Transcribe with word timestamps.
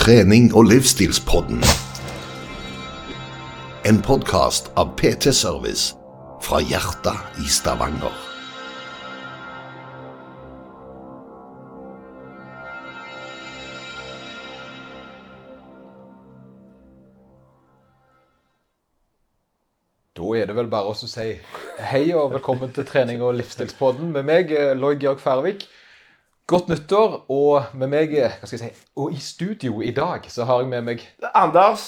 Trening 0.00 0.46
og 0.56 0.64
livsstilspodden. 0.64 1.58
En 3.84 3.98
podkast 4.00 4.70
av 4.80 4.94
PT 4.96 5.28
Service 5.36 5.92
fra 6.40 6.62
hjertet 6.64 7.42
i 7.44 7.44
Stavanger. 7.52 8.14
Da 20.16 20.30
er 20.32 20.48
det 20.48 20.56
vel 20.56 20.72
bare 20.72 20.94
å 20.94 20.96
si 20.96 21.28
hei 21.92 22.06
og 22.14 22.32
velkommen 22.38 22.72
til 22.72 22.88
trening 22.88 23.20
og 23.20 23.36
livsstilspodden 23.42 24.16
med 24.16 24.24
meg, 24.32 24.56
eh, 24.56 24.72
Lloyd 24.72 25.04
Georg 25.04 25.20
Færvik. 25.20 25.68
Godt 26.50 26.68
nyttår, 26.68 27.12
og 27.30 27.76
med 27.78 27.92
meg, 27.92 28.10
hva 28.10 28.48
skal 28.48 28.56
jeg 28.56 28.72
si, 28.74 28.86
og 28.98 29.12
i 29.14 29.20
studio 29.22 29.80
i 29.86 29.92
dag 29.94 30.24
så 30.34 30.46
har 30.48 30.64
jeg 30.64 30.70
med 30.72 30.82
meg 30.88 31.04
Anders, 31.30 31.84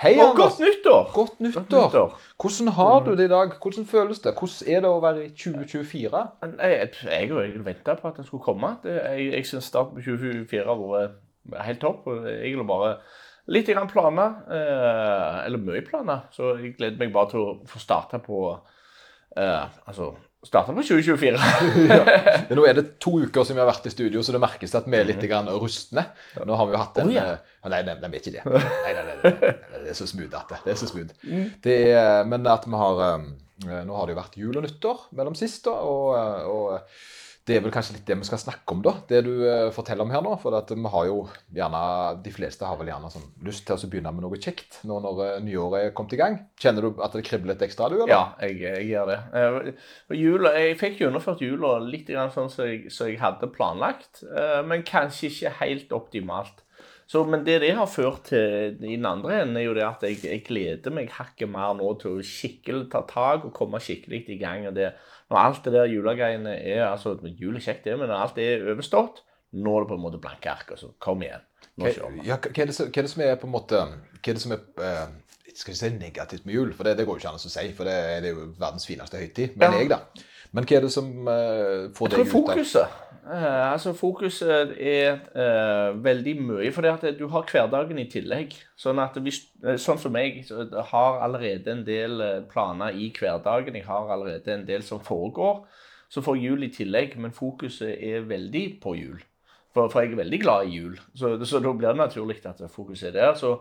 Hei, 0.00 0.16
og 0.16 0.32
Anders! 0.32 0.38
godt 0.40 0.60
nyttår! 0.64 1.10
Godt 1.14 1.40
nyttår. 1.44 1.84
nyttår. 1.86 2.16
Hvordan 2.42 2.72
har 2.74 3.04
du 3.06 3.10
det 3.14 3.28
i 3.28 3.30
dag? 3.30 3.54
Hvordan 3.62 3.86
føles 3.86 4.18
det? 4.24 4.32
Hvordan 4.38 4.74
er 4.74 4.82
det 4.82 4.90
å 4.90 5.00
være 5.04 5.24
i 5.26 5.30
2024? 5.30 6.22
Jeg, 6.42 6.90
jeg, 7.06 7.30
jeg 7.30 7.64
venta 7.66 7.94
på 8.00 8.08
at 8.08 8.18
den 8.18 8.26
skulle 8.26 8.42
komme. 8.42 8.72
Jeg 8.84 9.28
jeg 9.34 9.46
syns 9.46 9.68
starten 9.70 9.98
på 9.98 10.02
2024 10.06 10.64
har 10.66 10.80
vært 10.94 11.62
helt 11.68 11.82
topp. 11.84 12.08
og 12.10 12.26
Egentlig 12.30 12.66
bare 12.70 12.94
litt 13.50 13.70
grann 13.70 13.90
planer, 13.92 14.40
eh, 14.56 15.38
eller 15.44 15.62
mye 15.68 15.84
planer. 15.86 16.26
Så 16.34 16.56
jeg 16.56 16.74
gleder 16.78 16.98
meg 16.98 17.12
bare 17.14 17.30
til 17.34 17.44
å 17.44 17.54
få 17.68 17.82
starte 17.82 18.18
på 18.24 18.42
eh, 19.36 19.64
Altså 19.86 20.14
starte 20.46 20.72
på 20.72 20.82
2024. 20.82 21.38
Ja, 21.90 22.00
Nå 22.56 22.64
er 22.66 22.78
det 22.78 22.86
to 23.02 23.18
uker 23.20 23.44
siden 23.44 23.58
vi 23.58 23.64
har 23.64 23.68
vært 23.70 23.88
i 23.90 23.92
studio, 23.92 24.22
så 24.24 24.32
det 24.34 24.40
merkes 24.42 24.74
at 24.78 24.88
vi 24.88 24.96
er 24.98 25.08
litt 25.08 25.22
grann 25.28 25.50
rustne. 25.60 26.06
Nå 26.46 26.56
har 26.56 26.68
vi 26.68 26.76
jo 26.76 26.80
hatt 26.80 27.00
en 27.02 27.10
oh, 27.12 27.14
ja. 27.14 27.26
eh, 27.34 27.56
Nei, 27.68 27.82
nei, 27.84 27.94
nei, 28.00 28.08
vi 28.08 28.16
er 28.16 28.24
ikke 28.24 28.34
det. 28.38 28.44
Nei, 28.48 28.94
nei, 28.96 29.04
nei, 29.04 29.32
nei, 29.36 29.80
det 29.84 29.92
er 29.92 29.98
så 29.98 30.08
smooth 30.08 30.36
at 30.38 30.54
det. 30.54 30.60
Det 30.64 30.72
er 30.74 30.80
så 30.80 30.88
smooth. 30.88 31.30
Det 31.66 31.78
er, 31.92 32.24
men 32.30 32.48
at 32.48 32.64
vi 32.66 32.80
har 32.80 33.02
eh, 33.10 33.30
Nå 33.84 33.92
har 33.92 34.08
det 34.08 34.14
jo 34.14 34.20
vært 34.22 34.36
jul 34.40 34.56
og 34.56 34.64
nyttår 34.64 35.02
mellom 35.18 35.34
sist, 35.36 35.66
da, 35.66 35.74
og, 35.84 36.14
eh, 36.16 36.46
og 36.48 37.29
det 37.48 37.56
er 37.56 37.62
vel 37.64 37.72
kanskje 37.72 37.94
litt 37.96 38.06
det 38.06 38.18
vi 38.20 38.26
skal 38.28 38.40
snakke 38.42 38.74
om, 38.74 38.82
da. 38.84 38.92
Det 39.08 39.22
du 39.24 39.32
eh, 39.48 39.70
forteller 39.74 40.04
om 40.04 40.12
her 40.12 40.22
nå. 40.24 40.34
For 40.42 40.54
at 40.58 40.70
vi 40.74 40.92
har 40.92 41.06
jo 41.08 41.22
gjerne 41.56 41.80
De 42.24 42.32
fleste 42.34 42.68
har 42.68 42.78
vel 42.78 42.92
gjerne 42.92 43.10
sånn 43.12 43.26
lyst 43.46 43.64
til 43.66 43.76
å 43.76 43.90
begynne 43.90 44.12
med 44.14 44.26
noe 44.26 44.40
kjekt 44.40 44.82
nå 44.88 45.00
når 45.02 45.22
eh, 45.24 45.34
nyåret 45.46 45.88
er 45.88 45.94
kommet 45.96 46.14
i 46.14 46.20
gang. 46.20 46.38
Kjenner 46.60 46.86
du 46.86 47.02
at 47.02 47.16
det 47.16 47.24
kribler 47.26 47.54
litt 47.54 47.64
ekstra, 47.66 47.88
du? 47.88 47.98
eller? 48.02 48.12
Ja, 48.12 48.22
jeg, 48.44 48.60
jeg 48.66 48.90
gjør 48.92 49.12
det. 49.12 49.20
Eh, 49.40 50.16
Jula, 50.20 50.54
jeg 50.60 50.78
fikk 50.80 51.00
gjennomført 51.00 51.44
jula 51.44 51.78
litt 51.82 52.10
sånn 52.10 52.50
som 52.52 52.68
jeg, 52.68 52.90
som 52.92 53.08
jeg 53.08 53.20
hadde 53.22 53.48
planlagt, 53.54 54.22
men 54.66 54.82
kanskje 54.86 55.28
ikke 55.30 55.52
helt 55.60 55.92
optimalt. 55.94 56.64
Så, 57.10 57.24
men 57.26 57.42
det 57.42 57.56
det 57.64 57.72
har 57.74 57.88
ført 57.90 58.28
til 58.28 58.76
i 58.86 58.94
den 58.94 59.06
andre 59.08 59.40
enden, 59.40 59.56
er 59.58 59.64
jo 59.64 59.72
det 59.74 59.82
at 59.82 60.04
jeg, 60.06 60.20
jeg 60.22 60.44
gleder 60.46 60.94
meg 60.94 61.10
hakket 61.16 61.50
mer 61.50 61.72
nå 61.74 61.88
til 61.98 62.20
å 62.20 62.26
skikkelig 62.26 62.84
ta 62.92 63.00
tak 63.08 63.48
og 63.48 63.54
komme 63.56 63.80
skikkelig 63.82 64.20
i 64.30 64.38
gang. 64.38 64.68
Og 64.70 64.76
det, 64.76 64.92
når 65.30 65.38
alt 65.38 65.64
det 65.64 65.72
der 65.72 65.84
julegreiene 65.86 66.56
er 66.58 66.84
altså 66.88 67.12
Jul 67.38 67.56
er 67.56 67.60
kjekt, 67.64 67.84
det, 67.84 67.96
men 67.98 68.08
når 68.10 68.24
alt 68.24 68.38
er 68.42 68.64
overstått, 68.74 69.22
nå 69.52 69.76
er 69.76 69.84
det 69.84 69.88
på 69.92 69.94
en 69.98 70.02
måte 70.04 70.20
blanke 70.22 70.50
ark. 70.50 70.70
Altså, 70.74 70.92
kom 71.02 71.22
igjen. 71.22 71.42
Nå 71.78 71.90
kjører 71.94 72.12
vi. 72.16 72.24
Ja, 72.28 72.36
hva 72.36 72.50
er, 72.62 72.66
det, 72.70 72.74
som- 72.74 72.86
hva 72.90 72.98
er 72.98 73.06
det 73.06 73.10
som 73.12 73.22
er 73.22 73.36
på 73.40 73.46
en 73.46 73.52
måte 73.54 73.78
Hva 73.80 74.30
er 74.32 74.36
det 74.36 74.42
som 74.42 74.52
er 74.52 74.60
eh, 74.84 75.06
Skal 75.54 75.72
vi 75.72 75.78
si 75.78 75.88
negativt 75.94 76.44
med 76.46 76.54
jul? 76.54 76.72
For 76.74 76.84
det, 76.84 76.96
det 76.98 77.06
går 77.06 77.16
jo 77.18 77.22
ikke 77.22 77.28
an 77.32 77.38
å 77.40 77.42
si, 77.50 77.72
for 77.76 77.84
det, 77.88 77.96
det 78.22 78.30
er 78.30 78.36
jo 78.36 78.48
verdens 78.58 78.86
fineste 78.86 79.18
høytid. 79.18 79.56
Men 79.56 79.72
Ja. 79.72 79.78
jeg, 79.78 79.88
da. 79.90 79.98
Men 80.56 80.66
hva 80.66 80.76
er 80.76 80.86
det 80.86 80.92
som 80.92 81.10
eh, 81.30 81.86
får 81.94 82.12
deg 82.12 82.24
ut 82.24 82.26
av 82.26 82.32
fokuset. 82.34 82.98
Uh, 83.30 83.70
altså 83.70 83.92
Fokuset 83.94 84.72
er 84.82 85.20
uh, 85.36 85.94
veldig 86.02 86.34
mye. 86.40 86.72
For 86.74 86.88
at 86.90 87.04
du 87.18 87.28
har 87.30 87.46
hverdagen 87.46 88.00
i 88.02 88.08
tillegg. 88.10 88.56
Sånn 88.80 88.98
at 89.02 89.14
hvis, 89.22 89.44
sånn 89.78 90.00
som 90.02 90.18
jeg 90.18 90.48
har 90.90 91.20
allerede 91.22 91.70
en 91.70 91.84
del 91.86 92.24
planer 92.50 92.96
i 92.98 93.12
hverdagen. 93.14 93.78
Jeg 93.78 93.86
har 93.86 94.10
allerede 94.10 94.56
en 94.56 94.66
del 94.66 94.82
som 94.86 95.02
foregår. 95.04 95.62
Så 96.10 96.24
får 96.26 96.40
jul 96.42 96.66
i 96.66 96.72
tillegg, 96.74 97.14
men 97.22 97.30
fokuset 97.30 97.94
er 97.94 98.26
veldig 98.26 98.64
på 98.82 98.96
jul. 98.98 99.20
For, 99.70 99.86
for 99.86 100.02
jeg 100.02 100.16
er 100.16 100.24
veldig 100.24 100.40
glad 100.42 100.66
i 100.66 100.80
jul. 100.80 100.98
Så, 101.14 101.36
så 101.46 101.60
da 101.62 101.72
blir 101.76 101.92
det 101.92 102.00
naturlig 102.00 102.40
at 102.50 102.62
fokuset 102.72 103.12
er 103.12 103.16
der. 103.20 103.36
Så 103.38 103.52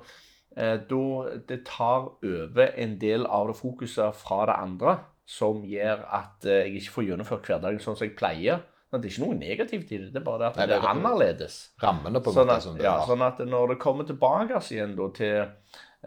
eh, 0.57 0.79
da 0.89 1.03
det 1.49 1.59
tar 1.69 2.09
over 2.25 2.73
en 2.73 2.97
del 3.01 3.27
av 3.29 3.51
det 3.51 3.59
fokuset 3.59 4.17
fra 4.17 4.45
det 4.49 4.57
andre, 4.57 4.97
som 5.29 5.61
gjør 5.67 6.01
at 6.17 6.45
eh, 6.49 6.63
jeg 6.65 6.79
ikke 6.81 6.95
får 6.97 7.07
gjennomført 7.11 7.49
hverdagen 7.51 7.81
sånn 7.83 7.97
som 7.99 8.07
jeg 8.07 8.15
pleier. 8.17 8.63
Men 8.89 9.01
det 9.03 9.11
er 9.11 9.13
ikke 9.13 9.25
noe 9.27 9.37
negativt 9.37 9.91
i 9.93 9.97
det, 10.01 10.07
det 10.15 10.17
er 10.17 10.25
bare 10.25 10.39
det 10.41 10.47
at 10.47 10.55
Nei, 10.57 10.65
det 10.71 10.77
er 10.79 10.81
er- 10.81 10.89
annerledes. 10.95 11.57
rammene, 11.83 12.21
på 12.25 12.31
en 12.31 12.37
Sånn 12.39 12.49
at, 12.55 12.63
som 12.65 12.77
det 12.79 12.87
ja, 12.87 12.95
sånn 13.05 13.21
at 13.21 13.43
når 13.45 13.75
det 13.75 13.79
kommer 13.83 14.07
tilbake 14.09 14.57
igjen 14.73 14.95
da, 14.97 15.09
til, 15.13 15.51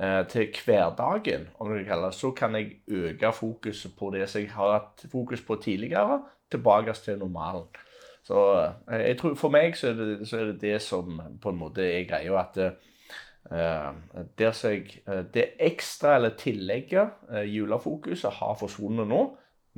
eh, 0.03 0.23
til 0.33 0.49
hverdagen, 0.65 1.45
om 1.63 1.71
du 1.71 1.77
vil 1.77 1.87
kalle 1.87 2.09
det, 2.11 2.19
så 2.19 2.33
kan 2.35 2.59
jeg 2.59 2.81
øke 2.91 3.31
fokuset 3.39 3.95
på 4.01 4.11
det 4.17 4.27
som 4.33 4.43
jeg 4.43 4.51
har 4.57 4.75
hatt 4.81 5.05
fokus 5.13 5.45
på 5.47 5.61
tidligere, 5.63 6.19
tilbake 6.51 6.93
til 7.05 7.23
normalen. 7.23 7.69
Så 8.27 8.43
eh, 8.91 9.07
jeg 9.13 9.21
tror 9.23 9.39
For 9.39 9.55
meg 9.55 9.79
så 9.79 9.93
er, 9.93 10.01
det, 10.03 10.27
så 10.29 10.41
er 10.43 10.51
det 10.51 10.59
det 10.67 10.81
som 10.83 11.23
på 11.43 11.55
en 11.55 11.63
måte 11.63 11.87
er 11.87 12.03
greia. 12.11 12.35
At 12.43 12.59
eh, 12.59 12.75
der 13.53 14.57
som 14.57 14.73
jeg, 14.73 15.03
eh, 15.07 15.23
det 15.35 15.47
ekstra 15.61 16.17
eller 16.17 16.37
tillegget, 16.39 17.19
eh, 17.33 17.47
julefokuset, 17.53 18.31
har 18.41 18.59
forsvunnet 18.61 19.09
nå. 19.09 19.23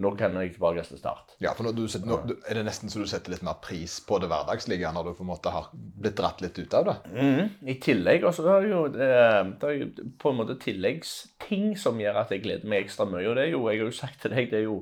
Nå 0.02 0.10
kan 0.18 0.34
jeg 0.34 0.56
tilbake 0.56 0.82
til 0.82 0.98
start. 0.98 1.36
Ja, 1.38 1.52
for 1.54 1.70
du 1.70 1.84
nå, 2.02 2.16
er 2.48 2.58
det 2.58 2.64
nesten 2.66 2.90
så 2.90 3.04
du 3.04 3.06
setter 3.06 3.30
litt 3.30 3.44
mer 3.46 3.60
pris 3.62 4.00
på 4.02 4.18
det 4.18 4.26
hverdagslige 4.26 4.90
når 4.90 5.06
du 5.06 5.12
på 5.14 5.22
en 5.22 5.30
måte 5.30 5.52
har 5.54 5.68
blitt 5.72 6.16
dratt 6.18 6.42
litt 6.42 6.58
ut 6.58 6.74
av 6.74 6.88
det? 6.88 6.96
Mm, 7.14 7.52
I 7.70 7.76
tillegg 7.78 8.26
er 8.26 8.40
det, 8.42 8.56
jo, 8.72 8.80
eh, 8.90 9.38
det 9.54 9.70
er 9.70 9.78
jo 9.78 10.08
på 10.18 10.32
en 10.32 10.41
måte 10.41 10.58
tilleggsting 10.64 11.76
som 11.78 12.02
gjør 12.02 12.24
at 12.24 12.34
jeg 12.34 12.42
gleder 12.42 12.66
meg 12.66 12.88
ekstra 12.88 13.06
mye. 13.06 13.28
Og 13.30 13.38
det 13.38 13.46
er 13.46 13.52
jo, 13.54 13.62
jeg 13.70 13.84
har 13.84 13.92
jo 13.92 13.98
sagt 14.00 14.18
til 14.24 14.34
deg, 14.34 14.50
det 14.50 14.64
er 14.64 14.66
jo 14.66 14.80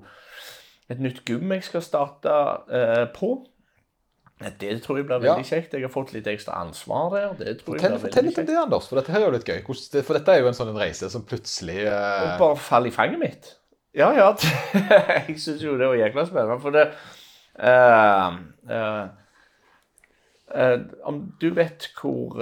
et 0.93 1.01
nytt 1.05 1.21
gym 1.29 1.53
jeg 1.59 1.69
skal 1.69 1.85
starte 1.85 2.39
eh, 2.73 3.05
på. 3.13 3.35
Det 4.43 4.75
tror 4.85 4.99
jeg 5.01 5.07
blir 5.09 5.23
veldig 5.23 5.47
kjekt. 5.47 5.75
Jeg 5.77 5.87
har 5.87 5.93
fått 5.93 6.13
litt 6.17 6.29
ekstra 6.31 6.59
ansvar 6.63 7.11
der. 7.15 7.33
Det 7.39 7.57
tror 7.63 7.77
jeg 7.77 7.83
Fortell, 7.83 7.97
blir 7.97 8.05
fortell 8.07 8.29
litt 8.29 8.39
om 8.43 8.47
det, 8.49 8.59
Anders, 8.61 8.89
for 8.91 9.01
dette 9.01 9.15
her 9.15 9.23
er 9.23 9.29
jo 9.29 9.35
litt 9.37 9.49
gøy. 9.49 9.63
For 10.03 10.19
dette 10.19 10.35
er 10.35 10.43
jo 10.43 10.51
en 10.51 10.59
sånn 10.59 10.73
en 10.73 10.81
reise 10.83 11.11
som 11.13 11.25
plutselig 11.29 11.81
Og 11.87 12.39
Bare 12.43 12.61
fall 12.61 12.91
i 12.91 12.95
fanget 12.95 13.23
mitt. 13.23 13.51
Ja, 13.97 14.13
ja. 14.17 14.31
jeg 15.29 15.37
syns 15.41 15.65
jo 15.65 15.77
det 15.81 15.91
var 15.91 15.99
jækla 16.01 16.25
spennende. 16.29 16.61
For 16.63 16.75
det 16.75 16.87
uh, 17.61 18.39
uh, 18.73 19.05
Om 21.09 21.21
du 21.41 21.49
vet 21.57 21.91
hvor 21.99 22.41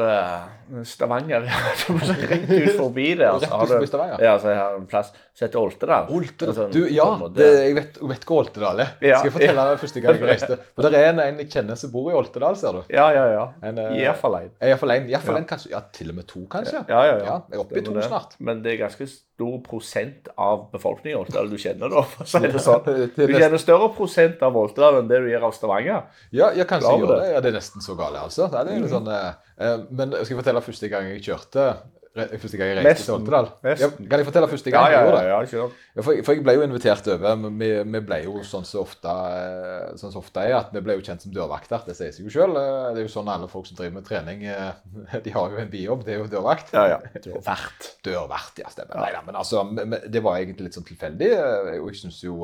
Stavanger 0.87 1.43
er 1.43 1.51
Rett 2.31 2.47
ut 2.51 2.77
forbi 2.79 3.13
der, 3.19 3.35
Rett 3.35 3.49
så 3.49 3.55
har 3.57 3.67
du 3.67 4.25
ja, 4.25 4.39
så 4.39 4.55
jeg 4.55 4.63
har 4.63 4.79
en 4.79 4.89
plass 4.91 5.13
som 5.41 5.47
heter 5.49 5.61
Oltedal. 5.63 6.11
Oltedal. 6.13 6.55
Sånn, 6.59 6.73
Du, 6.75 6.83
ja, 6.93 7.07
det, 7.33 7.47
jeg 7.65 7.75
vet, 7.79 7.97
jeg 8.03 8.11
vet 8.13 8.27
hvor 8.29 8.43
Oltedal 8.45 8.83
er. 8.85 8.91
Ja. 9.01 9.19
Skal 9.23 9.31
jeg 9.31 9.35
fortelle 9.39 9.65
deg 9.71 9.81
første 9.81 10.03
gang 10.05 10.19
jeg 10.21 10.29
reiste? 10.35 10.59
For 10.77 10.85
det 10.87 11.01
er 11.01 11.09
en, 11.15 11.23
en 11.25 11.41
jeg 11.41 11.49
kjenner 11.55 11.81
som 11.81 11.91
bor 11.95 12.11
i 12.13 12.17
Oltedal, 12.21 12.59
ser 12.61 12.77
du. 12.77 12.83
Ja, 12.93 13.07
ja, 13.17 13.25
ja. 13.33 13.47
En, 13.65 13.81
eh, 13.81 13.97
Iallfall 14.05 14.37
én. 14.43 14.53
Iallfall 14.61 14.95
én, 14.99 15.09
Ja. 15.11 15.21
kanskje, 15.49 15.71
ja, 15.73 15.81
til 15.97 16.13
og 16.13 16.21
med 16.21 16.29
to, 16.29 16.45
kanskje. 16.53 16.85
Ja, 16.93 17.01
ja, 17.09 17.17
ja. 17.17 17.25
Ja, 17.25 17.37
jeg 17.49 17.57
er 17.59 17.65
oppe 17.65 17.81
i 17.81 17.85
to 17.89 17.97
snart. 18.05 18.37
Men 18.39 18.61
det 18.63 18.75
er 18.77 18.83
ganske 18.85 19.09
stor 19.09 19.57
prosent 19.65 20.29
av 20.37 20.67
befolkningen 20.75 21.17
i 21.17 21.21
Oltedal 21.23 21.49
du 21.49 21.57
kjenner, 21.57 21.89
da. 21.89 22.03
For 22.03 22.25
å 22.25 22.29
si 22.29 22.39
det 22.45 22.61
sånn. 22.61 22.85
Du 23.17 23.23
er 23.25 23.33
kjenner 23.41 23.63
større 23.63 23.89
prosent 23.97 24.43
av 24.45 24.57
Oltedal 24.61 25.01
enn 25.01 25.09
det 25.09 25.23
du 25.25 25.31
gjør 25.33 25.49
av 25.49 25.55
Stavanger. 25.57 26.03
ja, 26.37 26.51
ja, 26.53 26.65
kanskje 26.69 26.93
jeg 26.93 27.01
gjør 27.07 27.15
det. 27.17 27.31
Ja, 27.33 27.41
det 27.41 27.55
er 27.55 27.57
nesten 27.57 27.81
så 27.81 27.97
gale, 27.97 28.21
altså. 28.29 28.51
Det 28.53 28.61
er 28.61 28.69
litt 28.75 28.85
Mhm. 28.85 28.93
sånn, 28.93 29.09
uh, 29.09 29.87
men 29.91 30.13
jeg 30.13 30.27
skal 30.29 30.37
fortelle 30.43 30.61
første 30.69 30.89
gang 30.93 31.09
jeg 31.15 31.23
kjørte 31.31 31.65
Første 32.11 32.59
gang 32.59 32.73
jeg 32.73 32.79
reiste 32.83 33.05
til 33.07 33.15
Oltedal. 33.15 33.47
Ja, 33.63 33.87
kan 33.95 34.19
jeg 34.19 34.27
fortelle 34.27 34.49
første 34.51 34.71
gang 34.75 34.83
Ja, 34.83 34.91
ja, 34.91 34.99
jeg 34.99 35.07
gjorde 35.07 35.19
det? 35.21 35.29
ja 35.31 35.37
kjør. 35.53 35.75
Ja, 35.95 36.03
for, 36.03 36.23
for 36.27 36.35
jeg 36.35 36.43
ble 36.43 36.55
jo 36.57 36.63
invitert 36.67 37.07
over. 37.15 37.37
men 37.39 37.59
Vi, 37.61 37.69
vi 37.95 38.01
ble 38.09 38.19
jo 38.25 38.41
sånn 38.49 38.67
så 38.67 38.81
ofte 38.83 39.13
eh, 39.37 39.93
sånn 40.01 40.11
så 40.17 40.19
ofte 40.19 40.43
er 40.43 40.57
at 40.59 40.73
vi 40.75 40.83
ble 40.83 40.97
jo 40.99 41.05
kjent 41.07 41.23
som 41.23 41.35
dørvakter. 41.37 41.85
Det 41.87 41.95
sier 41.95 42.11
seg 42.17 42.27
jo 42.27 42.33
sjøl. 42.35 42.57
Det 42.59 42.99
er 42.99 43.07
jo 43.07 43.13
sånn 43.15 43.31
alle 43.31 43.47
folk 43.53 43.69
som 43.71 43.79
driver 43.79 43.95
med 44.01 44.09
trening, 44.11 44.43
eh, 44.51 45.21
de 45.29 45.35
har 45.37 45.55
jo 45.55 45.63
en 45.63 45.71
bijobb. 45.71 46.03
Det 46.09 46.17
er 46.17 46.19
jo 46.25 46.27
dørvakt. 46.35 46.75
Ja, 46.75 46.85
ja. 46.97 46.99
Dørvert. 47.29 47.89
Dørvert, 48.09 48.59
ja, 48.65 48.75
stemmer. 48.75 48.99
Nei, 49.05 49.13
da, 49.15 49.23
men 49.31 49.39
altså, 49.45 49.63
det 50.11 50.25
var 50.27 50.41
egentlig 50.43 50.67
litt 50.67 50.81
sånn 50.81 50.89
tilfeldig. 50.91 51.31
eh, 51.39 51.79
Og 51.79 51.93
jeg 51.93 52.03
syns 52.03 52.19
jo 52.27 52.41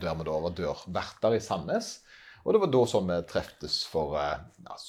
dermed 0.00 0.24
da 0.30 0.40
var 0.48 0.56
dørverter 0.56 1.36
i 1.36 1.44
Sandnes. 1.44 1.98
Og 2.46 2.54
det 2.56 2.64
var 2.64 2.70
da 2.72 2.82
sånn 2.88 3.08
vi 3.12 3.20
treftes 3.28 3.82
for 3.92 4.16
eh, 4.16 4.38
ja, 4.64 4.80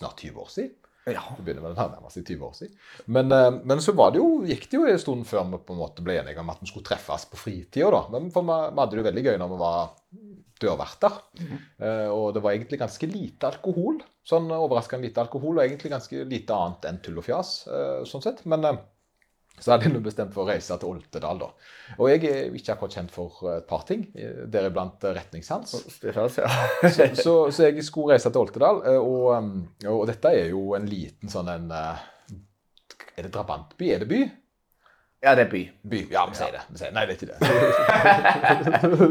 snart 0.00 0.24
20 0.24 0.40
år 0.40 0.52
siden. 0.56 0.74
Ja. 1.06 1.22
Det 1.36 1.44
begynner 1.46 1.62
vel 1.62 1.76
å 1.76 1.78
nærme 1.78 2.10
seg 2.10 2.24
20 2.26 2.46
år 2.48 2.54
siden. 2.58 2.78
Men, 3.14 3.30
eh, 3.30 3.60
men 3.62 3.82
så 3.84 3.94
var 3.94 4.10
det 4.10 4.18
jo, 4.18 4.40
gikk 4.48 4.64
det 4.70 4.80
jo 4.80 4.86
en 4.90 4.98
stund 4.98 5.26
før 5.28 5.44
vi 5.52 5.60
på 5.68 5.76
en 5.76 5.82
måte 5.84 6.02
ble 6.02 6.16
enige 6.18 6.42
om 6.42 6.50
at 6.50 6.58
vi 6.64 6.66
skulle 6.70 6.88
treffes 6.88 7.28
på 7.30 7.38
fritida. 7.38 7.92
da. 7.94 8.02
Men 8.16 8.32
for 8.34 8.42
vi, 8.42 8.56
vi 8.72 8.82
hadde 8.82 8.90
det 8.96 9.02
jo 9.02 9.06
veldig 9.06 9.24
gøy 9.28 9.38
når 9.38 9.52
vi 9.52 9.60
var 9.60 9.94
dørverter. 10.64 11.20
Eh, 11.78 12.08
og 12.10 12.34
det 12.34 12.42
var 12.42 12.56
egentlig 12.56 12.80
ganske 12.80 13.10
lite 13.12 13.52
alkohol. 13.52 14.00
Sånn 14.26 14.50
overraskende 14.50 15.06
lite 15.06 15.22
alkohol, 15.22 15.58
og 15.60 15.64
egentlig 15.64 15.92
ganske 15.94 16.24
lite 16.26 16.58
annet 16.58 16.90
enn 16.90 17.00
tull 17.04 17.22
og 17.22 17.26
fjas. 17.28 17.54
eh, 17.70 18.02
sånn 18.08 18.24
sett. 18.24 18.42
Men 18.50 18.66
Så 19.56 19.72
hadde 19.72 19.88
jeg 19.88 20.02
bestemt 20.04 20.34
for 20.34 20.44
å 20.44 20.50
reise 20.50 20.76
til 20.76 20.90
Oltedal, 20.90 21.38
da. 21.40 21.46
Og 21.96 22.10
jeg 22.10 22.24
er 22.28 22.40
jo 22.50 22.58
ikke 22.58 22.74
akkurat 22.74 22.96
kjent 22.98 23.12
for 23.14 23.46
et 23.54 23.64
par 23.68 23.86
ting, 23.88 24.02
eh, 24.14 24.42
deriblant 24.52 25.04
eh, 25.08 25.14
retningssans. 25.16 25.72
Ja. 26.04 26.26
Så, 26.96 27.06
så, 27.16 27.34
så 27.50 27.68
jeg 27.70 27.84
skulle 27.86 28.14
reise 28.14 28.32
til 28.32 28.42
Oltedal, 28.42 28.82
eh, 28.84 28.98
og, 29.00 29.30
um, 29.32 29.52
og 29.88 30.04
dette 30.10 30.32
er 30.36 30.52
jo 30.52 30.74
en 30.76 30.88
liten 30.90 31.32
sånn 31.32 31.48
en 31.52 31.70
eh, 31.72 32.04
Er 33.16 33.24
det 33.24 33.32
drabantby? 33.32 33.88
Er 33.94 34.04
det 34.04 34.10
by? 34.10 34.20
Ja, 35.26 35.32
det 35.34 35.42
er 35.42 35.48
by. 35.50 35.60
By. 35.90 36.00
Ja, 36.14 36.22
vi 36.30 36.36
sier 36.38 36.52
det. 36.54 36.60
Vi 36.70 36.78
sier, 36.78 36.92
nei, 36.94 37.02
det 37.08 37.12
er 37.12 37.18
ikke 37.18 37.30
det. 37.32 37.38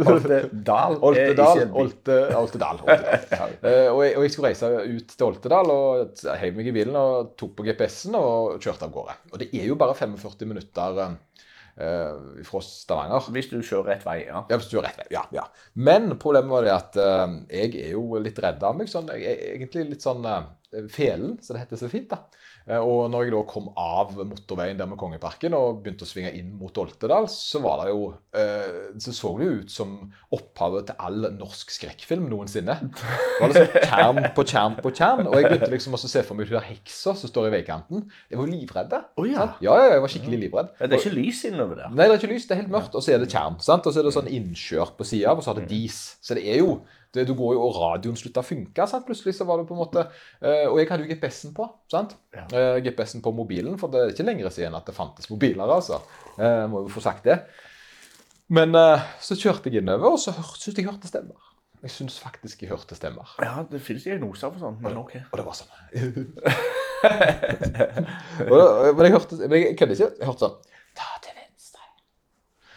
Oltedal. 0.14 0.96
Oltedal. 1.04 1.62
Olte, 1.76 2.20
Oltedal. 2.40 2.80
Oltedal. 2.86 3.54
Uh, 3.66 3.90
og, 3.90 4.00
jeg, 4.06 4.14
og 4.16 4.24
jeg 4.24 4.32
skulle 4.32 4.50
reise 4.52 4.68
ut 4.70 5.12
til 5.12 5.26
Oltedal 5.26 5.72
og 5.74 6.24
heiv 6.40 6.58
meg 6.58 6.68
i 6.70 6.74
bilen 6.76 6.96
og 7.00 7.32
tok 7.40 7.56
på 7.58 7.66
GPS-en 7.66 8.18
og 8.20 8.62
kjørte 8.64 8.88
av 8.88 8.94
gårde. 8.94 9.16
Og 9.34 9.42
det 9.42 9.48
er 9.58 9.66
jo 9.68 9.78
bare 9.80 9.96
45 9.98 10.48
minutter 10.50 11.00
uh, 11.02 12.44
fra 12.46 12.62
Stavanger. 12.64 13.30
Hvis 13.36 13.50
du 13.52 13.58
kjører 13.60 13.96
rett 13.96 14.06
vei, 14.06 14.20
ja. 14.28 14.44
Ja, 14.50 14.60
hvis 14.60 14.70
du 14.70 14.78
kjører 14.78 14.92
rett 14.92 15.02
vei. 15.02 15.08
Ja, 15.18 15.26
ja. 15.36 15.48
Men 15.76 16.14
problemet 16.22 16.54
var 16.54 16.68
det 16.68 16.76
at 16.76 17.00
uh, 17.02 17.40
jeg 17.50 17.74
er 17.82 17.96
jo 17.96 18.22
litt 18.22 18.40
redd 18.44 18.64
av 18.64 18.78
meg. 18.78 18.92
Sånn, 18.92 19.10
jeg 19.16 19.26
er 19.34 19.58
egentlig 19.58 19.90
litt 19.96 20.06
sånn 20.06 20.26
eh, 20.30 20.46
felen, 20.92 21.38
så 21.42 21.54
det 21.56 21.64
heter 21.66 21.80
så 21.80 21.90
fint. 21.92 22.10
da. 22.12 22.20
Eh, 22.68 22.80
Og 22.82 23.10
når 23.14 23.24
jeg 23.28 23.34
da 23.36 23.42
kom 23.48 23.68
av 23.78 24.14
motorveien 24.26 24.78
der 24.80 24.88
med 24.90 24.98
Kongeparken 24.98 25.54
og 25.54 25.84
begynte 25.84 26.06
å 26.06 26.10
svinge 26.10 26.32
inn 26.34 26.52
mot 26.58 26.76
Oltedal, 26.82 27.28
så 27.30 27.62
var 27.62 27.84
det 27.84 27.92
jo 27.94 28.14
eh, 28.34 28.90
Så 29.00 29.14
så 29.14 29.32
det 29.38 29.46
jo 29.46 29.60
ut 29.62 29.72
som 29.72 29.94
opphavet 30.34 30.88
til 30.90 30.96
all 31.00 31.28
norsk 31.38 31.72
skrekkfilm 31.76 32.26
noensinne. 32.32 32.76
Det 32.90 33.42
var 33.42 33.54
liksom 33.54 33.88
tjern 33.90 34.22
på 34.36 34.46
tjern 34.50 34.76
på 34.82 34.92
tjern. 34.98 35.28
Og 35.30 35.38
jeg 35.40 35.50
begynte 35.52 35.72
liksom 35.76 35.94
også 35.98 36.10
å 36.10 36.14
se 36.16 36.24
for 36.26 36.36
meg 36.40 36.50
hun 36.50 36.58
der 36.58 36.68
heksa 36.72 37.16
som 37.16 37.30
står 37.32 37.50
i 37.50 37.54
veikanten. 37.60 38.06
Jeg 38.32 38.42
var 38.42 38.50
livredd. 38.52 38.98
Oh, 39.18 39.26
ja. 39.30 39.48
ja, 39.62 39.78
ja, 39.80 39.92
jeg 39.96 40.02
var 40.06 40.14
skikkelig 40.16 40.42
livredd. 40.48 40.74
Ja, 40.80 40.88
Det 40.90 40.98
er 41.00 41.06
ikke 41.06 41.16
lys 41.20 41.44
innover 41.52 41.76
der. 41.84 41.94
Nei, 41.96 42.08
det 42.10 42.18
er 42.18 42.22
ikke 42.24 42.34
lys, 42.34 42.48
det 42.50 42.58
er 42.58 42.62
helt 42.64 42.74
mørkt, 42.74 42.96
og 42.98 43.04
så 43.06 43.14
er 43.16 43.22
det 43.24 43.30
tjern. 43.32 43.60
sant? 43.64 43.86
Og 43.86 43.94
så 43.96 44.02
er 44.02 44.10
det 44.10 44.16
sånn 44.18 44.32
innkjør 44.32 44.96
på 44.98 45.06
sida, 45.08 45.34
og 45.38 45.44
så 45.46 45.54
har 45.54 45.62
det 45.62 45.70
dis. 45.72 46.00
Så 46.26 46.34
det 46.38 46.46
er 46.50 46.60
jo 46.64 46.80
det, 47.16 47.26
Du 47.30 47.34
går 47.38 47.56
jo, 47.56 47.64
og 47.66 47.78
radioen 47.80 48.18
slutta 48.20 48.44
å 48.44 48.48
funke. 48.48 48.88
sant? 48.88 49.06
Plutselig 49.08 49.36
så 49.38 49.48
var 49.48 49.62
det 49.62 49.68
på 49.70 49.76
en 49.76 49.82
måte 49.82 50.04
eh, 50.42 50.66
Og 50.70 50.80
jeg 50.82 50.90
hadde 50.92 51.08
jo 51.08 51.12
GPS-en 51.14 51.56
på. 51.58 51.68
sant? 51.92 52.16
Ja. 52.36 52.46
Eh, 52.52 52.78
GPS-en 52.86 53.24
på 53.26 53.34
mobilen, 53.36 53.80
for 53.82 53.94
det 53.94 54.04
er 54.04 54.14
ikke 54.14 54.28
lenger 54.28 54.54
siden 54.54 54.78
at 54.78 54.88
det 54.88 54.96
fantes 54.98 55.32
mobiler, 55.32 55.74
altså. 55.80 56.02
Eh, 56.38 56.66
må 56.72 56.86
jo 56.86 56.94
få 56.94 57.04
sagt 57.06 57.26
det. 57.28 57.40
Men 58.54 58.78
så 59.26 59.34
kjørte 59.34 59.72
jeg 59.72 59.82
innover, 59.82 60.12
og 60.14 60.20
så 60.22 60.30
syntes 60.38 60.78
jeg 60.78 60.86
hørte 60.86 61.10
stemmer. 61.10 61.40
Jeg 61.82 61.92
syns 61.94 62.20
faktisk 62.22 62.62
jeg 62.62 62.70
hørte 62.70 62.94
stemmer. 62.98 63.26
Ja, 63.42 63.64
det 63.70 63.80
finnes 63.82 64.06
diagnoser 64.06 64.54
for 64.54 64.62
sånn, 64.62 64.78
men 64.86 64.98
ok. 65.02 65.16
Og 65.32 65.36
det 65.40 65.46
var 65.46 65.56
sånn. 65.58 65.74
men 68.96 69.06
jeg 69.06 69.14
hørte 69.14 69.38
Men 69.48 69.58
jeg 69.60 69.78
kødder 69.78 69.96
ikke. 69.98 70.10
Jeg 70.20 70.28
hørte 70.30 70.48
sånn 70.48 70.58
Ta 70.96 71.08
venstre. 71.22 71.35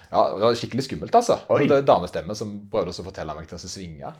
Ja, 0.08 0.24
det 0.34 0.42
var 0.44 0.58
skikkelig 0.58 0.86
skummelt, 0.86 1.14
altså. 1.14 1.38
Oi. 1.52 1.66
Det 1.68 1.80
er 1.82 1.86
damestemme 1.88 2.36
som 2.38 2.54
prøvde 2.72 2.94
å 2.94 3.06
fortelle 3.06 3.36
meg 3.36 3.48
til 3.50 3.58
å 3.58 3.62
svinge. 3.62 4.12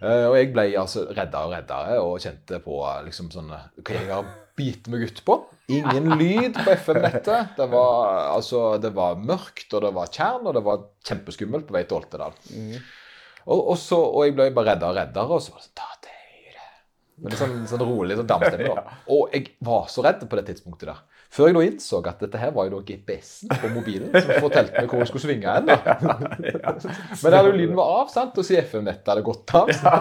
Eh, 0.00 0.26
og 0.30 0.36
jeg 0.38 0.52
ble 0.54 0.66
altså 0.80 1.04
reddere 1.10 1.46
og 1.46 1.54
reddere 1.54 1.98
og 2.02 2.20
kjente 2.22 2.60
på 2.64 2.76
liksom 3.04 3.26
sånn 3.34 3.50
Hva 3.50 3.96
jeg 3.96 4.06
har 4.08 4.28
bitt 4.56 4.86
meg 4.92 5.08
ut 5.10 5.22
på? 5.26 5.36
Ingen 5.70 6.14
lyd 6.20 6.56
på 6.58 6.74
FM-nettet. 6.76 7.54
Det 7.58 7.66
var 7.72 8.30
altså 8.36 8.78
Det 8.82 8.92
var 8.96 9.20
mørkt, 9.20 9.68
og 9.74 9.84
det 9.86 9.92
var 9.96 10.10
tjern, 10.14 10.46
og 10.46 10.56
det 10.56 10.64
var 10.66 10.86
kjempeskummelt 11.06 11.68
på 11.68 11.76
vei 11.76 11.84
til 11.86 12.00
Oltedal. 12.00 12.36
Og, 13.46 13.58
og, 13.58 13.76
så, 13.80 13.98
og 13.98 14.26
jeg 14.26 14.36
ble 14.36 14.50
bare 14.56 14.74
reddere 14.74 14.92
og 14.92 15.00
reddere, 15.00 15.38
og 15.38 15.42
så 15.44 15.54
var 15.54 15.62
det 15.62 15.68
sånn 15.70 15.78
Ta 15.80 15.90
det 16.00 16.16
er 16.16 17.28
Men 17.28 17.36
sånn, 17.36 17.56
sånn 17.68 17.84
rolig 17.84 18.16
sånn 18.16 18.28
damestemme. 18.28 18.74
da. 18.78 18.98
Og 19.14 19.34
jeg 19.34 19.50
var 19.66 19.88
så 19.92 20.04
redd 20.06 20.22
på 20.24 20.38
det 20.38 20.46
tidspunktet 20.48 20.88
der. 20.88 21.02
Før 21.30 21.46
jeg 21.46 21.54
da 21.54 21.62
innså 21.62 22.00
at 22.10 22.22
dette 22.24 22.40
her 22.42 22.50
var 22.56 22.66
jo 22.66 22.78
da 22.80 22.82
GPS-en 22.88 23.52
på 23.62 23.68
mobilen 23.70 24.10
som 24.16 24.32
fortalte 24.42 24.74
meg 24.80 24.90
hvor 24.90 25.04
jeg 25.04 25.10
skulle 25.12 25.26
svinge 25.28 25.52
hen. 25.54 25.68
da. 25.70 25.78
Men 27.22 27.36
jo 27.38 27.52
lyden 27.54 27.76
var 27.78 27.92
av, 28.00 28.10
sant? 28.10 28.34
og 28.34 28.46
siden 28.46 28.66
FM-nettet 28.66 29.12
hadde 29.12 29.26
gått 29.28 29.54
av, 29.54 29.70
så, 29.70 29.92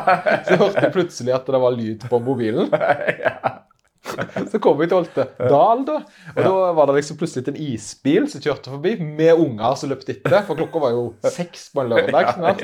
så 0.47 0.57
hørte 0.63 0.87
jeg 0.87 0.95
plutselig 0.95 1.35
at 1.37 1.51
det 1.53 1.61
var 1.61 1.77
lyd 1.77 2.07
på 2.09 2.21
mobilen. 2.25 2.71
Så 4.49 4.57
kom 4.63 4.77
vi 4.79 4.87
til 4.89 4.97
Oltedal, 4.97 5.81
da. 5.85 5.97
Og 6.33 6.39
da 6.41 6.53
var 6.77 6.89
det 6.89 6.95
liksom 6.99 7.17
plutselig 7.19 7.51
en 7.51 7.59
isbil 7.61 8.25
som 8.31 8.41
kjørte 8.41 8.71
forbi, 8.73 8.95
med 9.03 9.41
unger 9.43 9.75
som 9.77 9.91
løpte 9.91 10.15
etter. 10.15 10.39
For 10.47 10.57
klokka 10.57 10.81
var 10.81 10.95
jo 10.95 11.03
seks 11.27 11.67
på 11.75 11.83
en 11.83 11.91
lørdag. 11.93 12.31
snart. 12.37 12.63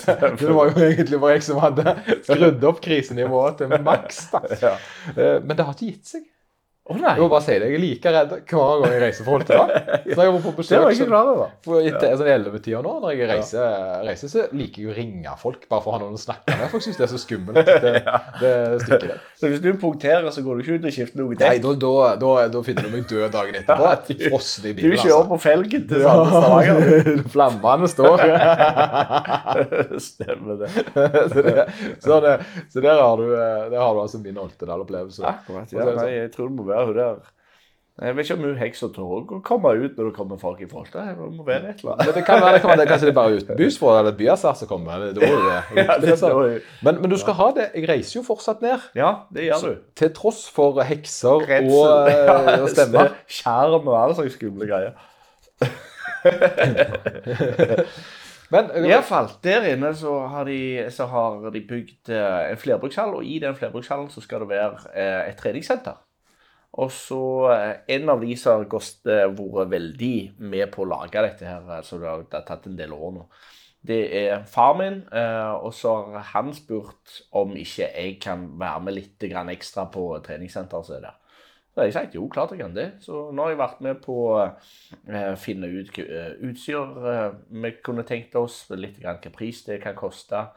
Så 0.00 0.16
det 0.40 0.56
var 0.56 0.72
jo 0.72 0.84
egentlig 0.88 1.20
bare 1.22 1.36
jeg 1.36 1.46
som 1.46 1.60
hadde 1.62 1.94
skrudd 2.24 2.66
opp 2.72 2.82
krisenivået 2.84 3.60
til 3.60 3.76
maks. 3.86 4.24
da. 4.32 4.42
Ja. 4.56 4.74
Eh, 5.14 5.36
Men 5.44 5.54
det 5.54 5.68
har 5.68 5.76
ikke 5.76 5.92
gitt 5.92 6.14
seg. 6.16 6.26
Å 6.90 6.94
nei, 6.96 7.10
Jeg 7.14 7.20
må 7.22 7.26
bare 7.30 7.44
si 7.44 7.54
det, 7.60 7.66
jeg 7.70 7.76
er 7.76 7.82
like 7.84 8.10
redd 8.10 8.30
hver 8.50 8.80
gang 8.80 8.92
jeg 8.96 9.00
reiser 9.04 9.26
fra 9.26 9.34
Oltedal. 9.36 9.68
Så 10.10 10.14
når 10.16 10.24
jeg 10.24 10.32
var 10.34 10.40
på 10.42 10.50
det 10.64 10.78
var 10.80 10.90
jeg 10.90 10.96
så- 10.98 11.18
over. 11.20 11.50
for 11.62 11.84
etter 11.86 12.14
sånn 12.18 12.30
11-tida 12.32 12.80
nå, 12.82 12.94
når 13.04 13.12
jeg 13.14 13.28
reiser, 13.30 13.76
reiser, 14.08 14.30
så 14.32 14.46
liker 14.58 14.82
jeg 14.82 14.88
å 14.90 14.94
ringe 14.96 15.34
folk 15.38 15.68
bare 15.70 15.84
for 15.84 15.92
å 15.92 15.94
ha 15.94 16.00
noen 16.02 16.16
å 16.16 16.22
snakke 16.22 16.56
med. 16.56 16.64
Folk 16.72 16.82
syns 16.82 16.98
det 16.98 17.04
er 17.06 17.12
så 17.12 17.20
skummelt, 17.22 17.60
det, 17.84 17.92
det 18.40 18.54
stykket 18.82 19.06
der. 19.12 19.20
Så 19.38 19.50
hvis 19.52 19.62
du 19.62 19.68
punkterer, 19.78 20.26
så 20.34 20.42
går 20.42 20.56
du 20.58 20.64
ikke 20.64 20.78
ut 20.80 20.88
og 20.90 20.96
skifter 20.96 21.20
noe 21.22 21.38
Nei, 21.44 21.52
da, 21.62 21.74
da, 21.84 21.92
da, 22.24 22.32
da 22.56 22.64
finner 22.66 22.88
du 22.88 22.90
meg 22.96 23.06
død 23.12 23.28
dagen 23.36 23.60
etterpå. 23.60 23.92
Du- 24.10 24.26
Frossen 24.30 24.66
i 24.66 24.74
Du 24.74 24.80
bilen, 24.82 24.98
kjører 25.04 25.30
på 25.30 25.38
felgen 25.46 25.86
til 25.92 26.02
Stavanger. 26.02 27.22
Flammene 27.36 27.92
står. 27.92 28.24
Stemmer 30.10 30.58
det. 30.64 30.72
så, 30.74 31.46
det, 31.46 31.68
så, 32.02 32.18
det, 32.26 32.34
så 32.72 32.82
der, 32.82 32.98
har 32.98 33.16
du, 33.22 33.30
eh, 33.36 33.70
der 33.70 33.78
har 33.78 33.94
du 33.94 34.02
altså 34.02 34.18
min 34.26 34.38
Oltedal-opplevelse. 34.42 35.22
Akkurat. 35.30 35.70
Ja, 35.76 35.86
nei, 35.94 36.10
jeg 36.18 36.34
tror 36.34 36.50
det 36.50 36.56
må 36.58 36.66
være 36.68 36.79
hun 36.86 36.96
der. 36.96 37.28
Jeg 38.00 38.16
vet 38.16 38.24
ikke 38.24 38.34
om 38.38 38.44
hun 38.46 38.56
heksa 38.56 38.86
tør 38.94 39.08
å 39.18 39.40
komme 39.44 39.70
ut 39.76 39.96
når 39.98 40.06
det 40.08 40.12
kommer 40.16 40.38
folk 40.40 40.60
i 40.64 40.68
til. 40.70 41.02
Det 41.04 41.18
må 41.36 41.44
være 41.44 41.68
et 41.74 41.82
eller 41.82 41.98
annet. 41.98 42.06
Men 42.06 42.14
det 42.16 42.22
kan 42.24 42.38
være 42.40 42.54
det 42.54 42.60
kan 42.62 42.70
være, 42.70 42.80
det, 42.80 42.86
kanskje 42.88 43.06
det 43.08 43.12
er 43.12 43.16
bare 43.18 43.40
utenbys 43.42 43.76
for 43.82 43.98
eller 43.98 44.14
et 44.14 44.54
som 44.56 44.70
kommer. 44.70 45.02
Det, 45.04 45.10
det, 45.18 45.28
var 45.28 45.34
jo 45.36 45.42
det. 45.50 45.84
Ja, 45.84 45.96
det 46.00 46.14
jo- 46.46 46.62
men, 46.86 47.00
men 47.02 47.12
du 47.12 47.16
skal 47.20 47.36
ha 47.42 47.50
det. 47.58 47.66
Jeg 47.76 47.88
reiser 47.90 48.20
jo 48.20 48.24
fortsatt 48.24 48.62
ned. 48.64 48.86
ja, 48.96 49.10
det 49.34 49.44
gjør 49.50 49.66
du. 49.66 49.76
Til 50.00 50.14
tross 50.16 50.40
for 50.56 50.80
hekser 50.88 51.44
Redsel. 51.44 51.76
og, 51.76 52.08
eh, 52.14 52.24
Ja, 52.30 52.56
og 52.62 52.72
stemmer. 52.72 53.12
Skjerm 53.40 53.92
og 53.92 53.98
alle 54.02 54.16
slags 54.22 54.38
skumle 54.40 54.70
greier. 54.70 54.96
Men 58.50 58.70
I 58.80 58.88
hvert 58.88 59.04
fall, 59.06 59.28
der 59.44 59.68
inne 59.74 59.92
så 59.94 60.14
har 60.32 60.44
de, 60.48 60.56
så 60.90 61.06
har 61.06 61.50
de 61.54 61.60
bygd 61.68 62.08
eh, 62.10 62.50
en 62.50 62.58
flerbrukshall, 62.58 63.12
og 63.20 63.24
i 63.24 63.36
den 63.42 63.54
flerbrukshallen 63.54 64.08
så 64.10 64.24
skal 64.24 64.42
det 64.42 64.48
være 64.50 64.88
eh, 64.94 65.28
et 65.30 65.36
treningssenter. 65.38 66.00
Og 66.78 66.92
så 66.94 67.22
eh, 67.50 67.96
en 67.96 68.12
som 68.38 68.60
har 68.60 68.66
eh, 69.10 69.24
vært 69.34 69.72
veldig 69.72 70.16
med 70.38 70.68
på 70.70 70.84
å 70.84 70.90
lage 70.92 71.24
dette 71.24 71.48
her, 71.48 71.82
så 71.82 71.98
det 71.98 72.06
har, 72.06 72.22
det 72.22 72.38
har 72.38 72.46
tatt 72.46 72.68
en 72.70 72.78
del 72.78 72.94
år 72.94 73.16
nå, 73.16 73.24
det 73.80 74.00
er 74.12 74.44
far 74.44 74.74
min, 74.76 75.00
eh, 75.16 75.52
og 75.56 75.72
så 75.74 75.94
har 76.12 76.26
han 76.34 76.52
spurt 76.54 77.22
om 77.32 77.56
ikke 77.56 77.88
jeg 77.88 78.18
kan 78.22 78.44
være 78.60 78.84
med 78.84 78.96
litt 78.98 79.24
ekstra 79.24 79.86
på 79.90 80.04
treningssenteret 80.26 80.86
som 80.86 80.98
er 80.98 81.06
der. 81.08 81.16
Så 81.70 81.80
har 81.80 81.86
jeg 81.86 81.94
sagt 81.94 82.14
jo, 82.14 82.26
klart 82.28 82.50
jeg 82.50 82.60
kan 82.60 82.74
det. 82.74 82.88
Så 83.00 83.28
nå 83.30 83.44
har 83.44 83.52
jeg 83.54 83.60
vært 83.60 83.82
med 83.86 84.00
på 84.02 84.16
å 84.26 84.40
eh, 84.42 85.34
finne 85.38 85.70
ut 85.70 85.98
eh, 86.02 86.32
utstyr 86.48 87.06
eh, 87.12 87.28
vi 87.62 87.70
kunne 87.84 88.04
tenkt 88.04 88.34
oss, 88.36 88.64
litt 88.74 88.98
grann 89.00 89.20
hva 89.22 89.32
pris 89.32 89.62
det 89.68 89.78
kan 89.84 89.94
koste, 89.98 90.48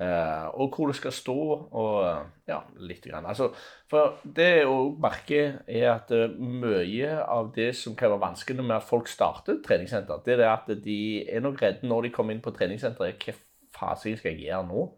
eh, 0.00 0.46
og 0.54 0.74
hvor 0.74 0.90
det 0.90 0.96
skal 0.98 1.14
stå, 1.14 1.36
og 1.70 1.94
eh, 2.06 2.24
ja, 2.50 2.60
litt 2.82 3.04
grann. 3.06 3.26
Altså, 3.30 3.50
for 3.90 4.18
det 4.24 4.50
jeg 4.62 4.82
merke 5.02 5.40
er 5.66 5.88
at 5.92 6.10
uh, 6.14 6.34
mye 6.38 7.14
av 7.22 7.52
det 7.54 7.70
som 7.78 7.96
kan 7.98 8.12
være 8.14 8.24
vanskelig 8.26 8.64
med 8.64 8.76
at 8.78 8.88
folk 8.88 9.08
starter 9.08 9.62
treningssenter, 9.64 10.24
det 10.26 10.38
er 10.40 10.50
at 10.50 10.68
de 10.84 10.98
er 11.28 11.44
nok 11.44 11.62
redde 11.62 11.88
når 11.88 12.08
de 12.08 12.14
kommer 12.16 12.34
inn 12.34 12.44
på 12.44 12.54
treningssenteret, 12.56 13.22
hva 13.22 13.36
fasen 13.74 14.18
skal 14.18 14.34
jeg 14.34 14.48
gjøre 14.48 14.68
nå? 14.70 14.88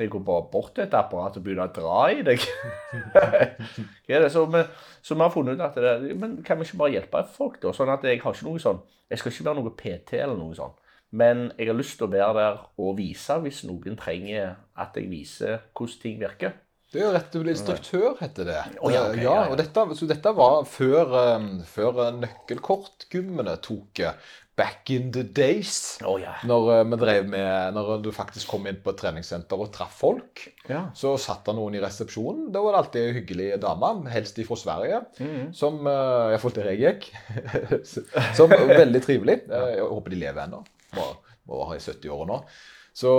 Det 0.00 0.06
går 0.10 0.22
bare 0.24 0.46
bort 0.52 0.70
til 0.74 0.86
et 0.86 0.94
apparat 0.96 1.34
og 1.36 1.42
begynner 1.44 1.68
å 1.68 1.74
dra 1.76 1.96
i 2.14 2.22
deg. 2.24 2.44
Så 4.32 4.44
vi, 4.48 4.62
så 5.02 5.14
vi 5.14 5.22
har 5.22 5.32
funnet 5.34 5.58
ut 5.58 5.64
at 5.64 5.76
det, 5.76 6.14
men 6.18 6.38
kan 6.46 6.58
vi 6.58 6.64
ikke 6.66 6.78
bare 6.80 6.94
hjelpe 6.94 7.20
folk, 7.34 7.58
da? 7.62 7.72
Sånn 7.76 7.90
at 7.92 8.06
jeg 8.06 8.22
har 8.22 8.34
ikke 8.34 8.46
noe 8.48 8.62
sånn 8.62 8.80
Jeg 9.10 9.20
skal 9.20 9.32
ikke 9.32 9.44
være 9.48 9.58
noe 9.60 9.72
PT 9.76 10.18
eller 10.22 10.38
noe 10.38 10.56
sånn. 10.56 10.72
Men 11.10 11.48
jeg 11.58 11.70
har 11.70 11.78
lyst 11.78 11.98
til 11.98 12.06
å 12.06 12.12
være 12.12 12.34
der 12.38 12.58
og 12.78 12.98
vise 12.98 13.38
hvis 13.42 13.64
noen 13.66 13.98
trenger 13.98 14.58
at 14.78 14.98
jeg 14.98 15.10
viser 15.10 15.62
hvordan 15.74 16.02
ting 16.02 16.20
virker. 16.22 16.58
Det 16.90 16.98
er 16.98 17.06
jo 17.06 17.14
rett 17.14 17.34
og 17.38 17.44
slett 17.44 17.54
instruktør, 17.54 18.14
heter 18.18 18.46
det. 18.48 18.60
Oh, 18.82 18.90
ja, 18.90 19.04
okay, 19.06 19.22
ja, 19.22 19.34
ja. 19.44 19.50
og 19.52 19.58
dette, 19.60 19.82
så 19.94 20.06
dette 20.10 20.30
var 20.34 20.64
før, 20.66 21.12
um, 21.36 21.50
før 21.62 22.00
eh, 22.02 22.16
nøkkelkortgummene 22.24 23.54
tok 23.62 24.00
eh, 24.02 24.32
back 24.58 24.90
in 24.90 25.12
the 25.14 25.22
days. 25.22 26.00
Oh, 26.02 26.16
ja. 26.18 26.32
Når 26.50 26.96
drev 26.98 27.28
med, 27.30 27.76
når 27.76 28.02
du 28.02 28.10
faktisk 28.14 28.50
kom 28.50 28.66
inn 28.66 28.80
på 28.82 28.90
et 28.90 28.98
treningssenter 29.04 29.62
og 29.62 29.70
traff 29.74 30.02
folk, 30.02 30.42
ja. 30.66 30.88
så 30.98 31.14
satt 31.14 31.46
det 31.46 31.54
noen 31.60 31.78
i 31.78 31.84
resepsjonen. 31.84 32.50
Da 32.50 32.64
var 32.64 32.74
det 32.74 32.82
alltid 32.82 33.06
ei 33.06 33.14
hyggelig 33.20 33.48
dame, 33.62 33.92
helst 34.10 34.42
fra 34.50 34.58
Sverige, 34.58 35.00
som 35.62 35.78
uh, 35.86 36.34
Iallfall 36.34 36.58
der 36.58 36.72
jeg 36.72 36.82
gikk. 36.82 37.08
som 38.36 38.50
var 38.50 38.66
veldig 38.82 39.06
trivelig. 39.06 39.40
Jeg 39.46 39.88
håper 39.94 40.16
de 40.16 40.22
lever 40.26 40.42
ennå. 40.48 40.64
Må 41.50 41.64
ha 41.66 41.76
i 41.76 41.82
70-åra 41.82 42.28
nå. 42.30 42.42
Så 42.96 43.14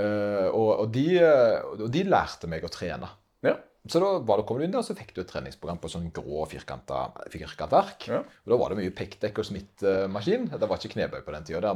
eh, 0.00 0.48
og, 0.48 0.70
og, 0.72 0.88
de, 0.94 1.06
eh, 1.20 1.60
og 1.76 1.86
de 1.92 2.08
lærte 2.08 2.50
meg 2.50 2.64
å 2.66 2.72
trene. 2.72 3.10
Ja. 3.44 3.58
så 3.84 4.00
da 4.00 4.14
var 4.24 4.40
det, 4.40 4.46
kom 4.48 4.56
du 4.56 4.64
inn 4.64 4.72
der, 4.72 4.84
så 4.86 4.94
fikk 4.96 5.10
du 5.12 5.18
et 5.20 5.28
treningsprogram 5.28 5.76
på 5.82 5.90
sånn 5.92 6.06
grå 6.16 6.46
firkanta 6.48 7.02
firkantark. 7.32 8.06
Ja. 8.08 8.22
Og 8.24 8.54
da 8.54 8.58
var 8.62 8.72
det 8.72 8.78
mye 8.80 8.94
pikkdekk 8.96 9.42
og 9.42 9.48
smittmaskin. 9.50 10.48
Det 10.54 10.70
var 10.70 10.80
ikke 10.80 10.94
knebøy 10.94 11.20
på 11.26 11.34
den 11.36 11.46
tida. 11.50 11.74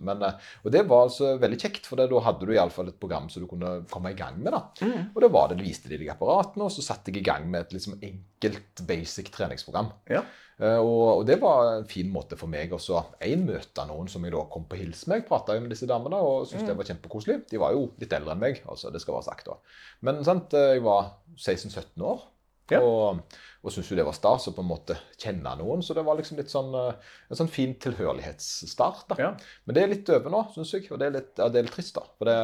Men, 0.00 0.24
eh, 0.24 0.48
og 0.64 0.72
det 0.74 0.84
var 0.88 1.04
altså 1.10 1.34
veldig 1.42 1.60
kjekt, 1.60 1.90
for 1.90 2.00
det, 2.00 2.08
da 2.12 2.24
hadde 2.24 2.48
du 2.48 2.54
iallfall 2.56 2.88
et 2.92 3.00
program 3.00 3.28
som 3.32 3.44
du 3.44 3.50
kunne 3.50 3.74
komme 3.92 4.14
i 4.14 4.18
gang 4.18 4.40
med. 4.40 4.56
Mm. 4.80 5.12
Og 5.12 5.22
det 5.24 5.32
var 5.36 5.52
det, 5.52 5.60
viste 5.60 5.92
de 5.92 6.00
deg 6.00 6.14
apparatene, 6.16 6.66
og 6.66 6.74
så 6.74 6.86
satte 6.88 7.12
jeg 7.12 7.20
i 7.20 7.28
gang 7.28 7.46
med 7.52 7.66
et 7.66 7.76
liksom 7.76 8.00
enkelt, 8.00 8.86
basic 8.88 9.28
treningsprogram. 9.36 9.92
Ja. 10.10 10.24
Eh, 10.58 10.80
og, 10.82 11.22
det 11.26 11.36
var 11.38 11.76
en 11.76 11.86
fin 11.86 12.08
måte 12.10 12.36
for 12.38 12.50
meg 12.50 12.72
også 12.74 13.04
én 13.22 13.44
møte 13.46 13.84
noen 13.86 14.10
som 14.10 14.24
jeg 14.26 14.34
da 14.34 14.42
kom 14.50 14.66
på 14.70 14.80
hils 14.80 15.04
med. 15.06 15.20
Jeg 15.20 15.28
prata 15.28 15.54
med 15.58 15.70
disse 15.72 15.86
damene 15.90 16.18
og 16.18 16.48
syntes 16.50 16.66
det 16.66 16.78
var 16.78 16.88
kjempekoselig. 16.88 17.38
De 17.50 17.60
var 17.62 17.76
jo 17.76 17.86
litt 18.00 18.16
eldre 18.16 18.34
enn 18.34 18.42
meg, 18.42 18.62
altså 18.66 18.90
det 18.94 19.02
skal 19.04 19.18
være 19.18 19.28
sagt 19.30 19.46
da. 19.50 19.58
Men 20.06 20.20
sant, 20.26 20.56
eh, 20.58 20.74
jeg 20.76 20.84
var 20.86 21.12
16-17 21.36 22.06
år. 22.10 22.26
Ja. 22.72 22.80
Og, 22.84 23.38
og 23.58 23.72
syntes 23.74 23.90
jo 23.90 23.96
det 23.98 24.06
var 24.06 24.16
stas 24.16 24.48
å 24.50 24.54
på 24.54 24.62
en 24.62 24.70
måte 24.70 24.96
kjenne 25.18 25.54
noen. 25.58 25.82
Så 25.84 25.96
det 25.96 26.04
var 26.06 26.18
liksom 26.18 26.38
litt 26.40 26.52
sånn, 26.52 26.70
eh, 26.78 27.14
en 27.28 27.40
sånn 27.40 27.50
fin 27.52 27.74
tilhørighetsstart. 27.80 29.06
da. 29.10 29.18
Ja. 29.20 29.30
Men 29.66 29.76
det 29.76 29.82
er 29.82 29.92
litt 29.92 30.12
over 30.14 30.34
nå, 30.34 30.44
syns 30.54 30.74
jeg. 30.76 30.86
Og 30.92 31.00
det 31.00 31.08
er 31.08 31.16
litt, 31.18 31.32
ja, 31.40 31.48
det 31.52 31.60
er 31.60 31.68
litt 31.68 31.76
trist, 31.76 31.96
da. 31.98 32.04
For 32.20 32.30
det, 32.30 32.36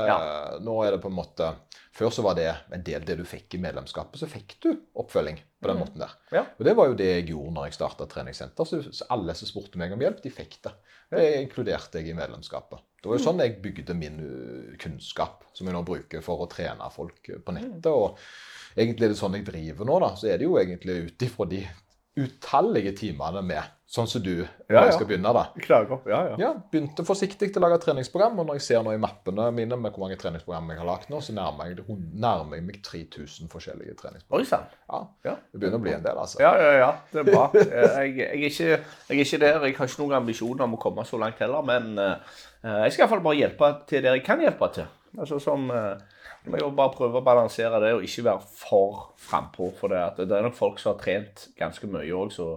nå 0.67 0.77
er 0.85 0.97
det 0.97 1.03
på 1.05 1.13
en 1.13 1.19
måte 1.21 1.55
Før 1.95 2.11
så 2.11 2.25
var 2.27 2.35
det 2.35 2.49
en 2.75 2.83
del 2.83 3.05
det 3.07 3.15
du 3.21 3.23
fikk 3.23 3.55
i 3.55 3.61
medlemskapet. 3.63 4.19
Så 4.19 4.27
fikk 4.27 4.57
du 4.65 4.73
oppfølging 4.99 5.37
på 5.39 5.69
den 5.71 5.77
mm. 5.79 5.83
måten 5.85 6.03
der. 6.03 6.17
Og 6.43 6.65
det 6.67 6.75
var 6.75 6.89
jo 6.91 6.97
det 6.99 7.07
jeg 7.07 7.29
gjorde 7.29 7.53
når 7.55 7.69
jeg 7.69 7.77
starta 7.77 8.09
treningssenter. 8.11 8.67
Så 8.67 8.81
så 8.89 9.07
alle 9.15 9.37
som 9.39 9.47
spurte 9.47 9.79
meg 9.79 9.95
om 9.95 10.03
hjelp, 10.03 10.19
de 10.25 10.33
fikk 10.35 10.59
det. 10.67 10.75
Det 11.15 11.29
inkluderte 11.45 12.03
jeg 12.03 12.11
i 12.11 12.17
medlemskapet. 12.19 12.83
Det 12.99 13.11
var 13.11 13.21
jo 13.21 13.25
sånn 13.27 13.45
jeg 13.45 13.59
bygde 13.63 13.95
min 13.95 14.19
uh, 14.19 14.75
kunnskap, 14.81 15.45
som 15.55 15.69
jeg 15.69 15.77
nå 15.77 15.85
bruker 15.87 16.25
for 16.25 16.43
å 16.43 16.51
trene 16.51 16.91
folk 16.91 17.31
på 17.45 17.55
nettet. 17.55 17.91
Og 17.93 18.19
egentlig 18.77 19.07
er 19.09 19.15
det 19.15 19.21
sånn 19.23 19.39
jeg 19.39 19.47
driver 19.49 19.89
nå, 19.89 20.01
da. 20.03 20.13
Så 20.19 20.29
er 20.33 20.39
det 20.39 20.49
jo 20.49 20.59
egentlig 20.61 21.01
ut 21.09 21.27
ifra 21.29 21.47
de 21.51 21.63
utallige 22.15 22.93
timene 22.95 23.41
med, 23.43 23.71
sånn 23.91 24.07
som 24.07 24.23
du, 24.23 24.45
når 24.69 24.71
Ja, 24.77 24.83
jeg 24.87 24.93
skal 24.95 25.09
begynne, 25.09 25.33
da. 25.35 25.43
Klager. 25.65 25.99
Ja, 26.07 26.21
ja. 26.31 26.37
Ja, 26.39 26.51
begynte 26.71 27.03
forsiktig 27.07 27.49
til 27.51 27.59
å 27.59 27.65
lage 27.67 27.81
treningsprogram, 27.83 28.39
og 28.39 28.47
når 28.47 28.61
jeg 28.61 28.65
ser 28.69 28.85
nå 28.87 28.93
i 28.95 29.01
mappene 29.03 29.49
mine 29.55 29.75
med 29.83 29.91
hvor 29.91 30.05
mange 30.05 30.19
treningsprogram 30.23 30.71
jeg 30.71 30.79
har 30.79 30.87
lagd 30.93 31.11
nå, 31.11 31.19
så 31.27 31.35
nærmer 31.35 31.73
jeg, 31.73 31.83
nærmer 32.15 32.61
jeg 32.61 32.67
meg 32.69 32.79
3000 32.87 33.51
forskjellige 33.51 33.97
treningsprogram. 33.99 34.39
Oi 34.39 34.47
sann. 34.47 34.71
Ja, 34.91 35.03
Ja. 35.27 35.35
det 35.51 35.59
begynner 35.65 35.83
å 35.83 35.85
bli 35.89 35.95
en 35.97 36.07
del, 36.07 36.23
altså. 36.23 36.39
Ja, 36.43 36.55
ja, 36.63 36.73
ja. 36.85 36.91
Det 37.11 37.25
er 37.25 37.31
bra. 37.33 37.45
Jeg, 37.59 37.69
jeg, 37.75 38.31
er 38.31 38.47
ikke, 38.47 38.71
jeg 38.71 39.19
er 39.19 39.25
ikke 39.27 39.43
der. 39.49 39.61
Jeg 39.67 39.77
har 39.81 39.91
ikke 39.91 40.03
noen 40.05 40.19
ambisjoner 40.23 40.69
om 40.69 40.79
å 40.79 40.83
komme 40.87 41.05
så 41.11 41.19
langt 41.19 41.43
heller. 41.43 41.67
Men 41.67 41.99
eh, 41.99 42.43
jeg 42.87 42.95
skal 42.95 43.09
iallfall 43.09 43.27
bare 43.27 43.41
hjelpe 43.43 43.73
til 43.91 44.07
der 44.07 44.21
jeg 44.21 44.27
kan 44.31 44.39
hjelpe 44.47 44.71
til. 44.79 44.87
Altså 45.19 45.43
som 45.43 45.67
eh, 45.71 45.99
må 46.53 46.61
jo 46.61 46.71
bare 46.77 46.93
prøve 46.93 47.21
å 47.21 47.25
balansere 47.25 47.81
det 47.81 47.95
og 47.97 48.05
ikke 48.05 48.27
være 48.27 48.49
for 48.59 49.07
frampå. 49.21 49.71
For 49.79 49.93
det, 49.93 50.01
at 50.03 50.21
det 50.21 50.37
er 50.37 50.45
nok 50.45 50.59
folk 50.59 50.81
som 50.81 50.93
har 50.93 51.01
trent 51.01 51.49
ganske 51.59 51.89
mye 51.89 52.13
òg, 52.13 52.35
så 52.35 52.49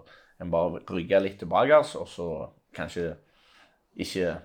en 0.43 0.51
bare 0.53 0.83
rygger 0.91 1.23
litt 1.23 1.39
tilbake, 1.41 1.79
og 1.99 2.09
så 2.11 2.27
kanskje 2.75 3.13
ikke 3.97 4.35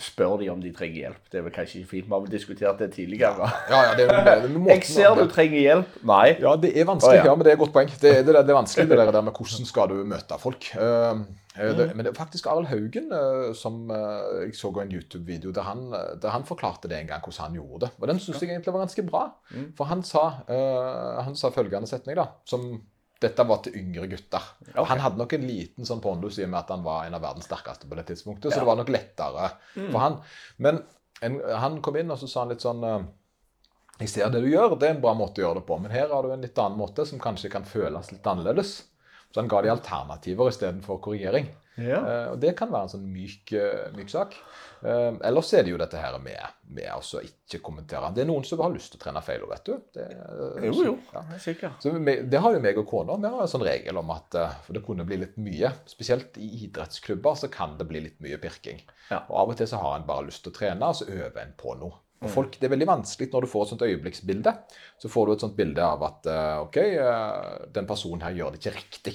spør 0.00 0.38
de 0.40 0.48
om 0.52 0.60
de 0.62 0.70
trenger 0.74 1.04
hjelp. 1.04 1.20
Det 1.32 1.40
er 1.40 1.44
vel 1.44 1.52
kanskje 1.54 1.80
ikke 1.80 1.90
fint. 1.90 2.06
Vi 2.08 2.14
har 2.14 2.22
vel 2.24 2.32
diskutert 2.32 2.80
det 2.80 2.88
tidligere. 2.94 3.48
Ja, 3.70 3.80
ja, 3.84 3.92
det 3.98 4.06
er, 4.08 4.46
det 4.46 4.62
Jeg 4.70 4.86
ser 4.88 5.18
du 5.18 5.26
trenger 5.30 5.60
hjelp. 5.60 5.98
Nei. 6.08 6.26
Ja, 6.40 6.54
det 6.60 6.72
er 6.72 6.88
vanskelig, 6.88 7.18
Å, 7.18 7.20
ja. 7.20 7.26
ja, 7.28 7.34
men 7.36 7.46
det 7.46 7.52
er 7.52 7.58
et 7.58 7.62
godt 7.62 7.74
poeng. 7.74 7.92
Det, 7.92 8.14
det, 8.26 8.34
det 8.34 8.54
er 8.54 8.58
vanskelig 8.58 8.88
det 8.90 8.98
der, 9.00 9.20
med 9.26 9.36
hvordan 9.36 9.68
skal 9.68 9.90
du 9.92 9.96
møte 10.08 10.38
folk. 10.40 10.70
Uh, 10.76 11.24
det, 11.56 11.88
men 11.92 12.06
det 12.06 12.12
er 12.12 12.16
faktisk 12.16 12.48
Arild 12.48 12.70
Haugen 12.70 13.10
uh, 13.12 13.50
som 13.58 13.82
uh, 13.90 14.46
jeg 14.46 14.54
så 14.56 14.70
en 14.80 14.94
YouTube-video 14.94 15.52
der 15.56 15.66
han, 15.66 15.90
der 16.22 16.32
han 16.32 16.46
forklarte 16.48 16.88
det 16.88 17.02
en 17.02 17.10
gang, 17.10 17.26
hvordan 17.26 17.50
han 17.50 17.58
gjorde 17.60 17.84
det. 17.86 17.92
Og 18.00 18.08
den 18.12 18.22
syns 18.22 18.40
jeg 18.40 18.54
egentlig 18.54 18.74
var 18.76 18.86
ganske 18.86 19.06
bra. 19.10 19.26
For 19.76 19.90
han 19.90 20.06
sa, 20.06 20.24
han 21.26 21.36
sa 21.36 21.52
følgende 21.52 21.90
setning, 21.90 22.16
da, 22.16 22.30
som 22.48 22.72
dette 23.20 23.44
var 23.44 23.60
til 23.64 23.74
yngre 23.76 24.06
gutter. 24.08 24.42
Okay. 24.70 24.84
Han 24.88 25.02
hadde 25.04 25.20
nok 25.20 25.32
en 25.36 25.46
liten 25.46 25.84
sånn 25.88 26.00
pondus 26.00 26.38
i 26.40 26.44
og 26.46 26.50
med 26.54 26.60
at 26.62 26.70
han 26.72 26.82
var 26.86 27.04
en 27.06 27.14
av 27.18 27.22
verdens 27.24 27.44
sterkeste 27.50 27.88
på 27.90 27.98
det 27.98 28.06
tidspunktet, 28.08 28.50
så 28.52 28.56
Ja. 28.56 28.60
det 28.64 28.70
var 28.70 28.76
nok 28.80 28.92
lettere 28.94 29.50
for 29.76 29.98
han. 30.00 30.20
Men 30.56 30.82
en, 31.22 31.40
han 31.60 31.80
kom 31.84 31.96
inn 32.00 32.10
og 32.10 32.18
så 32.18 32.28
sa 32.30 32.40
han 32.46 32.54
litt 32.54 32.64
sånn 32.64 32.82
eh, 32.84 33.00
jeg 34.00 34.08
ser 34.08 34.30
det 34.32 34.40
du 34.40 34.48
gjør, 34.48 34.78
det 34.80 34.88
er 34.88 34.94
en 34.94 35.02
bra 35.02 35.12
måte 35.12 35.42
å 35.42 35.44
gjøre 35.44 35.60
det 35.60 35.66
på, 35.68 35.76
men 35.78 35.92
her 35.92 36.08
har 36.08 36.24
du 36.24 36.32
en 36.32 36.40
litt 36.40 36.56
annen 36.58 36.78
måte 36.80 37.04
som 37.04 37.20
kanskje 37.20 37.50
kan 37.52 37.66
føles 37.68 38.08
litt 38.14 38.24
annerledes. 38.26 38.70
Så 39.30 39.42
han 39.42 39.50
ga 39.52 39.60
de 39.62 39.68
alternativer 39.70 40.48
istedenfor 40.48 40.98
korrigering. 41.04 41.50
Ja. 41.78 42.00
Uh, 42.02 42.26
og 42.32 42.40
det 42.42 42.54
kan 42.58 42.70
være 42.72 42.88
en 42.88 42.92
sånn 42.92 43.06
myk, 43.12 43.52
eh, 43.56 43.86
myk 43.94 44.10
sak. 44.10 44.34
Uh, 44.80 45.16
ellers 45.26 45.52
er 45.54 45.64
det 45.64 45.72
jo 45.74 45.78
dette 45.80 46.00
her 46.00 46.16
med, 46.22 46.56
med 46.72 46.88
å 46.90 47.22
ikke 47.22 47.60
kommentere. 47.64 48.10
Det 48.16 48.24
er 48.24 48.28
noen 48.30 48.44
som 48.48 48.62
har 48.64 48.72
lyst 48.74 48.94
til 48.94 49.00
å 49.00 49.04
trene 49.04 49.22
feil, 49.24 49.44
òg, 49.44 49.52
vet 49.54 49.70
du. 49.70 49.72
Det, 49.94 50.08
uh, 50.18 50.58
Jo, 50.66 50.74
jo. 50.90 50.96
Ja. 51.14 51.24
Sikkert. 51.40 51.80
Så 51.84 51.94
vi, 51.94 52.16
det 52.32 52.42
har 52.42 52.56
jo 52.56 52.62
meg 52.64 52.80
og 52.80 52.88
kona. 52.90 53.18
Vi 53.20 53.32
har 53.32 53.44
en 53.44 53.52
sånn 53.54 53.66
regel 53.66 54.00
om 54.00 54.12
at 54.14 54.38
for 54.66 54.76
det 54.76 54.84
kunne 54.86 55.06
bli 55.08 55.20
litt 55.22 55.40
mye. 55.40 55.72
Spesielt 55.90 56.38
i 56.40 56.50
idrettsklubber 56.66 57.38
så 57.38 57.50
kan 57.52 57.76
det 57.78 57.88
bli 57.90 58.04
litt 58.08 58.20
mye 58.24 58.40
pirking. 58.42 58.82
Ja. 59.10 59.24
Og 59.28 59.42
Av 59.44 59.52
og 59.54 59.60
til 59.60 59.70
så 59.70 59.80
har 59.82 59.98
en 59.98 60.08
bare 60.08 60.28
lyst 60.28 60.44
til 60.44 60.54
å 60.54 60.58
trene, 60.60 60.90
og 60.90 60.98
så 60.98 61.08
øver 61.10 61.42
en 61.44 61.56
på 61.58 61.76
noe. 61.80 62.00
Og 62.20 62.28
folk, 62.28 62.58
Det 62.60 62.66
er 62.68 62.74
veldig 62.74 62.88
vanskelig 62.88 63.30
når 63.32 63.46
du 63.46 63.48
får 63.48 63.62
et 63.62 63.70
sånt 63.70 63.84
øyeblikksbilde. 63.86 64.52
Så 65.00 65.08
får 65.08 65.26
du 65.26 65.32
et 65.32 65.44
sånt 65.46 65.54
bilde 65.56 65.80
av 65.80 66.02
at 66.04 66.26
OK, 66.66 66.76
den 67.72 67.88
personen 67.88 68.26
her 68.26 68.36
gjør 68.36 68.52
det 68.52 68.60
ikke 68.60 68.74
riktig. 68.76 69.14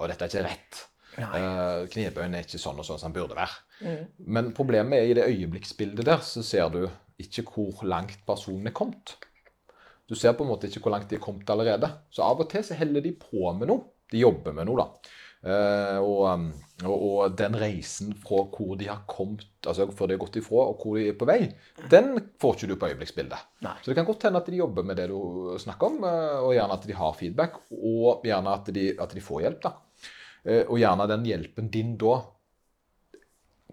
Og 0.00 0.10
dette 0.10 0.26
er 0.26 0.32
ikke 0.32 0.48
rett. 0.48 0.80
Uh, 1.18 1.84
knebøyen 1.92 2.38
er 2.38 2.46
ikke 2.46 2.60
sånn 2.60 2.78
og 2.80 2.86
sånn 2.88 3.00
som 3.00 3.12
den 3.12 3.18
burde 3.20 3.36
være. 3.36 3.98
Men 4.24 4.52
problemet 4.56 5.00
er 5.00 5.10
i 5.10 5.16
det 5.18 5.28
øyeblikksbildet 5.28 6.06
der, 6.08 6.22
så 6.24 6.44
ser 6.46 6.70
du 6.72 6.86
ikke 7.22 7.44
hvor 7.50 7.84
langt 7.88 8.22
personen 8.26 8.70
er 8.70 8.76
kommet. 8.76 9.16
Du 10.08 10.16
ser 10.18 10.34
på 10.36 10.44
en 10.44 10.52
måte 10.52 10.68
ikke 10.68 10.82
hvor 10.84 10.94
langt 10.94 11.10
de 11.10 11.18
er 11.18 11.24
kommet 11.24 11.50
allerede. 11.52 11.88
Så 12.12 12.24
av 12.24 12.40
og 12.42 12.48
til 12.52 12.64
så 12.66 12.76
heller 12.78 13.04
de 13.04 13.14
på 13.16 13.52
med 13.56 13.70
noe. 13.70 13.90
De 14.12 14.20
jobber 14.20 14.56
med 14.56 14.68
noe, 14.68 14.84
da. 14.84 15.12
Uh, 15.42 15.98
og, 15.98 16.18
um, 16.30 16.42
og, 16.84 16.92
og 17.02 17.32
den 17.34 17.56
reisen 17.58 18.12
fra 18.22 18.44
hvor 18.52 18.76
de 18.78 18.86
har 18.86 19.00
kommet, 19.10 19.48
altså 19.66 19.88
før 19.90 20.10
de 20.10 20.14
har 20.14 20.20
gått 20.22 20.36
ifra, 20.38 20.66
og 20.70 20.84
hvor 20.84 20.98
de 21.00 21.08
er 21.10 21.16
på 21.18 21.26
vei, 21.26 21.38
den 21.90 22.12
får 22.38 22.54
ikke 22.54 22.68
du 22.70 22.74
på 22.78 22.90
øyeblikksbildet. 22.92 23.48
Nei. 23.66 23.72
Så 23.82 23.90
det 23.90 23.96
kan 23.98 24.06
godt 24.06 24.28
hende 24.28 24.38
at 24.38 24.50
de 24.52 24.60
jobber 24.60 24.86
med 24.86 25.00
det 25.00 25.08
du 25.10 25.56
snakker 25.58 25.90
om, 25.90 26.04
eh, 26.06 26.36
og 26.44 26.54
gjerne 26.54 26.76
at 26.78 26.86
de 26.86 26.98
har 27.00 27.18
feedback, 27.18 27.58
og 27.74 28.28
gjerne 28.28 28.54
at 28.54 28.70
de, 28.76 28.86
at 29.02 29.16
de 29.18 29.24
får 29.24 29.42
hjelp. 29.46 29.64
da. 29.66 29.74
Eh, 30.44 30.64
Og 30.68 30.78
gjerne 30.78 31.06
den 31.08 31.24
hjelpen 31.28 31.70
din 31.70 31.96
da 32.00 32.16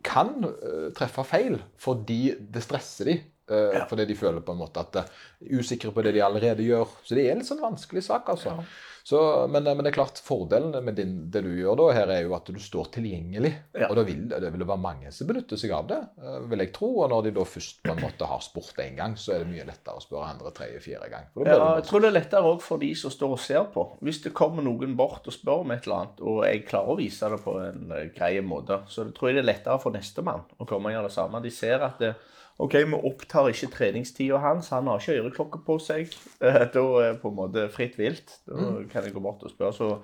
kan 0.06 0.30
eh, 0.46 0.90
treffe 0.96 1.26
feil 1.28 1.58
fordi 1.82 2.36
det 2.40 2.62
stresser 2.64 3.06
de. 3.10 3.16
eh, 3.50 3.74
Ja. 3.80 3.86
Fordi 3.90 4.06
de 4.06 4.16
føler 4.16 4.42
på 4.46 4.54
en 4.54 4.62
måte 4.62 4.80
at 4.80 4.94
de 4.94 5.00
er 5.02 5.60
usikre 5.60 5.92
på 5.92 6.04
det 6.06 6.14
de 6.14 6.22
allerede 6.24 6.64
gjør. 6.64 6.88
Så 7.04 7.16
det 7.16 7.26
er 7.26 7.32
en 7.34 7.42
litt 7.42 7.50
sånn 7.50 7.62
vanskelig 7.64 8.04
sak, 8.06 8.30
altså. 8.30 8.54
Ja. 8.54 8.64
Så, 9.10 9.48
men, 9.50 9.64
men 9.64 9.80
det 9.82 9.90
er 9.90 9.96
klart, 9.96 10.20
fordelen 10.22 10.84
med 10.86 10.94
din, 11.00 11.14
det 11.34 11.42
du 11.42 11.50
gjør 11.58 11.80
da, 11.80 11.86
her 11.98 12.12
er 12.14 12.20
jo 12.28 12.36
at 12.38 12.50
du 12.54 12.60
står 12.62 12.92
tilgjengelig. 12.94 13.50
Ja. 13.74 13.88
Og 13.88 13.96
da 13.98 14.04
vil 14.06 14.28
det 14.30 14.52
vil 14.54 14.62
være 14.70 14.84
mange 14.84 15.10
som 15.16 15.26
benytter 15.32 15.58
seg 15.58 15.74
av 15.74 15.88
det, 15.90 15.98
eh, 16.22 16.36
vil 16.52 16.62
jeg 16.62 16.70
tro. 16.76 16.92
Og 17.02 17.10
når 17.10 17.26
de 17.26 17.32
da 17.40 17.46
først 17.50 17.82
på 17.88 17.96
en 17.96 18.04
måte 18.04 18.28
har 18.30 18.44
spurt 18.46 18.78
én 18.84 19.00
gang, 19.00 19.16
så 19.18 19.34
er 19.34 19.42
det 19.42 19.50
mye 19.50 19.66
lettere 19.66 19.98
å 19.98 20.04
spørre 20.06 20.30
andre, 20.36 20.54
tredje, 20.54 20.84
fjerde 20.86 21.10
gang. 21.10 21.26
Ja, 21.42 21.58
jeg 21.80 21.88
tror 21.90 22.06
det 22.06 22.12
er 22.12 22.18
lettere 22.20 22.54
òg 22.54 22.62
for 22.62 22.86
de 22.86 22.92
som 23.02 23.16
står 23.16 23.34
og 23.34 23.42
ser 23.42 23.66
på. 23.74 23.88
Hvis 24.06 24.22
det 24.28 24.36
kommer 24.38 24.68
noen 24.68 24.94
bort 25.00 25.26
og 25.26 25.34
spør 25.34 25.64
om 25.64 25.74
et 25.74 25.90
eller 25.90 26.04
annet, 26.04 26.22
og 26.30 26.44
jeg 26.46 26.68
klarer 26.70 26.94
å 26.94 27.00
vise 27.02 27.34
det 27.34 27.42
på 27.48 27.58
en 27.66 27.96
eh, 27.98 28.12
grei 28.14 28.36
måte, 28.46 28.84
så 28.94 29.10
tror 29.10 29.32
jeg 29.32 29.40
det 29.40 29.48
er 29.48 29.52
lettere 29.56 29.82
for 29.82 29.98
nestemann 29.98 30.46
å 30.62 30.70
komme 30.70 30.94
og 30.94 31.00
gjøre 31.00 31.10
det 31.10 31.18
samme. 31.18 31.42
De 31.42 31.56
ser 31.58 31.82
at 31.90 31.98
det, 32.06 32.14
OK, 32.60 32.74
vi 32.76 32.98
opptar 33.08 33.48
ikke 33.54 33.70
treningstida 33.72 34.40
hans, 34.44 34.68
han 34.76 34.88
har 34.92 35.00
ikke 35.00 35.16
øreklokke 35.22 35.62
på 35.66 35.78
seg. 35.80 36.12
Eh, 36.44 36.66
Da 36.74 36.82
er 37.00 37.14
det 37.14 37.22
på 37.22 37.30
en 37.32 37.38
måte 37.38 37.70
fritt 37.72 37.96
vilt. 38.00 38.34
Da 38.48 38.84
kan 38.92 39.06
jeg 39.08 39.14
gå 39.16 39.22
bort 39.24 39.44
og 39.48 39.54
spørre. 39.54 39.72
Så 39.78 40.02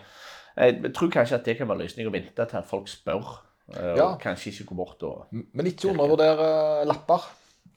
jeg 0.55 0.93
tror 0.95 1.11
kanskje 1.11 1.35
at 1.41 1.43
det 1.49 1.57
kan 1.59 1.67
være 1.67 1.83
løsning 1.83 2.07
å 2.07 2.13
vente 2.15 2.31
til 2.47 2.57
at 2.61 2.69
folk 2.69 2.87
spør, 2.87 3.33
eh, 3.75 3.91
og 3.91 3.97
Ja. 3.99 4.15
kanskje 4.21 4.53
ikke 4.53 4.69
gå 4.71 4.75
bort 4.79 5.03
og 5.03 5.25
Men 5.33 5.65
ikke 5.67 5.89
undervurdere 5.91 6.85
lapper. 6.87 7.27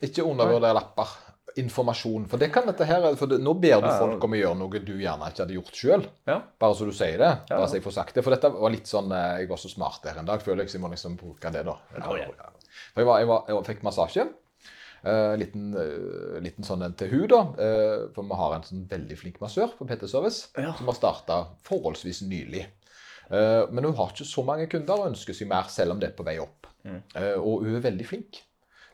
Ikke 0.01 0.23
undervurdere 0.23 0.75
lapper. 0.79 1.17
Informasjon. 1.59 2.29
For 2.31 2.39
det 2.39 2.53
kan 2.55 2.67
dette 2.67 2.87
her, 2.87 3.17
for 3.17 3.27
det, 3.27 3.41
nå 3.43 3.55
ber 3.59 3.81
du 3.83 3.89
folk 3.89 4.23
om 4.23 4.31
å 4.31 4.39
gjøre 4.39 4.57
noe 4.61 4.79
du 4.79 4.93
gjerne 4.95 5.27
ikke 5.33 5.43
hadde 5.43 5.57
gjort 5.59 5.75
sjøl. 5.75 6.05
Ja. 6.29 6.41
Bare 6.61 6.75
så 6.79 6.85
du 6.87 6.93
sier 6.93 7.19
det. 7.19 7.33
Bare 7.51 7.67
så 7.67 7.75
jeg 7.81 7.83
får 7.83 7.93
sagt 7.99 8.15
det. 8.15 8.23
For 8.23 8.31
dette 8.31 8.53
var 8.55 8.71
litt 8.71 8.87
sånn 8.87 9.11
eh, 9.11 9.41
Jeg 9.41 9.49
var 9.49 9.57
så 9.59 9.69
smart 9.69 10.03
der 10.05 10.19
en 10.21 10.27
dag, 10.27 10.39
føler 10.41 10.63
jeg, 10.63 10.71
så 10.71 10.79
jeg 10.79 10.83
må 10.87 10.91
liksom 10.95 11.17
bruke 11.19 11.51
det, 11.51 11.65
da. 11.67 11.75
For 11.99 13.01
jeg, 13.03 13.07
var, 13.07 13.19
jeg, 13.19 13.27
var, 13.27 13.43
jeg 13.49 13.65
fikk 13.75 13.83
massasje. 13.83 14.29
Eh, 15.09 15.35
liten, 15.41 15.71
uh, 15.79 16.39
liten 16.45 16.67
sånn 16.67 16.83
en 16.85 16.95
til 16.99 17.09
hun, 17.13 17.27
da. 17.31 17.39
Eh, 17.65 18.09
for 18.15 18.27
vi 18.29 18.37
har 18.41 18.57
en 18.59 18.67
sånn 18.67 18.83
veldig 18.91 19.17
flink 19.21 19.39
massør 19.41 19.71
på 19.79 19.87
PT 19.89 20.09
Service 20.11 20.49
Ja. 20.59 20.75
som 20.77 20.91
har 20.91 20.97
starta 20.99 21.39
forholdsvis 21.69 22.23
nylig. 22.29 22.67
Eh, 23.31 23.63
men 23.71 23.85
hun 23.85 23.95
har 23.97 24.13
ikke 24.13 24.27
så 24.29 24.45
mange 24.45 24.67
kunder 24.73 25.01
og 25.01 25.11
ønsker 25.13 25.37
seg 25.37 25.49
mer, 25.49 25.69
selv 25.73 25.93
om 25.95 26.01
det 26.01 26.11
er 26.11 26.17
på 26.19 26.27
vei 26.29 26.37
opp. 26.43 26.67
Mm. 26.85 27.01
Eh, 27.15 27.35
og 27.39 27.65
hun 27.65 27.77
er 27.77 27.85
veldig 27.91 28.07
flink. 28.09 28.43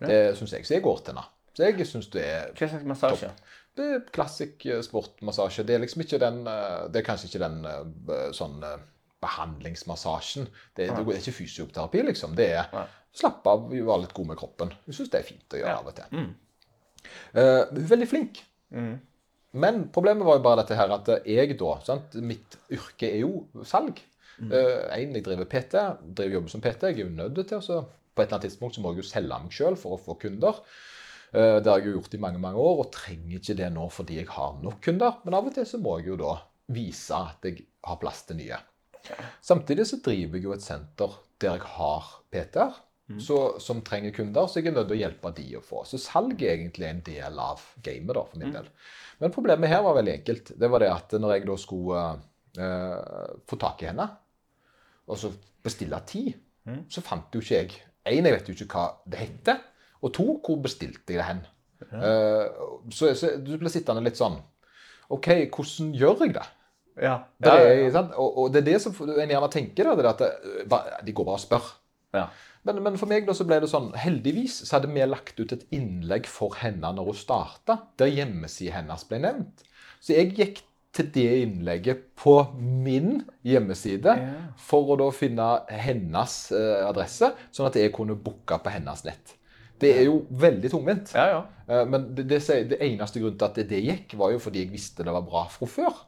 Ja. 0.00 0.06
Det 0.10 0.20
syns 0.38 0.52
jeg. 0.56 0.66
Så 0.66 0.74
jeg 0.76 0.82
går 0.86 1.02
til 1.04 1.14
henne. 1.14 1.26
Så 1.54 1.68
jeg 1.68 1.86
syns 1.86 2.08
det 2.10 2.24
er 2.26 2.48
Hva 2.52 2.68
slags 2.68 2.84
massasje? 2.84 3.30
det 3.76 3.84
er 3.94 4.00
klassisk 4.14 4.66
eh, 4.66 4.80
sportmassasje. 4.82 5.64
Det 5.66 5.74
er 5.76 5.82
liksom 5.84 6.02
ikke 6.02 6.18
den 6.22 6.44
Det 6.44 7.00
er 7.00 7.06
kanskje 7.06 7.30
ikke 7.30 7.44
den 7.48 8.34
sånn 8.34 8.62
eh, 8.62 8.78
behandlingsmassasjen. 9.24 10.48
Det, 10.76 10.88
det 10.90 11.02
er 11.04 11.20
ikke 11.20 11.38
fysioterapi, 11.38 12.02
liksom. 12.10 12.34
Det 12.36 12.50
er. 12.58 12.68
Slappe 13.14 13.50
av, 13.50 13.68
være 13.70 14.00
litt 14.04 14.14
god 14.16 14.30
med 14.32 14.38
kroppen. 14.38 14.72
Hun 14.86 14.96
syns 14.96 15.12
det 15.12 15.20
er 15.20 15.28
fint 15.28 15.54
å 15.54 15.60
gjøre 15.60 15.74
av 15.78 15.90
og 15.90 15.96
til. 15.98 16.14
Mm. 16.14 16.30
Uh, 17.36 17.82
veldig 17.92 18.08
flink. 18.10 18.40
Mm. 18.74 18.94
Men 19.62 19.84
problemet 19.94 20.26
var 20.26 20.40
jo 20.40 20.44
bare 20.44 20.62
dette 20.62 20.78
her 20.78 20.90
at 20.96 21.10
jeg 21.30 21.54
da 21.60 21.76
sant? 21.86 22.16
Mitt 22.26 22.58
yrke 22.74 23.10
er 23.10 23.20
jo 23.22 23.44
salg. 23.68 24.00
Mm. 24.40 24.50
Uh, 24.50 24.80
en, 24.96 25.14
jeg 25.14 25.26
driver 25.26 25.50
PT, 25.50 25.84
driver 26.18 26.40
jobber 26.40 26.54
som 26.56 26.64
PT. 26.64 26.90
Jeg 26.90 26.98
er 26.98 27.04
jo 27.04 27.12
nødt 27.14 27.44
til 27.44 27.60
å 27.60 27.62
så 27.64 27.84
På 28.14 28.22
et 28.22 28.28
eller 28.28 28.36
annet 28.36 28.44
tidspunkt 28.46 28.76
så 28.76 28.82
må 28.82 28.92
jeg 28.92 29.02
jo 29.02 29.08
selge 29.08 29.38
meg 29.42 29.54
sjøl 29.54 29.76
for 29.78 29.96
å 29.96 29.98
få 29.98 30.14
kunder. 30.22 30.60
Uh, 31.34 31.58
det 31.58 31.66
har 31.66 31.80
jeg 31.80 31.90
jo 31.90 31.96
gjort 31.96 32.14
i 32.14 32.20
mange 32.22 32.42
mange 32.42 32.62
år, 32.62 32.84
og 32.84 32.92
trenger 32.94 33.40
ikke 33.40 33.56
det 33.58 33.70
nå 33.74 33.88
fordi 33.90 34.20
jeg 34.20 34.30
har 34.30 34.58
nok 34.62 34.78
kunder. 34.86 35.16
Men 35.24 35.38
av 35.38 35.50
og 35.50 35.56
til 35.56 35.66
så 35.66 35.80
må 35.82 35.96
jeg 35.98 36.12
jo 36.12 36.20
da 36.22 36.36
vise 36.74 37.18
at 37.18 37.46
jeg 37.46 37.66
har 37.84 37.98
plass 38.02 38.22
til 38.28 38.38
nye. 38.38 38.60
Samtidig 39.44 39.84
så 39.90 39.98
driver 40.00 40.38
jeg 40.38 40.46
jo 40.46 40.54
et 40.54 40.64
senter 40.64 41.18
der 41.42 41.58
jeg 41.58 41.72
har 41.74 42.06
PT-er 42.32 42.78
så, 43.20 43.38
som 43.60 43.82
trenger 43.84 44.14
kunder, 44.16 44.46
så 44.48 44.60
jeg 44.60 44.70
er 44.70 44.76
nødt 44.78 44.88
til 44.88 44.96
å 44.96 45.00
hjelpe 45.02 45.32
de 45.36 45.46
å 45.58 45.64
få. 45.64 45.82
Så 45.88 46.00
salg 46.00 46.40
er 46.40 46.54
egentlig 46.54 46.88
en 46.88 47.02
del 47.04 47.40
av 47.40 47.60
gamet 47.84 48.16
da, 48.16 48.22
for 48.24 48.40
min 48.40 48.54
del. 48.54 48.70
Men 49.20 49.34
problemet 49.34 49.70
her 49.70 49.82
var 49.84 49.98
veldig 49.98 50.14
enkelt. 50.18 50.54
Det 50.60 50.70
var 50.72 50.82
det 50.82 50.92
at 50.92 51.16
når 51.20 51.34
jeg 51.34 51.44
da 51.50 51.56
skulle 51.60 52.04
uh, 52.58 53.34
få 53.50 53.58
tak 53.60 53.84
i 53.84 53.90
henne, 53.90 54.08
og 55.04 55.20
så 55.20 55.30
bestille 55.64 56.00
tid, 56.08 56.32
så 56.88 57.04
fant 57.04 57.34
jo 57.36 57.42
ikke 57.44 57.58
jeg 57.58 57.82
En, 58.04 58.26
jeg 58.28 58.34
vet 58.34 58.48
jo 58.50 58.52
ikke 58.52 58.66
hva 58.76 58.86
det 59.08 59.20
heter. 59.20 59.60
Og 60.04 60.10
to, 60.12 60.24
hvor 60.44 60.58
bestilte 60.60 61.14
jeg 61.14 61.20
det 61.22 61.24
hen? 61.24 61.38
Eh, 61.88 62.64
så, 62.92 63.14
så 63.16 63.30
du 63.40 63.54
blir 63.56 63.72
sittende 63.72 64.02
litt 64.04 64.18
sånn 64.20 64.36
OK, 65.12 65.28
hvordan 65.52 65.94
gjør 65.96 66.24
jeg 66.26 66.34
det? 66.36 66.42
Ja. 67.00 67.14
Det 67.40 67.48
er, 67.48 67.64
ja, 67.64 67.78
ja. 67.80 67.94
sant? 67.94 68.12
Og, 68.20 68.36
og 68.42 68.52
det 68.52 68.60
er 68.60 68.66
det 68.68 68.82
som 68.84 68.92
en 69.08 69.32
gjerne 69.32 69.48
tenker. 69.52 69.88
Da, 69.88 69.94
det 69.96 70.10
at 70.10 70.20
det, 70.20 70.82
de 71.08 71.14
går 71.16 71.28
bare 71.30 71.40
og 71.40 71.44
spør. 71.46 71.70
ja. 72.16 72.26
Men, 72.64 72.78
men 72.82 72.94
for 73.00 73.10
meg 73.10 73.26
da 73.28 73.34
så 73.36 73.44
ble 73.44 73.58
det 73.60 73.68
sånn 73.68 73.90
Heldigvis 74.00 74.62
så 74.64 74.78
hadde 74.78 74.88
vi 74.94 75.04
lagt 75.04 75.36
ut 75.40 75.52
et 75.52 75.66
innlegg 75.76 76.24
for 76.30 76.54
henne 76.62 76.92
når 76.96 77.10
hun 77.10 77.18
starta, 77.18 77.78
der 78.00 78.08
hjemmesida 78.12 78.78
hennes 78.78 79.04
ble 79.10 79.18
nevnt. 79.20 79.64
Så 80.00 80.16
jeg 80.16 80.32
gikk 80.38 80.62
til 80.94 81.08
det 81.12 81.26
innlegget 81.42 82.04
på 82.16 82.36
min 82.56 83.24
hjemmeside 83.42 84.12
Ja. 84.16 84.34
for 84.56 84.94
å 84.94 84.98
da 85.00 85.08
finne 85.12 85.48
hennes 85.68 86.36
eh, 86.54 86.84
adresse, 86.86 87.32
sånn 87.50 87.66
at 87.66 87.76
jeg 87.80 87.92
kunne 87.92 88.14
booke 88.14 88.58
på 88.62 88.70
hennes 88.72 89.02
nett. 89.04 89.34
Det 89.82 89.90
er 89.98 90.04
jo 90.06 90.20
veldig 90.30 90.70
tungvint. 90.70 91.10
ja, 91.18 91.26
ja. 91.32 91.40
Eh, 91.68 91.84
Men 91.90 92.14
det, 92.14 92.28
det, 92.30 92.40
det 92.70 92.78
eneste 92.80 93.18
grunnen 93.20 93.36
til 93.40 93.48
at 93.48 93.54
det, 93.58 93.68
det 93.72 93.82
gikk, 93.84 94.14
var 94.20 94.30
jo 94.32 94.38
fordi 94.38 94.62
jeg 94.64 94.70
visste 94.72 95.02
det 95.04 95.12
var 95.12 95.26
bra 95.26 95.44
fra 95.50 95.66
før. 95.66 96.04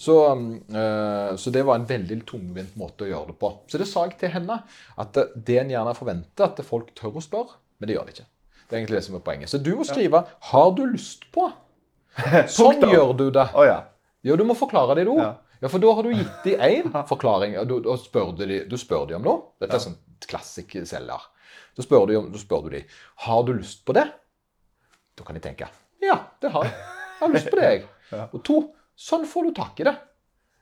Så, 0.00 0.16
eh, 0.30 1.36
så 1.36 1.52
det 1.54 1.62
var 1.66 1.78
en 1.78 1.88
veldig 1.88 2.18
tungvint 2.28 2.76
måte 2.78 3.06
å 3.06 3.10
gjøre 3.10 3.32
det 3.32 3.36
på. 3.40 3.52
Så 3.70 3.80
det 3.80 3.88
sa 3.90 4.06
jeg 4.06 4.18
til 4.20 4.32
henne, 4.34 4.58
at 4.96 5.20
det, 5.34 5.58
en 5.60 5.72
gjerne 5.72 5.94
forventer, 5.96 6.50
at 6.50 6.62
folk 6.66 6.92
tør 6.98 7.20
å 7.20 7.24
spørre, 7.24 7.60
men 7.78 7.90
det 7.90 7.96
gjør 7.96 8.08
de 8.08 8.16
ikke. 8.16 8.28
Det 8.66 8.74
er 8.74 8.80
egentlig 8.80 8.98
det 8.98 9.06
som 9.06 9.18
er 9.18 9.24
poenget. 9.26 9.52
Så 9.52 9.62
du 9.62 9.72
må 9.78 9.86
skrive 9.86 10.24
'Har 10.50 10.70
du 10.74 10.86
lyst 10.86 11.30
på?' 11.32 11.52
Sånn 12.48 12.80
gjør 12.80 13.16
du 13.16 13.30
det. 13.30 13.48
Oh, 13.54 13.66
ja. 13.66 13.84
Jo, 14.24 14.36
du 14.36 14.44
må 14.44 14.56
forklare 14.56 14.96
det 14.96 15.06
i 15.06 15.08
ord. 15.08 15.22
Ja. 15.22 15.34
Ja. 15.60 15.68
for 15.68 15.78
da 15.78 15.92
har 15.92 16.02
du 16.02 16.12
gitt 16.12 16.44
dem 16.44 16.60
én 16.60 16.92
forklaring, 17.12 17.58
og 17.58 17.68
du, 17.68 17.78
og 17.88 17.98
spør 18.00 18.36
du, 18.36 18.46
de, 18.46 18.64
du 18.68 18.76
spør 18.76 19.06
de 19.06 19.16
om 19.16 19.22
noe. 19.22 19.42
Dette 19.60 19.76
er 19.76 19.84
sånn 19.84 19.98
klassisk 20.26 20.76
selger. 20.84 21.20
Så 21.76 21.84
spør 21.84 22.06
du, 22.08 22.14
da 22.32 22.38
spør 22.40 22.66
du 22.66 22.70
de, 22.76 22.84
har 23.28 23.42
du 23.44 23.52
lyst 23.52 23.84
på 23.84 23.92
det? 23.92 24.08
Da 25.16 25.24
kan 25.24 25.36
de 25.36 25.40
tenke 25.40 25.68
ja, 26.06 26.18
det 26.40 26.52
har 26.54 26.66
jeg. 26.66 26.74
Jeg 26.76 27.20
har 27.20 27.32
lyst 27.32 27.50
på 27.50 27.58
det, 27.58 27.68
jeg. 27.70 27.84
Og 28.34 28.42
to, 28.46 28.56
sånn 28.96 29.26
får 29.28 29.48
du 29.48 29.56
tak 29.56 29.82
i 29.82 29.88
det. 29.88 29.96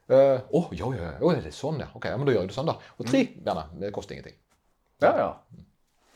Å, 0.04 0.16
uh, 0.16 0.40
oh, 0.58 0.72
jo, 0.76 0.90
jo, 0.92 1.12
jo, 1.22 1.30
er 1.32 1.46
sånn, 1.54 1.78
ja. 1.80 1.88
Ok, 1.96 2.10
ja, 2.10 2.16
men 2.20 2.28
da 2.28 2.34
gjør 2.34 2.44
jeg 2.44 2.52
det 2.52 2.58
sånn, 2.58 2.68
da. 2.68 2.76
Og 2.98 3.06
tre, 3.08 3.22
gjerne. 3.38 3.68
Det 3.80 3.94
koster 3.94 4.18
ingenting. 4.18 4.36
ja, 5.04 5.14
ja. 5.22 5.30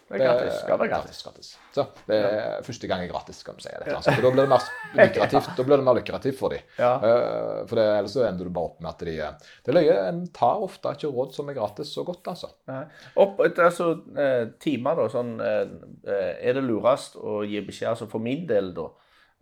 Det 0.09 0.17
er 0.17 0.23
gratis. 0.25 0.55
Skal 0.63 0.79
være 0.81 0.89
gratis. 0.89 1.19
gratis. 1.21 1.49
Så 1.77 1.83
det 2.09 2.17
er 2.17 2.63
første 2.65 2.89
gang 2.89 3.03
er 3.05 3.11
gratis, 3.11 3.43
kan 3.45 3.59
du 3.59 3.61
si. 3.61 3.69
Dette, 3.69 3.97
altså. 3.99 4.15
Da 4.17 4.31
blir 4.33 4.47
det 4.47 4.49
mer 4.49 4.65
lukrativt, 5.03 5.51
da 5.59 5.67
blir 5.67 5.77
det 5.77 5.85
mer 5.85 5.99
lukrativt 5.99 6.39
for 6.39 6.55
dem. 6.55 6.65
Ja. 6.81 6.93
Uh, 7.03 7.67
For 7.69 7.77
det, 7.77 7.85
ellers 7.99 8.15
så 8.17 8.25
ender 8.25 8.49
du 8.49 8.55
bare 8.57 8.71
opp 8.71 8.79
med 8.81 8.89
at 8.89 9.05
de 9.05 9.17
Det 9.19 9.73
er 9.73 9.77
løye. 9.77 9.99
En 10.09 10.23
tar 10.33 10.65
ofte 10.65 10.95
ikke 10.97 11.13
råd 11.13 11.37
som 11.37 11.53
er 11.53 11.59
gratis 11.61 11.93
så 11.93 12.07
godt, 12.09 12.33
altså. 12.33 12.51
Nei. 12.73 12.87
Opp, 13.21 13.43
altså, 13.51 13.91
eh, 14.17 14.45
timer, 14.65 15.03
da. 15.03 15.09
Sånn, 15.13 15.35
eh, 15.45 15.77
eh, 16.09 16.33
er 16.41 16.57
det 16.57 16.65
lurest 16.65 17.21
å 17.21 17.43
gi 17.45 17.61
beskjed, 17.69 17.93
altså 17.93 18.09
for 18.09 18.25
min 18.25 18.47
del, 18.49 18.73
da, 18.79 18.89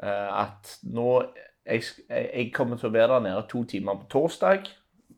eh, 0.02 0.40
at 0.42 0.78
nå 0.90 1.20
jeg, 1.66 1.82
jeg 2.10 2.52
kommer 2.54 2.78
til 2.80 2.88
å 2.90 2.94
være 2.94 3.08
der 3.16 3.24
nede 3.28 3.46
to 3.50 3.64
timer 3.68 3.98
på 4.02 4.08
torsdag. 4.12 4.68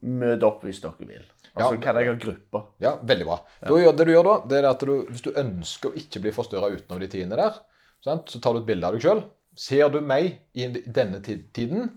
Møt 0.03 0.45
opp 0.47 0.63
hvis 0.65 0.81
dere 0.81 1.07
vil. 1.09 1.25
Altså 1.59 1.75
Ja. 1.75 1.81
kan 1.83 1.97
jeg 1.99 2.07
ha 2.07 2.15
grupper. 2.15 2.67
Ja, 2.81 2.93
veldig 3.03 3.25
bra. 3.27 3.39
Da 3.65 3.75
gjør, 3.83 3.97
det 3.99 4.07
du 4.07 4.13
gjør 4.13 4.25
da, 4.29 4.35
det 4.49 4.59
er 4.65 4.69
at 4.71 4.81
du, 4.87 4.93
hvis 5.09 5.23
du 5.25 5.33
ønsker 5.33 5.91
å 5.91 5.97
ikke 5.99 6.21
bli 6.23 6.31
forstyrra 6.37 6.69
utenom 6.71 7.01
de 7.03 7.09
tidene 7.11 7.37
der, 7.41 7.57
sant, 8.05 8.29
så 8.31 8.41
tar 8.41 8.55
du 8.55 8.61
et 8.61 8.69
bilde 8.69 8.87
av 8.87 8.95
deg 8.95 9.03
sjøl. 9.03 9.25
Ser 9.59 9.89
du 9.91 9.99
meg 10.01 10.39
i 10.55 10.69
denne 10.87 11.19
tiden, 11.25 11.89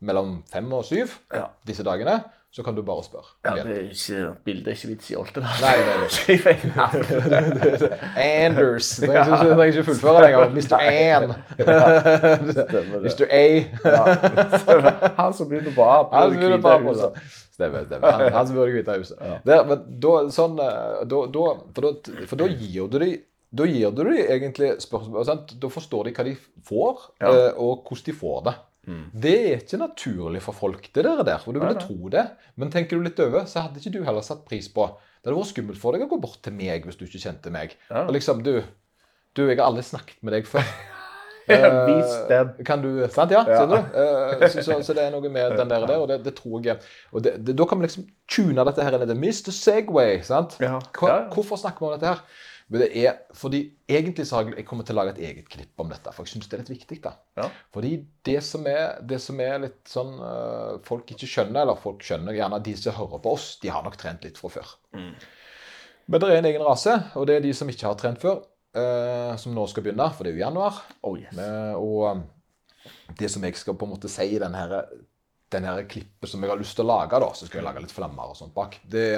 mellom 0.00 0.38
fem 0.48 0.72
og 0.72 0.84
syv, 0.88 1.18
Ja. 1.34 1.50
disse 1.66 1.84
dagene, 1.84 2.24
så 2.54 2.62
kan 2.62 2.76
du 2.76 2.82
bare 2.86 3.02
spørre. 3.02 3.26
Ja, 3.44 3.54
det 3.66 3.72
er 3.74 3.80
ikke, 3.90 4.18
bildet 4.46 4.68
er 4.70 4.76
ikke 4.76 4.88
vits 4.92 5.08
i 5.10 5.14
alt 5.18 5.34
det 5.34 5.42
der. 5.42 5.54
Nei, 5.64 5.76
nei, 5.82 5.94
nei. 6.70 6.88
Anders. 8.46 8.90
Du 9.02 9.06
trenger 9.08 9.64
ikke, 9.64 9.82
fullføre 9.88 10.14
det 10.22 10.28
lenger. 10.28 10.38
Mr. 10.54 10.76
An. 10.78 11.34
Mr. 13.02 13.24
A. 13.26 13.42
Han 15.18 15.34
som 15.34 15.50
begynner 15.50 15.74
på 15.74 15.82
A. 15.82 15.96
Han 16.12 16.30
det 16.30 16.38
begynner 16.38 16.62
på 16.62 16.68
A. 16.70 17.10
Stemmer. 17.54 17.84
stemmer. 17.88 18.10
Han, 18.10 18.32
han 18.32 18.46
som 18.46 18.56
burde 18.60 18.72
kvitte 18.76 18.98
huset. 19.02 19.18
Der, 19.46 19.66
men 19.66 19.82
da, 20.06 20.12
sånn, 20.34 20.54
eh, 20.62 21.02
da, 21.10 21.24
da, 21.34 21.44
for, 21.74 21.80
da, 21.88 22.22
for 22.30 22.38
da 22.38 22.48
gir 22.54 22.86
du 22.90 22.98
dem 23.02 23.16
da 23.54 23.66
gir 23.70 23.90
du 23.94 24.02
dem 24.02 24.14
egentlig 24.18 24.72
spørsmål 24.82 25.26
sant? 25.26 25.52
Da 25.62 25.68
forstår 25.70 26.08
de 26.08 26.14
hva 26.16 26.24
de 26.26 26.32
får, 26.70 27.04
eh, 27.22 27.50
og 27.54 27.82
hvordan 27.86 28.06
de 28.08 28.14
får 28.22 28.40
det. 28.48 28.54
Det 29.14 29.34
er 29.52 29.62
ikke 29.62 29.78
naturlig 29.80 30.42
for 30.44 30.52
folk, 30.56 30.88
det 30.94 31.04
der. 31.04 31.22
der, 31.24 31.38
for 31.42 31.52
Du 31.52 31.60
ville 31.60 31.74
tro 31.80 32.08
det. 32.12 32.26
Men 32.56 32.70
tenker 32.70 32.96
du 32.98 33.02
litt 33.06 33.20
over, 33.20 33.44
så 33.50 33.64
hadde 33.66 33.80
ikke 33.80 33.92
du 33.98 34.04
heller 34.04 34.22
satt 34.22 34.44
pris 34.48 34.68
på 34.68 34.86
Det 35.22 35.30
hadde 35.30 35.38
vært 35.40 35.52
skummelt 35.54 35.80
for 35.80 35.92
deg 35.96 36.02
å 36.04 36.08
gå 36.10 36.20
bort 36.20 36.40
til 36.44 36.52
meg 36.52 36.84
hvis 36.84 36.96
du 37.00 37.06
ikke 37.06 37.22
kjente 37.22 37.50
meg. 37.54 37.76
Og 38.06 38.12
liksom, 38.12 38.42
du, 38.44 38.58
du, 39.34 39.46
jeg 39.48 39.56
har 39.58 39.66
aldri 39.70 39.82
snakket 39.86 40.20
med 40.22 40.36
deg 40.36 40.46
før. 40.46 40.66
Eh, 41.44 42.64
Kan 42.64 42.80
du, 42.80 43.06
sant, 43.12 43.30
ja, 43.34 43.42
Ja. 43.44 43.66
Du? 43.68 43.74
Eh, 43.76 44.48
Så, 44.48 44.62
så, 44.64 44.78
så 44.82 44.94
det 44.96 45.02
er 45.04 45.10
noe 45.12 45.28
med 45.28 45.52
den 45.58 45.68
der, 45.68 45.82
og 46.00 46.08
det, 46.08 46.24
det 46.24 46.32
tror 46.38 46.64
jeg 46.64 46.78
Og 47.12 47.20
det, 47.22 47.34
det, 47.44 47.52
da 47.58 47.66
kan 47.68 47.78
vi 47.78 47.84
liksom 47.84 48.06
tune 48.32 48.64
dette 48.64 48.82
her 48.86 48.96
inn 48.96 49.04
det. 49.10 49.16
Mr. 49.20 49.52
Segway, 49.52 50.22
sant? 50.24 50.56
Hvorfor 51.34 51.60
snakker 51.60 51.84
vi 51.84 51.90
om 51.90 51.92
dette 51.98 52.08
her? 52.14 52.22
Men 52.72 52.80
det 52.80 52.88
er 52.96 53.18
fordi 53.36 53.60
egentlig 53.90 54.24
så 54.26 54.38
har 54.38 54.46
jeg, 54.48 54.56
jeg 54.62 54.66
kommer 54.68 54.86
til 54.88 54.96
å 54.96 55.02
lage 55.02 55.12
et 55.14 55.22
eget 55.28 55.48
klipp 55.52 55.82
om 55.82 55.90
dette, 55.92 56.12
for 56.14 56.24
jeg 56.24 56.32
syns 56.32 56.48
det 56.48 56.56
er 56.56 56.62
litt 56.62 56.72
viktig. 56.72 56.98
da. 57.04 57.12
Ja. 57.36 57.48
Fordi 57.74 57.92
det 58.24 58.38
som 58.46 58.64
er, 58.70 59.02
det 59.04 59.20
som 59.22 59.40
er 59.44 59.60
litt 59.66 59.82
sånn 59.90 60.14
eh, 60.16 60.80
folk 60.86 61.12
ikke 61.12 61.28
skjønner, 61.28 61.60
eller 61.62 61.80
folk 61.80 62.04
skjønner 62.06 62.36
gjerne 62.38 62.62
de 62.64 62.76
som 62.80 62.96
hører 62.96 63.22
på 63.24 63.34
oss, 63.36 63.50
de 63.62 63.72
har 63.74 63.84
nok 63.84 63.98
trent 64.00 64.24
litt 64.24 64.40
fra 64.40 64.52
før. 64.56 64.74
Mm. 64.96 65.12
Men 66.06 66.20
det 66.20 66.30
er 66.30 66.40
en 66.40 66.50
egen 66.50 66.64
rase, 66.64 66.96
og 67.20 67.28
det 67.28 67.38
er 67.38 67.44
de 67.44 67.52
som 67.56 67.70
ikke 67.70 67.88
har 67.88 68.00
trent 68.00 68.20
før, 68.24 68.42
eh, 68.76 69.34
som 69.40 69.56
nå 69.56 69.66
skal 69.68 69.84
begynne, 69.84 70.08
for 70.16 70.24
det 70.24 70.32
er 70.32 70.40
jo 70.40 70.46
januar. 70.46 70.80
Oh, 71.04 71.18
yes. 71.20 71.36
Med, 71.36 71.76
og 71.80 72.08
um, 72.10 72.24
det 73.20 73.30
som 73.32 73.44
jeg 73.44 73.60
skal 73.60 73.76
på 73.76 73.88
en 73.88 73.94
måte 73.94 74.10
si 74.12 74.30
i 74.32 74.40
denne 74.40 74.84
den 75.54 75.66
her 75.68 75.82
klippet 75.90 76.30
som 76.30 76.42
jeg 76.44 76.52
har 76.52 76.60
lyst 76.60 76.76
til 76.78 76.86
å 76.86 76.90
lage, 76.92 77.20
da, 77.22 77.32
så 77.34 77.48
skal 77.48 77.60
jeg 77.60 77.68
lage 77.68 77.84
litt 77.84 77.94
flammer 77.94 78.30
og 78.32 78.38
sånt 78.38 78.54
bak, 78.56 78.78
det, 78.90 79.08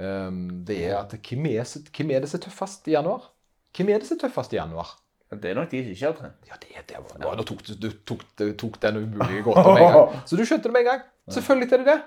um, 0.00 0.42
det 0.66 0.80
er 0.88 0.98
at 1.02 1.16
hvem 1.18 1.48
er, 1.52 1.64
hvem 1.66 2.12
er 2.14 2.24
det 2.24 2.30
som 2.30 2.40
er 2.40 2.46
tøffest 2.48 2.90
i 2.90 2.96
januar? 2.96 3.30
Hvem 3.74 3.90
er 3.90 4.02
det 4.02 4.08
som 4.08 4.18
er 4.18 4.26
tøffest 4.26 4.54
i 4.54 4.60
januar? 4.60 4.94
Det 5.34 5.50
er 5.50 5.56
nok 5.58 5.70
de 5.70 5.80
som 5.82 5.94
ikke 5.94 6.06
har 6.06 6.16
trent. 6.18 6.48
Ja, 6.48 6.58
det, 6.62 6.82
det 6.90 7.00
var, 7.00 7.18
nå, 7.18 7.30
nå 7.38 7.44
tok 7.48 7.62
du, 7.66 7.88
tok, 8.06 8.24
du 8.38 8.44
tok 8.60 8.76
den 8.82 9.00
umulige 9.02 9.42
gåta 9.46 9.64
med 9.66 9.82
en 9.82 9.96
gang. 9.96 10.16
Så 10.28 10.38
du 10.38 10.44
skjønte 10.46 10.68
det 10.68 10.74
med 10.76 10.84
en 10.84 10.90
gang. 10.92 11.06
Selvfølgelig 11.34 11.72
er 11.72 11.82
det 11.82 11.88
det. 11.88 12.00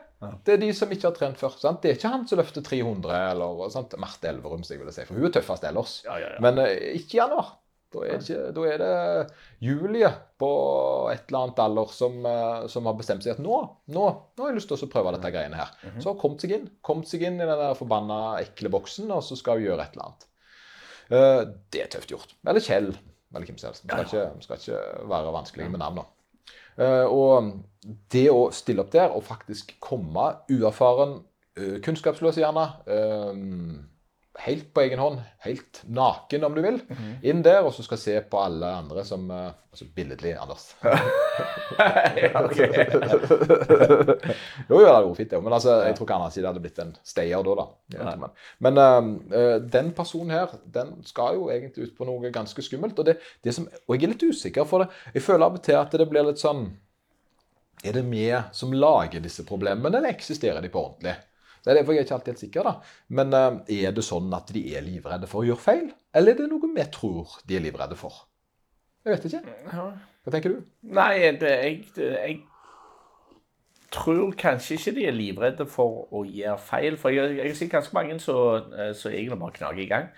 Det 0.46 0.54
er 0.56 0.62
de 0.62 0.70
som 0.78 0.92
ikke 0.94 1.10
har 1.10 1.16
trent 1.18 1.40
før. 1.42 1.56
Sant? 1.60 1.82
Det 1.84 1.92
er 1.92 1.98
ikke 1.98 2.12
han 2.14 2.26
som 2.30 2.40
løfter 2.40 2.64
300, 2.66 3.18
eller 3.34 3.64
sant? 3.74 3.96
Marte 4.02 4.30
Elverum, 4.30 4.64
som 4.66 4.76
jeg 4.76 4.82
ville 4.82 4.94
si, 4.96 5.06
for 5.10 5.18
hun 5.18 5.28
er 5.28 5.34
tøffest 5.36 5.66
ellers. 5.68 5.98
Ja, 6.08 6.18
ja, 6.22 6.32
ja. 6.36 6.44
Men 6.46 6.62
uh, 6.62 6.70
ikke 6.94 7.18
i 7.18 7.22
januar. 7.22 7.56
Da 7.93 8.02
er, 8.04 8.19
ikke, 8.19 8.39
da 8.52 8.63
er 8.67 8.82
det 8.82 8.95
Julie 9.63 10.10
på 10.39 10.50
et 11.13 11.30
eller 11.30 11.45
annet 11.45 11.62
alder 11.63 11.91
som, 11.95 12.17
eh, 12.28 12.65
som 12.71 12.89
har 12.89 12.97
bestemt 13.00 13.23
seg 13.23 13.38
at 13.38 13.43
nå, 13.43 13.60
nå, 13.95 14.08
nå 14.36 14.43
har 14.43 14.52
jeg 14.52 14.58
lyst 14.60 14.67
til 14.73 14.84
å 14.84 14.89
prøve 14.91 15.13
dette 15.15 15.32
greiene 15.32 15.60
her. 15.62 15.71
Så 15.95 16.12
har 16.12 16.19
kommet 16.19 16.43
seg 16.43 16.58
inn 16.58 16.67
kommet 16.84 17.08
seg 17.08 17.23
inn 17.23 17.39
i 17.39 17.45
den 17.45 17.62
der 17.63 17.78
forbanna 17.80 18.41
ekle 18.41 18.71
boksen, 18.73 19.08
og 19.15 19.23
så 19.23 19.39
skal 19.39 19.62
hun 19.62 19.69
gjøre 19.69 19.88
et 19.88 19.95
eller 19.95 20.10
annet. 20.10 20.28
Uh, 21.08 21.41
det 21.71 21.86
er 21.86 21.91
tøft 21.93 22.12
gjort. 22.12 22.36
Eller 22.43 22.63
Kjell. 22.63 22.91
Eller 23.32 23.47
hvem 23.47 23.60
som 23.60 23.71
helst. 23.71 23.86
Skal, 23.86 24.06
ikke, 24.08 24.43
skal 24.43 24.62
ikke 24.62 25.10
være 25.12 25.34
vanskelige 25.36 25.71
med 25.71 25.84
navn 25.84 26.02
nå. 26.02 26.06
Eh, 26.78 27.06
og 27.10 27.47
det 28.13 28.28
å 28.30 28.47
stille 28.54 28.84
opp 28.84 28.91
der 28.93 29.13
og 29.15 29.26
faktisk 29.26 29.73
komme 29.84 30.30
uerfaren, 30.52 31.19
uh, 31.60 31.78
kunnskapsløs 31.84 32.39
gjerne, 32.39 32.67
helt 34.45 34.73
på 34.73 34.82
egen 34.86 35.00
hånd, 35.02 35.21
helt 35.45 35.82
naken 35.89 36.43
om 36.45 36.56
du 36.58 36.62
vil, 36.62 36.80
inn 37.26 37.41
der, 37.45 37.63
og 37.65 37.73
så 37.76 37.86
skal 37.86 38.00
se 38.02 38.15
på 38.30 38.41
alle 38.41 38.69
andre 38.84 39.06
som 39.08 39.32
eh, 39.34 39.50
Altså 39.78 39.93
billedlig, 39.93 40.32
Anders. 40.41 40.76
ja, 42.17 42.39
jo, 44.69 44.80
jo, 44.80 44.80
det 44.80 44.88
hadde 44.89 45.04
vært 45.06 45.19
fint, 45.19 45.30
det. 45.30 45.41
Men 45.45 45.54
altså, 45.54 45.76
jeg 45.86 45.93
tror 45.93 46.08
ikke 46.08 46.15
Anders 46.15 46.38
det 46.39 46.47
hadde 46.50 46.63
blitt 46.63 46.82
en 46.82 46.95
stayer 47.06 47.45
da. 47.45 47.54
da. 47.60 47.65
Jeg 47.93 48.15
Men, 48.23 48.32
men 48.65 48.82
eh, 49.38 49.60
den 49.62 49.91
personen 49.93 50.34
her, 50.34 50.56
den 50.73 50.95
skal 51.06 51.38
jo 51.38 51.52
egentlig 51.54 51.91
ut 51.91 51.93
på 52.00 52.10
noe 52.10 52.34
ganske 52.34 52.65
skummelt. 52.65 52.97
Og, 52.97 53.06
det, 53.06 53.19
det 53.45 53.54
som, 53.54 53.69
og 53.86 53.93
jeg 53.93 54.08
er 54.08 54.15
litt 54.15 54.26
usikker, 54.26 54.65
for 54.65 54.82
det. 54.82 54.89
jeg 55.13 55.28
føler 55.28 55.45
av 55.45 55.62
og 55.62 55.63
til 55.69 55.78
at 55.78 55.93
det 55.93 56.10
blir 56.10 56.26
litt 56.26 56.41
sånn 56.41 56.65
er 57.86 57.93
det 57.93 58.02
vi 58.10 58.26
som 58.58 58.73
lager 58.73 59.21
disse 59.21 59.45
problemene, 59.45 59.93
eller 60.00 60.10
eksisterer 60.10 60.63
de 60.65 60.73
på 60.73 60.82
ordentlig? 60.82 61.13
Det 61.68 61.74
er 61.74 61.82
derfor 61.82 61.98
Jeg 61.98 62.00
er 62.00 62.06
ikke 62.06 62.16
alltid 62.16 62.32
helt 62.32 62.40
sikker, 62.46 62.64
da. 62.64 62.74
Men 63.20 63.34
uh, 63.36 63.58
er 63.68 63.92
det 63.92 64.04
sånn 64.08 64.32
at 64.38 64.54
de 64.56 64.62
er 64.72 64.86
livredde 64.86 65.28
for 65.28 65.44
å 65.44 65.50
gjøre 65.50 65.60
feil? 65.60 65.90
Eller 66.16 66.32
er 66.32 66.46
det 66.46 66.52
noe 66.54 66.70
vi 66.72 66.86
tror 66.96 67.34
de 67.44 67.58
er 67.58 67.66
livredde 67.66 67.98
for? 68.00 68.22
Jeg 69.04 69.18
vet 69.18 69.28
ikke. 69.28 69.42
Hva 70.24 70.32
tenker 70.32 70.56
du? 70.56 70.62
Nei, 70.96 71.12
det, 71.42 71.52
jeg, 71.52 71.82
jeg, 72.00 72.38
tror 73.92 74.32
kanskje 74.40 74.78
ikke 74.78 74.96
de 74.96 75.06
er 75.10 75.16
livredde 75.16 75.68
for 75.68 76.08
å 76.16 76.24
gjøre 76.24 76.58
feil. 76.72 76.98
For 77.00 77.12
jeg, 77.12 77.36
jeg 77.36 77.52
har 77.52 77.60
sett 77.60 77.76
ganske 77.76 78.00
mange 78.00 78.16
som 78.24 78.72
egentlig 79.12 79.40
bare 79.44 79.60
knager 79.60 79.84
i 79.84 79.92
gang. 79.92 80.10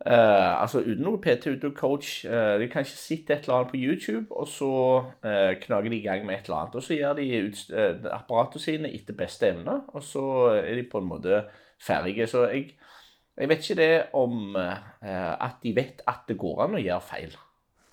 Uh, 0.00 0.62
altså 0.62 0.80
uten 0.80 1.02
noe 1.04 1.20
PT, 1.20 1.50
uten 1.58 1.74
coach. 1.76 2.22
Uh, 2.24 2.56
de 2.60 2.70
kan 2.72 2.86
ikke 2.86 2.96
sitte 2.96 3.34
et 3.34 3.44
eller 3.44 3.58
annet 3.58 3.72
på 3.72 3.80
YouTube, 3.80 4.30
og 4.32 4.46
så 4.48 4.70
uh, 5.04 5.50
knager 5.60 5.92
de 5.92 5.98
i 5.98 6.06
gang 6.06 6.24
med 6.24 6.38
et 6.38 6.46
eller 6.48 6.62
annet. 6.62 6.78
Og 6.80 6.86
så 6.86 6.96
gjør 6.96 7.18
de 7.18 7.26
uh, 7.44 8.06
apparatene 8.16 8.64
sine 8.64 8.92
etter 8.96 9.18
beste 9.18 9.50
evne, 9.50 9.82
og 9.92 10.04
så 10.04 10.22
er 10.54 10.72
de 10.78 10.86
på 10.88 11.02
en 11.02 11.10
måte 11.10 11.42
ferdige. 11.84 12.28
Så 12.32 12.46
jeg, 12.48 12.70
jeg 13.36 13.50
vet 13.50 13.68
ikke 13.68 13.76
det 13.82 13.92
om 14.16 14.56
at 14.56 15.60
de 15.62 15.74
vet 15.76 16.00
at 16.08 16.24
det 16.28 16.38
går 16.40 16.64
an 16.64 16.78
å 16.78 16.82
gjøre 16.82 17.04
feil. 17.04 17.36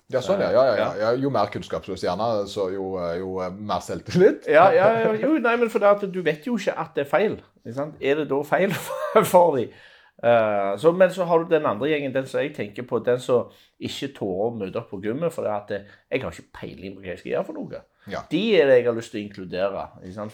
Ja, 0.08 0.22
sånn, 0.24 0.40
ja. 0.40 0.48
ja, 0.52 0.64
ja, 0.72 0.88
ja. 0.96 1.12
Jo 1.20 1.28
mer 1.32 1.50
kunnskapsløs 1.52 2.00
gjerne, 2.06 2.28
så 2.48 2.70
jo, 2.72 2.94
jo 3.20 3.34
mer 3.52 3.84
selvtillit. 3.84 4.48
ja, 4.48 4.70
ja, 4.72 5.12
jo, 5.12 5.34
nei, 5.44 5.54
men 5.60 5.68
for 5.68 5.84
det 5.84 5.92
at 5.92 6.08
du 6.12 6.22
vet 6.24 6.48
jo 6.48 6.56
ikke 6.56 6.72
at 6.80 6.96
det 6.96 7.04
er 7.04 7.12
feil. 7.12 7.38
Er 7.68 8.22
det 8.22 8.28
da 8.32 8.40
feil 8.48 8.72
for 9.34 9.60
dem? 9.60 9.76
Uh, 10.18 10.74
så, 10.78 10.90
men 10.92 11.12
så 11.14 11.24
har 11.30 11.38
du 11.38 11.52
den 11.52 11.66
andre 11.66 11.92
gjengen, 11.92 12.14
den 12.14 12.26
som 12.26 12.42
jeg 12.42 12.54
tenker 12.56 12.86
på, 12.88 12.98
den 13.06 13.20
som 13.22 13.52
ikke 13.78 14.10
tårer 14.16 14.48
å 14.48 14.56
møte 14.58 14.80
opp 14.80 14.90
på 14.90 15.02
gymmet. 15.04 15.34
For 15.34 15.46
at 15.50 15.70
eh, 15.74 15.86
jeg 16.10 16.24
har 16.24 16.34
ikke 16.34 16.58
peiling 16.60 16.96
på 16.96 17.04
hva 17.04 17.12
jeg 17.12 17.22
skal 17.22 17.32
gjøre 17.34 17.48
for 17.50 17.60
noe. 17.60 17.82
Ja. 18.10 18.24
De 18.30 18.42
er 18.58 18.70
det 18.70 18.80
jeg 18.80 18.88
har 18.88 18.98
lyst 18.98 19.14
til 19.14 19.20
å 19.20 19.26
inkludere. 19.26 19.84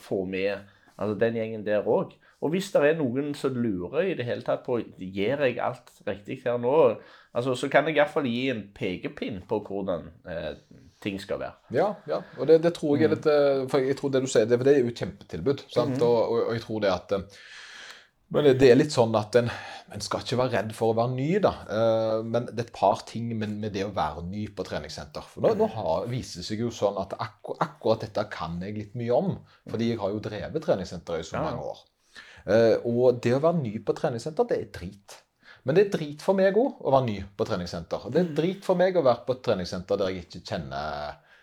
Få 0.00 0.22
med 0.28 0.70
altså 0.94 1.18
den 1.18 1.40
gjengen 1.40 1.66
der 1.66 1.88
òg. 1.90 2.14
Og 2.44 2.52
hvis 2.52 2.70
det 2.74 2.82
er 2.84 2.96
noen 2.98 3.32
som 3.38 3.56
lurer 3.56 4.10
i 4.10 4.16
det 4.18 4.26
hele 4.28 4.44
tatt 4.44 4.64
på 4.66 4.76
gjør 5.00 5.46
jeg 5.46 5.60
alt 5.64 5.92
riktig 6.04 6.42
her 6.44 6.58
nå, 6.60 6.74
altså, 7.32 7.54
så 7.56 7.70
kan 7.72 7.88
jeg 7.88 7.96
iallfall 7.96 8.28
gi 8.28 8.50
en 8.52 8.66
pekepinn 8.76 9.40
på 9.48 9.62
hvordan 9.64 10.10
eh, 10.28 10.50
ting 11.04 11.16
skal 11.20 11.40
være. 11.40 11.56
Ja, 11.72 11.88
ja. 12.08 12.20
og 12.36 12.48
det, 12.50 12.60
det, 12.66 12.74
tror 12.76 12.98
jeg 12.98 13.08
er 13.08 13.14
litt 13.14 13.28
eh, 13.30 13.64
For 13.70 13.84
jeg 13.84 13.96
tror 13.96 14.12
det 14.12 14.24
du 14.24 14.28
sier, 14.30 14.48
det, 14.48 14.60
det 14.66 14.74
er 14.74 14.82
jo 14.82 14.92
et 14.92 15.00
kjempetilbud. 15.00 15.64
sant? 15.68 15.96
Mm 15.96 16.00
-hmm. 16.00 16.04
og, 16.04 16.32
og, 16.32 16.46
og, 16.48 16.52
jeg 16.52 16.62
tror 16.62 16.80
det 16.80 16.92
at 16.92 17.12
men 18.32 18.46
det 18.58 18.68
er 18.70 18.78
litt 18.78 18.94
sånn 18.94 19.14
at 19.18 19.36
en, 19.38 19.50
en, 19.92 20.02
skal 20.02 20.24
ikke 20.24 20.38
være 20.40 20.52
redd 20.56 20.72
for 20.76 20.92
å 20.92 20.96
være 20.98 21.12
ny, 21.14 21.28
da. 21.44 21.52
Uh, 21.68 22.20
men 22.26 22.48
det 22.50 22.56
er 22.56 22.68
et 22.68 22.76
par 22.76 23.02
ting 23.08 23.32
med, 23.36 23.56
med 23.62 23.74
det 23.76 23.84
å 23.86 23.92
være 23.94 24.24
ny 24.26 24.46
på 24.56 24.66
treningssenter. 24.66 25.26
For 25.30 25.44
nå, 25.44 25.52
nå 25.60 25.68
har, 25.74 26.06
viser 26.10 26.40
det 26.40 26.46
seg 26.48 26.64
jo 26.64 26.70
sånn 26.74 26.98
at 27.02 27.16
akkur, 27.20 27.58
akkurat 27.62 28.06
dette 28.06 28.24
kan 28.32 28.56
jeg 28.64 28.78
litt 28.78 28.96
mye 28.98 29.18
om. 29.18 29.34
Fordi 29.70 29.90
jeg 29.92 30.00
har 30.00 30.14
jo 30.14 30.22
drevet 30.24 30.64
treningssenter 30.64 31.20
i 31.20 31.26
så 31.26 31.42
mange 31.42 31.68
år. 31.74 31.84
Uh, 32.44 32.74
og 32.90 33.20
det 33.24 33.36
å 33.36 33.42
være 33.44 33.60
ny 33.60 33.76
på 33.84 33.96
treningssenter, 33.96 34.48
det 34.50 34.60
er 34.60 34.72
drit. 34.78 35.20
Men 35.64 35.76
det 35.76 35.86
er 35.86 35.94
drit 35.94 36.24
for 36.24 36.36
meg 36.36 36.56
òg 36.60 36.82
å 36.84 36.92
være 36.92 37.06
ny 37.06 37.20
på 37.36 37.46
treningssenter. 37.48 38.10
Det 38.12 38.20
er 38.20 38.34
drit 38.36 38.66
for 38.66 38.76
meg 38.76 38.96
å 39.00 39.04
være 39.04 39.24
på 39.24 39.36
et 39.36 39.46
treningssenter 39.46 40.00
der 40.00 40.12
jeg 40.12 40.26
ikke 40.26 40.42
kjenner 40.50 41.14
Eh, 41.14 41.33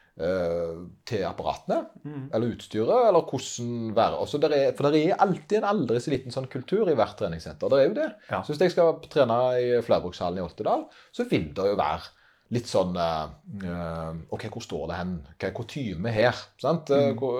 til 1.08 1.22
apparatene 1.24 1.78
mm. 2.04 2.26
eller 2.36 2.52
utstyret, 2.52 3.08
eller 3.08 3.24
hvordan 3.26 3.94
være 3.96 4.20
altså 4.20 4.38
der 4.44 4.54
er, 4.58 4.74
For 4.78 4.92
det 4.92 5.00
er 5.08 5.22
alltid 5.24 5.56
en 5.62 5.70
aldri 5.70 6.02
så 6.04 6.12
liten 6.12 6.36
sånn 6.36 6.50
kultur 6.52 6.92
i 6.92 6.96
hvert 7.00 7.16
treningssenter. 7.18 7.72
Det 7.72 7.80
er 7.80 7.88
jo 7.88 7.96
det. 7.96 8.10
Ja. 8.28 8.42
Så 8.44 8.54
hvis 8.54 8.62
jeg 8.68 8.74
skal 8.76 9.00
trene 9.08 9.38
i 9.58 9.70
Flerbrukshallen 9.86 10.42
i 10.42 10.44
Oltedal, 10.44 10.84
så 11.16 11.26
vil 11.32 11.48
det 11.56 11.70
jo 11.72 11.80
være 11.80 12.12
litt 12.52 12.68
sånn 12.68 12.98
uh, 13.00 14.12
OK, 14.36 14.50
hvor 14.52 14.64
står 14.66 14.90
det 14.90 14.98
hen? 15.00 15.14
Hva 15.40 15.48
er 15.48 15.54
kutyme 15.56 16.12
her? 16.12 16.42
Sant? 16.60 16.92
Mm. 16.92 17.16
Hvor, 17.20 17.38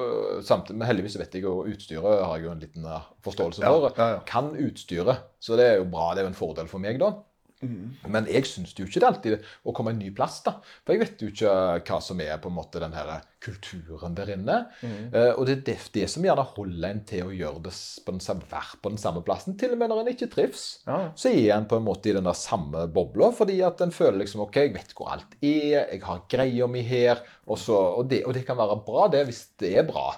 samtidig, 0.48 0.80
men 0.80 0.88
heldigvis 0.88 1.18
vet 1.20 1.36
jeg 1.36 1.46
jo 1.46 1.58
utstyret 1.68 2.24
har 2.24 2.38
jeg 2.38 2.48
jo 2.48 2.54
en 2.54 2.64
liten 2.64 2.88
forståelse 3.26 3.66
for. 3.66 3.90
Ja, 3.92 4.08
ja, 4.16 4.22
kan 4.28 4.54
utstyret. 4.56 5.28
Så 5.44 5.60
det 5.60 5.68
er 5.68 5.82
jo 5.82 5.90
bra. 5.92 6.14
Det 6.16 6.24
er 6.24 6.30
jo 6.30 6.32
en 6.32 6.40
fordel 6.40 6.72
for 6.72 6.84
meg, 6.84 7.02
da. 7.02 7.12
Mm. 7.62 7.94
Men 8.10 8.28
jeg 8.30 8.48
syns 8.50 8.74
jo 8.78 8.88
ikke 8.88 9.02
det 9.02 9.08
alltid 9.08 9.50
å 9.68 9.74
komme 9.76 9.94
en 9.94 10.00
ny 10.02 10.10
plass, 10.16 10.40
da. 10.46 10.56
For 10.82 10.96
jeg 10.96 11.04
vet 11.04 11.22
jo 11.22 11.30
ikke 11.30 11.52
hva 11.86 12.00
som 12.04 12.22
er 12.24 12.40
på 12.42 12.50
en 12.50 12.58
måte 12.58 12.82
den 12.82 12.96
her 12.96 13.12
kulturen 13.42 14.16
der 14.18 14.32
inne. 14.36 14.58
Mm. 14.82 15.14
Uh, 15.14 15.32
og 15.36 15.46
det 15.48 15.56
er 15.56 15.62
det, 15.70 15.76
det, 15.96 16.08
som 16.12 16.26
gjerne 16.26 16.46
holder 16.56 16.88
en 16.90 17.04
til 17.10 17.30
å 17.30 17.36
gjøre 17.36 17.64
det 17.68 17.74
på 18.06 18.16
den 18.16 18.24
samme, 18.24 18.48
være 18.52 18.82
på 18.82 18.94
den 18.94 19.02
samme 19.02 19.24
plassen. 19.26 19.58
Til 19.62 19.76
og 19.76 19.82
med 19.82 19.94
når 19.94 20.04
en 20.04 20.12
ikke 20.14 20.30
trives, 20.34 20.66
ja. 20.88 21.00
så 21.18 21.34
er 21.34 21.54
en 21.58 21.70
på 21.70 21.80
en 21.80 21.86
måte 21.86 22.12
i 22.12 22.16
den 22.18 22.30
der 22.30 22.38
samme 22.38 22.88
bobla. 22.94 23.32
Fordi 23.38 23.60
at 23.68 23.86
en 23.86 23.96
føler 23.96 24.24
liksom 24.24 24.46
OK, 24.48 24.60
jeg 24.62 24.76
vet 24.78 24.98
hvor 24.98 25.14
alt 25.14 25.38
er, 25.40 25.86
jeg 25.86 26.04
har 26.08 26.26
greia 26.32 26.70
mi 26.72 26.84
her. 26.86 27.24
Og, 27.48 27.58
så, 27.62 27.78
og, 27.78 28.10
det, 28.12 28.24
og, 28.26 28.36
det, 28.38 28.46
kan 28.48 28.60
være 28.60 28.82
bra, 28.86 29.08
det, 29.14 29.26
hvis 29.30 29.46
det 29.62 29.76
er 29.82 29.88
bra. 29.90 30.10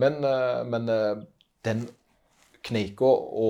Men, 0.00 0.20
uh, 0.24 0.64
men 0.68 0.92
uh, 0.92 1.24
den 1.64 1.86
kneika 2.66 3.06
å 3.06 3.48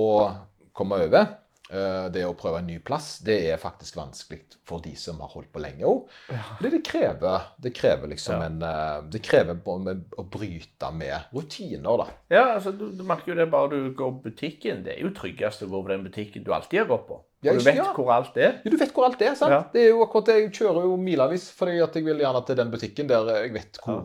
komme 0.77 0.99
over 1.07 1.25
Eh, 1.25 1.46
det 1.67 2.23
å 2.23 2.35
prøve 2.37 2.61
en 2.61 2.69
ny 2.69 2.77
plass, 2.79 3.17
det 3.25 3.37
er 3.51 3.59
faktisk 3.59 3.97
vanskelig 3.99 4.57
for 4.67 4.83
de 4.83 4.93
som 4.99 5.19
har 5.23 5.31
holdt 5.31 5.51
på 5.53 5.61
lenge 5.63 5.87
òg. 5.87 6.11
Ja. 6.31 6.43
Det 6.63 6.81
krever, 6.85 7.49
det 7.63 7.71
krever 7.75 8.11
liksom 8.11 8.41
ja. 8.41 8.49
en 8.49 8.63
eh, 8.63 8.97
Det 9.11 9.21
krever 9.23 9.59
å 9.63 10.25
bryte 10.27 10.91
med 10.95 11.31
rutiner, 11.35 12.03
da. 12.03 12.07
Ja, 12.31 12.43
altså 12.57 12.73
du, 12.75 12.89
du, 12.95 13.03
merker 13.07 13.33
jo 13.33 13.39
det 13.39 13.47
bare 13.51 13.71
du 13.71 13.93
går 13.95 14.17
på 14.17 14.29
butikken. 14.31 14.83
Det 14.85 14.97
er 14.97 15.05
jo 15.05 15.13
tryggest 15.15 15.63
å 15.63 15.71
gå 15.71 15.81
på 15.83 15.93
den 15.93 16.05
butikken 16.07 16.45
du 16.45 16.53
alltid 16.55 16.83
har 16.83 16.91
gått 16.91 17.07
på. 17.09 17.21
Og 17.47 17.59
du 17.59 17.61
vet 17.61 17.77
ja. 17.77 17.85
hvor 17.93 18.09
alt 18.11 18.37
er. 18.41 18.57
Ja, 18.65 18.71
du 18.73 18.75
vet 18.79 18.91
hvor 18.95 19.05
alt 19.05 19.21
er, 19.21 19.35
sant? 19.37 19.69
Det 19.73 19.83
er 19.85 19.91
jo 19.91 20.01
akkurat 20.03 20.31
det. 20.31 20.37
Jeg 20.41 20.53
kjører 20.57 20.87
jo 20.89 20.97
milevis 20.99 21.45
fordi 21.53 21.77
at 21.85 21.95
jeg 21.95 22.07
vil 22.07 22.23
gjerne 22.23 22.41
til 22.47 22.57
den 22.59 22.73
butikken 22.73 23.09
der 23.11 23.29
jeg 23.35 23.53
vet 23.53 23.79
hvor, 23.83 24.01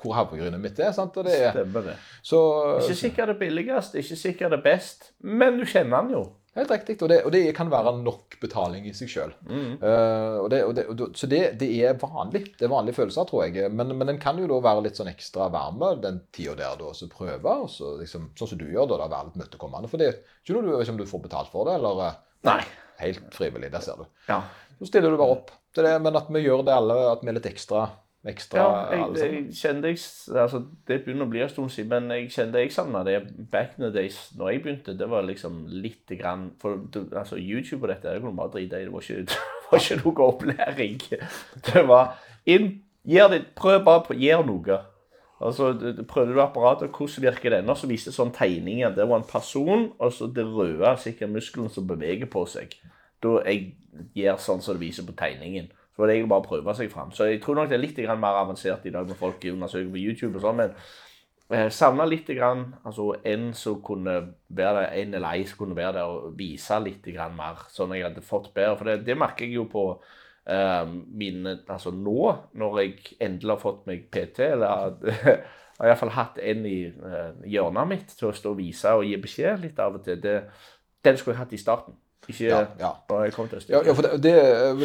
hvor 0.00 0.16
havregrynet 0.16 0.62
mitt 0.62 0.80
er. 0.80 0.94
sant? 0.96 1.18
Og 1.18 1.26
det 1.26 1.34
er 1.34 1.52
Stemmer 1.56 1.90
det. 1.90 1.96
Så, 2.24 2.40
ikke 2.78 2.98
sikkert 3.02 3.34
det 3.34 3.38
billigste, 3.42 4.00
ikke 4.00 4.20
sikkert 4.22 4.54
det 4.54 4.62
best, 4.64 5.10
men 5.18 5.58
du 5.58 5.66
kjenner 5.66 6.06
den 6.06 6.18
jo. 6.18 6.24
Helt 6.56 6.70
riktig. 6.72 6.96
Og 7.04 7.10
det, 7.12 7.18
og 7.28 7.32
det, 7.34 7.42
kan 7.56 7.68
være 7.72 7.92
nok 8.00 8.38
betaling 8.40 8.86
i 8.88 8.94
seg 8.96 9.10
sjøl. 9.12 9.34
Mm. 9.44 9.74
Uh, 9.82 11.10
så 11.16 11.28
det, 11.28 11.42
det, 11.60 11.68
er 11.84 11.98
vanlig. 12.00 12.46
Det 12.56 12.64
er 12.64 12.72
vanlige 12.72 12.96
følelser, 12.96 13.28
tror 13.28 13.44
jeg. 13.44 13.68
Men, 13.72 13.92
men 13.98 14.08
den 14.12 14.20
kan 14.22 14.40
jo 14.40 14.48
da 14.50 14.62
være 14.64 14.86
litt 14.86 15.00
sånn 15.00 15.12
ekstra 15.12 15.50
varme 15.52 15.92
den 16.02 16.22
tida 16.32 16.56
der 16.56 16.80
da, 16.80 16.94
så 16.96 17.10
prøve. 17.12 17.58
Og 17.66 17.68
så 17.72 17.96
liksom, 18.00 18.30
sånn 18.38 18.54
som 18.54 18.62
du 18.62 18.66
gjør, 18.70 18.88
da, 18.94 19.02
da 19.04 19.10
være 19.12 19.30
litt 19.30 19.42
møtekommende. 19.44 19.92
For 19.92 20.00
det 20.00 20.08
er 20.08 20.18
ikke 20.40 20.56
noe 20.56 20.64
du 20.64 20.72
vet 20.72 20.94
om 20.94 21.02
du 21.02 21.06
får 21.10 21.24
betalt 21.28 21.52
for 21.52 21.68
det, 21.68 21.76
eller 21.80 22.02
eh, 22.08 22.18
Nei. 22.46 22.60
Helt 23.02 23.34
frivillig. 23.36 23.68
Der 23.74 23.84
ser 23.84 24.00
du. 24.00 24.08
Ja. 24.30 24.40
Så 24.78 24.88
stiller 24.88 25.12
du 25.12 25.20
bare 25.20 25.36
opp 25.36 25.52
til 25.76 25.84
det. 25.84 25.96
Men 26.04 26.16
at 26.16 26.32
vi 26.32 26.44
gjør 26.44 26.64
det 26.64 26.76
alle, 26.76 26.96
at 27.12 27.24
vi 27.24 27.32
er 27.32 27.36
litt 27.36 27.48
ekstra 27.52 27.88
ekstra 28.26 28.62
ja, 28.62 28.70
jeg, 28.90 29.18
jeg 29.20 29.42
kjente 29.54 29.90
jeg, 29.92 30.00
altså, 30.42 30.62
Det 30.88 30.98
begynner 31.04 31.26
å 31.26 31.30
bli 31.30 31.42
en 31.44 31.52
stund 31.52 31.70
siden, 31.72 31.92
men 31.92 32.14
jeg 32.14 32.32
kjente 32.34 32.62
jeg 32.62 32.72
savna 32.74 33.04
det 33.06 33.20
back 33.52 33.76
in 33.76 33.86
the 33.86 33.92
days 33.94 34.18
når 34.38 34.50
jeg 34.50 34.62
begynte. 34.64 34.96
Det 34.98 35.08
var 35.10 35.26
liksom 35.26 35.62
lite 35.70 36.18
grann 36.18 36.48
For 36.62 36.82
altså, 37.12 37.38
YouTube 37.38 37.84
og 37.86 37.92
dette 37.92 38.10
det 38.10 38.24
kunne 38.24 38.38
bare 38.38 38.54
drite 38.56 38.82
i. 38.82 38.88
Det 38.88 38.92
var 38.92 39.06
ikke, 39.06 39.22
det 39.30 39.70
var 39.70 39.84
ikke 39.84 40.00
noe 40.02 40.26
opplæring. 40.26 41.00
Det 41.70 41.86
var 41.88 42.12
inn, 42.46 42.68
gjør 43.06 43.32
det, 43.34 43.40
Prøv 43.56 43.80
bare 43.86 44.04
på 44.08 44.18
gjør 44.18 44.44
noe. 44.50 44.82
Altså, 45.40 45.72
Prøvde 46.08 46.34
du 46.34 46.40
apparatet, 46.40 46.90
hvordan 46.90 47.22
virker 47.22 47.50
det? 47.50 47.64
Og 47.68 47.78
så 47.78 47.88
viste 47.90 48.14
sånn 48.14 48.34
tegninger. 48.34 48.94
Det 48.96 49.08
var 49.08 49.20
en 49.20 49.28
person, 49.28 49.90
og 49.98 50.12
så 50.12 50.28
det 50.32 50.46
røde 50.48 50.96
sikkert 51.02 51.34
muskelen 51.34 51.72
som 51.72 51.88
beveger 51.88 52.30
på 52.32 52.46
seg. 52.48 52.72
Da 53.22 53.38
jeg 53.44 53.74
gjør 54.16 54.40
sånn 54.40 54.64
som 54.64 54.76
det 54.76 54.86
viser 54.86 55.06
på 55.06 55.16
tegningen. 55.16 55.68
Så 55.96 56.04
det 56.04 56.12
egentlig 56.18 56.28
bare 56.28 56.44
å 56.44 56.48
prøve 56.50 56.76
seg 56.76 56.92
fram. 56.92 57.12
Så 57.16 57.24
jeg 57.30 57.40
tror 57.40 57.56
nok 57.56 57.70
det 57.70 57.78
er 57.78 57.80
litt 57.80 57.98
mer 58.20 58.36
avansert 58.42 58.84
i 58.84 58.92
dag 58.92 59.08
med 59.08 59.16
folk 59.16 59.44
undersøker 59.48 59.88
på 59.94 60.02
YouTube 60.02 60.36
og 60.36 60.44
sånn, 60.44 60.58
men 60.60 60.74
jeg 61.46 61.72
savna 61.72 62.04
litt 62.10 62.26
grann, 62.34 62.72
altså 62.84 63.12
en 63.24 63.52
som 63.54 63.78
kunne 63.86 64.16
være 64.48 64.80
der, 64.80 64.88
en 64.98 65.14
eller 65.14 65.36
ei 65.36 65.44
som 65.46 65.60
kunne 65.60 65.76
være 65.78 66.00
der 66.00 66.10
og 66.10 66.32
vise 66.38 66.78
litt 66.82 67.06
grann 67.14 67.36
mer, 67.38 67.60
sånn 67.70 67.94
at 67.94 68.00
jeg 68.00 68.06
hadde 68.08 68.24
fått 68.26 68.48
bedre. 68.54 68.74
For 68.80 68.90
det, 68.90 68.96
det 69.06 69.16
merker 69.18 69.46
jeg 69.46 69.60
jo 69.60 69.68
på 69.70 69.84
uh, 69.94 70.88
mine 70.90 71.60
Altså 71.62 71.92
nå, 71.94 72.32
når 72.58 72.80
jeg 72.82 72.96
endelig 73.28 73.54
har 73.54 73.62
fått 73.62 73.86
meg 73.86 74.08
PT, 74.10 74.50
eller 74.56 74.98
har 75.78 75.92
iallfall 75.92 76.16
hatt 76.16 76.42
en 76.42 76.66
i 76.66 76.80
uh, 76.90 77.30
hjørnet 77.46 77.92
mitt 77.94 78.16
til 78.18 78.32
å 78.32 78.34
stå 78.34 78.52
og 78.56 78.58
vise 78.58 78.96
og 78.98 79.06
gi 79.06 79.14
beskjed 79.22 79.62
litt 79.62 79.78
av 79.80 80.00
og 80.00 80.04
til. 80.08 80.18
Det, 80.20 80.40
den 81.06 81.20
skulle 81.20 81.36
jeg 81.36 81.44
hatt 81.44 81.54
i 81.54 81.62
starten. 81.62 82.00
Ikke 82.26 82.48
ja, 82.48 82.62
ja. 82.80 82.90
bare 83.06 83.30
til 83.30 83.68
ja, 83.70 83.82
ja, 83.86 83.92
for, 83.94 84.06
det, 84.06 84.18
det, 84.24 84.32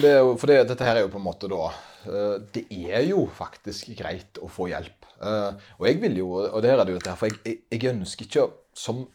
det, 0.03 0.11
for 0.37 0.51
det, 0.51 0.59
dette 0.69 0.85
her 0.85 0.99
er 0.99 1.05
jo 1.05 1.13
på 1.13 1.17
en 1.17 1.25
måte 1.25 1.49
da 1.49 1.63
eh, 2.05 2.35
Det 2.53 2.65
er 2.69 3.07
jo 3.07 3.23
faktisk 3.33 3.89
greit 3.97 4.37
å 4.41 4.49
få 4.51 4.69
hjelp. 4.69 5.07
Eh, 5.17 5.49
og 5.79 5.87
jeg 5.89 5.97
vil 6.03 6.19
jo, 6.21 6.29
og 6.43 6.61
der 6.61 6.77
er 6.77 6.85
det 6.85 6.93
jo 6.93 6.99
dette 6.99 7.15
her, 7.15 7.19
for 7.19 7.31
jeg, 7.31 7.63
jeg, 7.71 7.81
ønsker 7.95 8.29
ikke 8.29 8.47
som 8.77 9.07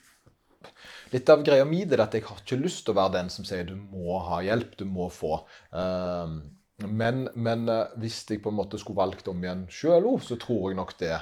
Litt 1.13 1.29
av 1.31 1.45
greia 1.47 1.63
mi 1.63 1.85
er 1.85 2.01
at 2.03 2.17
jeg 2.19 2.25
har 2.27 2.41
ikke 2.41 2.59
lyst 2.59 2.83
til 2.83 2.91
å 2.91 2.99
være 2.99 3.15
den 3.21 3.29
som 3.31 3.47
sier 3.47 3.63
du 3.69 3.77
må 3.79 4.17
ha 4.27 4.41
hjelp, 4.43 4.73
du 4.75 4.89
må 4.91 5.07
få. 5.15 5.37
Eh, 5.71 6.33
men, 6.91 7.21
men 7.39 7.71
hvis 8.03 8.25
jeg 8.27 8.43
på 8.43 8.51
en 8.51 8.59
måte 8.59 8.81
skulle 8.83 8.99
valgt 8.99 9.31
om 9.31 9.39
igjen 9.45 9.63
sjøl 9.71 10.11
òg, 10.11 10.19
så 10.27 10.35
tror 10.43 10.73
jeg 10.73 10.81
nok 10.81 10.97
det 10.99 11.15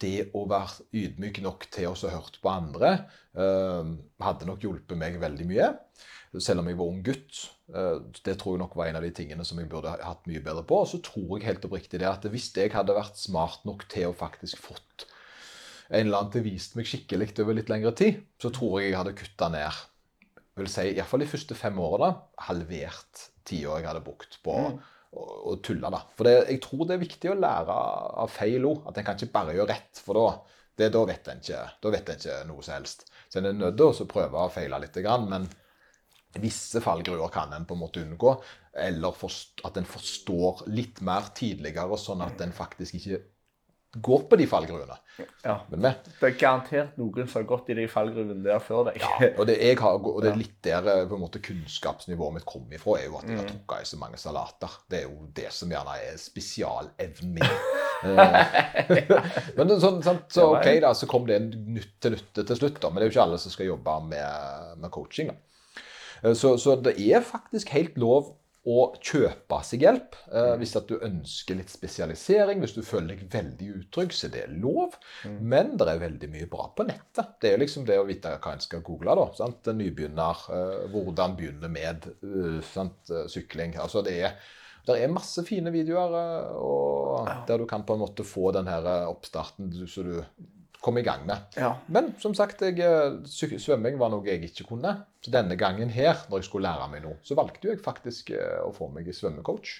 det 0.00 0.30
å 0.36 0.46
være 0.48 0.84
ydmyk 0.96 1.40
nok 1.44 1.66
til 1.72 1.88
å 1.90 1.96
ha 1.96 2.12
hørt 2.14 2.38
på 2.40 2.48
andre, 2.48 2.92
hadde 3.36 4.46
nok 4.48 4.62
hjulpet 4.64 4.96
meg 4.96 5.18
veldig 5.20 5.48
mye 5.50 5.66
selv 6.38 6.62
om 6.62 6.70
jeg 6.70 6.78
var 6.78 6.92
ung 6.92 7.02
gutt. 7.06 7.42
Eh, 7.74 7.96
det 8.26 8.36
tror 8.38 8.56
jeg 8.56 8.62
nok 8.62 8.76
var 8.78 8.90
en 8.90 9.00
av 9.00 9.06
de 9.06 9.12
tingene 9.14 9.46
som 9.46 9.58
jeg 9.58 9.70
burde 9.70 9.92
hatt 9.98 10.28
mye 10.30 10.42
bedre 10.44 10.62
på. 10.66 10.82
Og 10.84 10.90
så 10.92 11.02
tror 11.04 11.36
jeg 11.36 11.48
helt 11.48 11.66
oppriktig 11.66 12.02
det 12.02 12.10
at 12.10 12.26
hvis 12.30 12.52
jeg 12.56 12.74
hadde 12.76 12.96
vært 12.96 13.18
smart 13.20 13.64
nok 13.68 13.86
til 13.90 14.10
å 14.10 14.16
faktisk 14.16 14.62
fått 14.62 15.08
en 15.90 16.06
eller 16.06 16.20
annen 16.20 16.30
til 16.30 16.44
viste 16.46 16.78
meg 16.78 16.86
skikkelig 16.86 17.32
over 17.42 17.56
litt 17.58 17.70
lengre 17.72 17.90
tid, 17.98 18.20
så 18.38 18.52
tror 18.54 18.78
jeg 18.78 18.92
jeg 18.92 19.00
hadde 19.00 19.16
kutta 19.18 19.48
ned 19.50 19.80
vil 20.60 20.70
si, 20.70 20.86
Iallfall 20.94 21.24
de 21.24 21.28
første 21.30 21.56
fem 21.58 21.78
årene 21.80 22.12
halvert 22.46 23.26
tida 23.48 23.78
jeg 23.78 23.88
hadde 23.88 24.04
brukt 24.04 24.38
på 24.44 24.56
mm. 24.58 24.78
å, 25.16 25.26
å, 25.52 25.56
tulle. 25.64 25.90
da. 25.92 26.02
For 26.16 26.28
det, 26.28 26.36
jeg 26.50 26.62
tror 26.64 26.86
det 26.86 26.96
er 26.96 27.04
viktig 27.04 27.32
å 27.32 27.38
lære 27.38 27.76
av 28.24 28.32
feil 28.32 28.66
òg. 28.68 28.84
At 28.90 29.00
en 29.00 29.06
kan 29.06 29.18
ikke 29.18 29.34
bare 29.34 29.56
gjøre 29.56 29.72
rett. 29.72 30.02
For 30.04 30.18
da, 30.18 30.26
det, 30.80 30.90
da, 30.96 31.04
vet 31.08 31.32
en 31.32 31.42
ikke, 31.42 31.64
da 31.82 31.94
vet 31.94 32.12
en 32.12 32.22
ikke 32.22 32.38
noe 32.50 32.66
som 32.66 32.76
helst. 32.76 33.06
Så 33.28 33.40
en 33.40 33.50
er 33.50 33.58
nødt 33.58 33.80
til 33.80 34.04
å 34.06 34.10
prøve 34.10 34.44
å 34.44 34.52
feile 34.52 34.80
litt. 34.82 35.00
Men 35.30 35.48
visse 36.38 36.80
fallgruer 36.84 37.32
kan 37.34 37.52
en 37.56 37.66
på 37.66 37.74
en 37.74 37.82
måte 37.82 38.04
unngå. 38.04 38.36
Eller 38.78 39.26
at 39.66 39.76
en 39.76 39.88
forstår 39.88 40.64
litt 40.70 41.00
mer 41.02 41.32
tidligere, 41.34 41.98
sånn 41.98 42.22
at 42.22 42.40
en 42.44 42.54
faktisk 42.54 43.00
ikke 43.00 43.22
går 43.92 44.20
på 44.30 44.36
de 44.38 44.46
fallgruene. 44.46 44.96
Ja. 45.42 45.56
Det 45.66 46.28
er 46.28 46.36
garantert 46.38 46.98
noen 47.00 47.26
som 47.26 47.40
har 47.40 47.46
gått 47.48 47.72
i 47.72 47.76
de 47.80 47.86
fallgruvene 47.90 48.44
der 48.44 48.62
før 48.62 48.84
deg. 48.86 49.00
Ja, 49.02 49.32
og 49.32 49.48
det, 49.50 49.56
har, 49.80 49.98
og 49.98 50.20
det, 50.22 50.30
er 50.30 50.38
litt 50.38 50.60
der 50.62 50.86
eh, 50.92 51.02
på 51.10 51.18
en 51.18 51.24
måte 51.24 51.42
kunnskapsnivået 51.42 52.36
mitt 52.38 52.46
kommer 52.48 52.78
ifra, 52.78 53.00
er 53.00 53.08
jo 53.08 53.18
at 53.18 53.26
jeg 53.26 53.40
har 53.40 53.48
mm. 53.48 53.50
trukket 53.50 53.82
i 53.82 53.90
så 53.90 53.98
mange 53.98 54.20
salater. 54.22 54.78
Det 54.86 55.00
er 55.00 55.08
jo 55.08 55.26
det 55.40 55.50
som 55.56 55.74
gjerne 55.74 55.98
er 56.06 56.20
spesialevnen 56.22 57.38
min. 57.40 57.54
Eh, 58.00 58.86
men 59.58 59.74
sånn, 59.76 59.98
sånn, 60.00 60.22
så 60.32 60.46
ok, 60.54 60.70
da, 60.80 60.94
så 60.96 61.04
kom 61.04 61.26
det 61.28 61.34
en 61.36 61.50
nytt 61.74 61.98
til 62.00 62.14
nytte 62.14 62.46
til 62.48 62.56
slutt. 62.56 62.78
da, 62.80 62.88
Men 62.88 62.96
det 62.96 63.04
er 63.04 63.10
jo 63.10 63.12
ikke 63.12 63.26
alle 63.26 63.40
som 63.42 63.52
skal 63.52 63.68
jobbe 63.68 63.96
med, 64.06 64.70
med 64.80 64.92
coaching. 64.94 65.28
da. 65.28 65.36
Eh, 66.22 66.34
så, 66.34 66.56
så 66.60 66.76
det 66.80 66.96
er 67.00 67.24
faktisk 67.24 67.72
helt 67.76 67.98
lov 68.00 68.36
å 68.68 68.90
kjøpe 69.00 69.58
seg 69.64 69.86
hjelp. 69.86 70.16
Eh, 70.28 70.52
hvis 70.60 70.76
at 70.76 70.90
du 70.90 70.98
ønsker 71.00 71.56
litt 71.56 71.72
spesialisering, 71.72 72.60
hvis 72.60 72.76
du 72.76 72.82
føler 72.84 73.14
deg 73.14 73.32
veldig 73.32 73.70
utrygg, 73.78 74.12
så 74.12 74.28
det 74.32 74.44
er 74.44 74.54
lov. 74.60 74.98
Mm. 75.24 75.38
Men 75.52 75.74
det 75.80 75.88
er 75.88 76.02
veldig 76.02 76.30
mye 76.34 76.48
bra 76.50 76.68
på 76.76 76.84
nettet. 76.88 77.36
Det 77.40 77.54
er 77.54 77.62
liksom 77.62 77.88
det 77.88 77.98
å 78.00 78.06
vite 78.08 78.34
hva 78.36 78.54
en 78.54 78.64
skal 78.64 78.84
google. 78.86 79.16
da, 79.16 79.26
sant? 79.38 79.72
Nybegynner, 79.80 80.46
eh, 80.56 80.86
hvordan 80.92 81.36
begynne 81.38 81.72
med 81.72 82.10
uh, 82.20 82.60
sant? 82.66 83.12
sykling. 83.32 83.78
Altså 83.80 84.04
det 84.04 84.16
er, 84.28 84.36
det 84.86 84.98
er 85.00 85.12
masse 85.12 85.42
fine 85.46 85.72
videoer 85.72 86.14
og, 86.60 87.28
der 87.48 87.60
du 87.60 87.66
kan 87.68 87.84
på 87.86 87.96
en 87.96 88.02
måte 88.04 88.24
få 88.26 88.52
den 88.54 88.68
her 88.70 88.86
oppstarten 89.08 89.72
så 89.88 90.04
du 90.06 90.14
komme 90.80 91.02
i 91.02 91.06
gang 91.06 91.26
med. 91.28 91.36
Ja. 91.56 91.74
Men 91.92 92.14
som 92.20 92.34
sagt, 92.36 92.62
jeg, 92.64 92.80
eh, 92.80 93.58
svømming 93.60 93.98
var 94.00 94.12
noe 94.12 94.26
jeg 94.26 94.44
ikke 94.48 94.68
kunne. 94.72 94.96
Så 95.20 95.32
denne 95.34 95.56
gangen 95.60 95.92
her, 95.92 96.24
når 96.30 96.40
jeg 96.40 96.48
skulle 96.48 96.68
lære 96.68 96.90
meg 96.92 97.04
noe, 97.04 97.18
så 97.26 97.36
valgte 97.38 97.72
jeg 97.72 97.82
faktisk 97.84 98.32
eh, 98.36 98.60
å 98.64 98.72
få 98.76 98.88
meg 98.92 99.10
svømmecoach. 99.14 99.78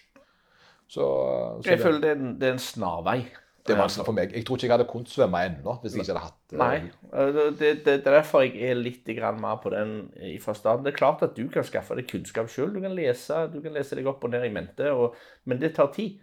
Så, 0.90 1.04
så 1.04 1.70
jeg 1.70 1.78
det, 1.78 1.84
føler 1.84 2.02
det 2.02 2.10
er, 2.10 2.18
en, 2.18 2.34
det 2.40 2.50
er 2.50 2.58
en 2.58 2.64
snarvei. 2.64 3.20
Det 3.60 3.74
er 3.74 3.80
vanskelig 3.82 4.06
for 4.08 4.16
meg. 4.16 4.32
Jeg 4.34 4.46
tror 4.46 4.56
ikke 4.56 4.66
jeg 4.66 4.72
hadde 4.72 4.86
kunnet 4.88 5.12
svømme 5.12 5.40
ennå. 5.46 5.74
hvis 5.82 5.94
jeg 5.94 6.02
ikke 6.02 6.14
hadde 6.14 6.22
hatt... 6.24 6.54
Nei, 6.58 6.78
det, 7.12 7.44
det, 7.60 7.68
det, 7.84 7.92
er 7.98 8.16
derfor 8.16 8.42
jeg 8.46 8.70
er 8.70 8.78
litt 8.80 9.10
mer 9.38 9.60
på 9.62 9.72
den 9.74 9.92
i 10.16 10.38
forstand. 10.40 10.84
Det 10.84 10.94
er 10.94 10.96
klart 10.96 11.22
at 11.26 11.36
du 11.36 11.44
kan 11.52 11.66
skaffe 11.68 11.94
deg 11.98 12.08
kunnskap 12.10 12.48
sjøl. 12.50 12.72
Du, 12.74 12.80
kan 12.80 12.96
lese, 12.96 13.44
du 13.52 13.60
kan 13.60 13.76
lese 13.76 13.98
deg 13.98 14.08
opp 14.10 14.24
og 14.24 14.32
ned 14.32 14.48
i 14.48 14.52
mente, 14.54 14.88
og, 14.90 15.14
men 15.44 15.60
det 15.60 15.74
tar 15.76 15.92
tid. 15.94 16.18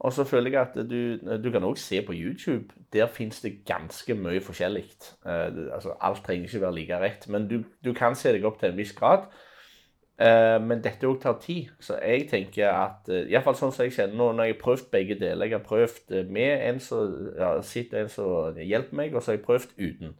Og 0.00 0.12
så 0.12 0.24
føler 0.24 0.50
jeg 0.50 0.60
at 0.60 0.90
du, 0.90 1.18
du 1.44 1.50
kan 1.52 1.64
òg 1.68 1.76
se 1.76 2.00
på 2.02 2.14
YouTube. 2.16 2.72
Der 2.92 3.06
fins 3.06 3.40
det 3.44 3.66
ganske 3.68 4.14
mye 4.16 4.40
forskjellig. 4.40 4.86
Uh, 5.26 5.68
altså, 5.74 5.92
alt 6.00 6.22
trenger 6.24 6.48
ikke 6.48 6.60
være 6.60 6.74
like 6.74 7.00
rett, 7.00 7.28
men 7.28 7.48
du, 7.48 7.64
du, 7.84 7.92
kan 7.92 8.16
se 8.16 8.32
deg 8.32 8.44
opp 8.48 8.56
til 8.60 8.70
en 8.70 8.78
viss 8.80 8.94
grad. 8.96 9.28
Uh, 10.20 10.56
men 10.64 10.80
dette 10.84 11.08
òg 11.08 11.20
tar 11.20 11.36
tid. 11.44 11.68
Så 11.84 11.98
jeg 12.00 12.30
tenker 12.32 12.72
at 12.72 13.12
uh, 13.12 13.26
Iallfall 13.26 13.58
sånn 13.60 13.74
som 13.76 13.84
jeg 13.84 13.92
kjenner 13.98 14.16
nå, 14.16 14.30
når 14.32 14.48
jeg 14.48 14.56
har 14.56 14.62
prøvd 14.62 14.88
begge 14.94 15.18
deler 15.20 15.50
Jeg 15.50 15.58
har 15.58 15.66
prøvd 15.68 16.16
med 16.32 16.64
en 16.70 16.80
som 16.80 17.12
ja, 17.36 17.52
sitter 17.60 18.00
en 18.00 18.12
som 18.14 18.56
hjelper 18.56 18.96
meg, 19.02 19.12
og 19.12 19.20
så 19.20 19.34
har 19.34 19.38
jeg 19.38 19.46
prøvd 19.50 19.76
uten. 19.76 20.16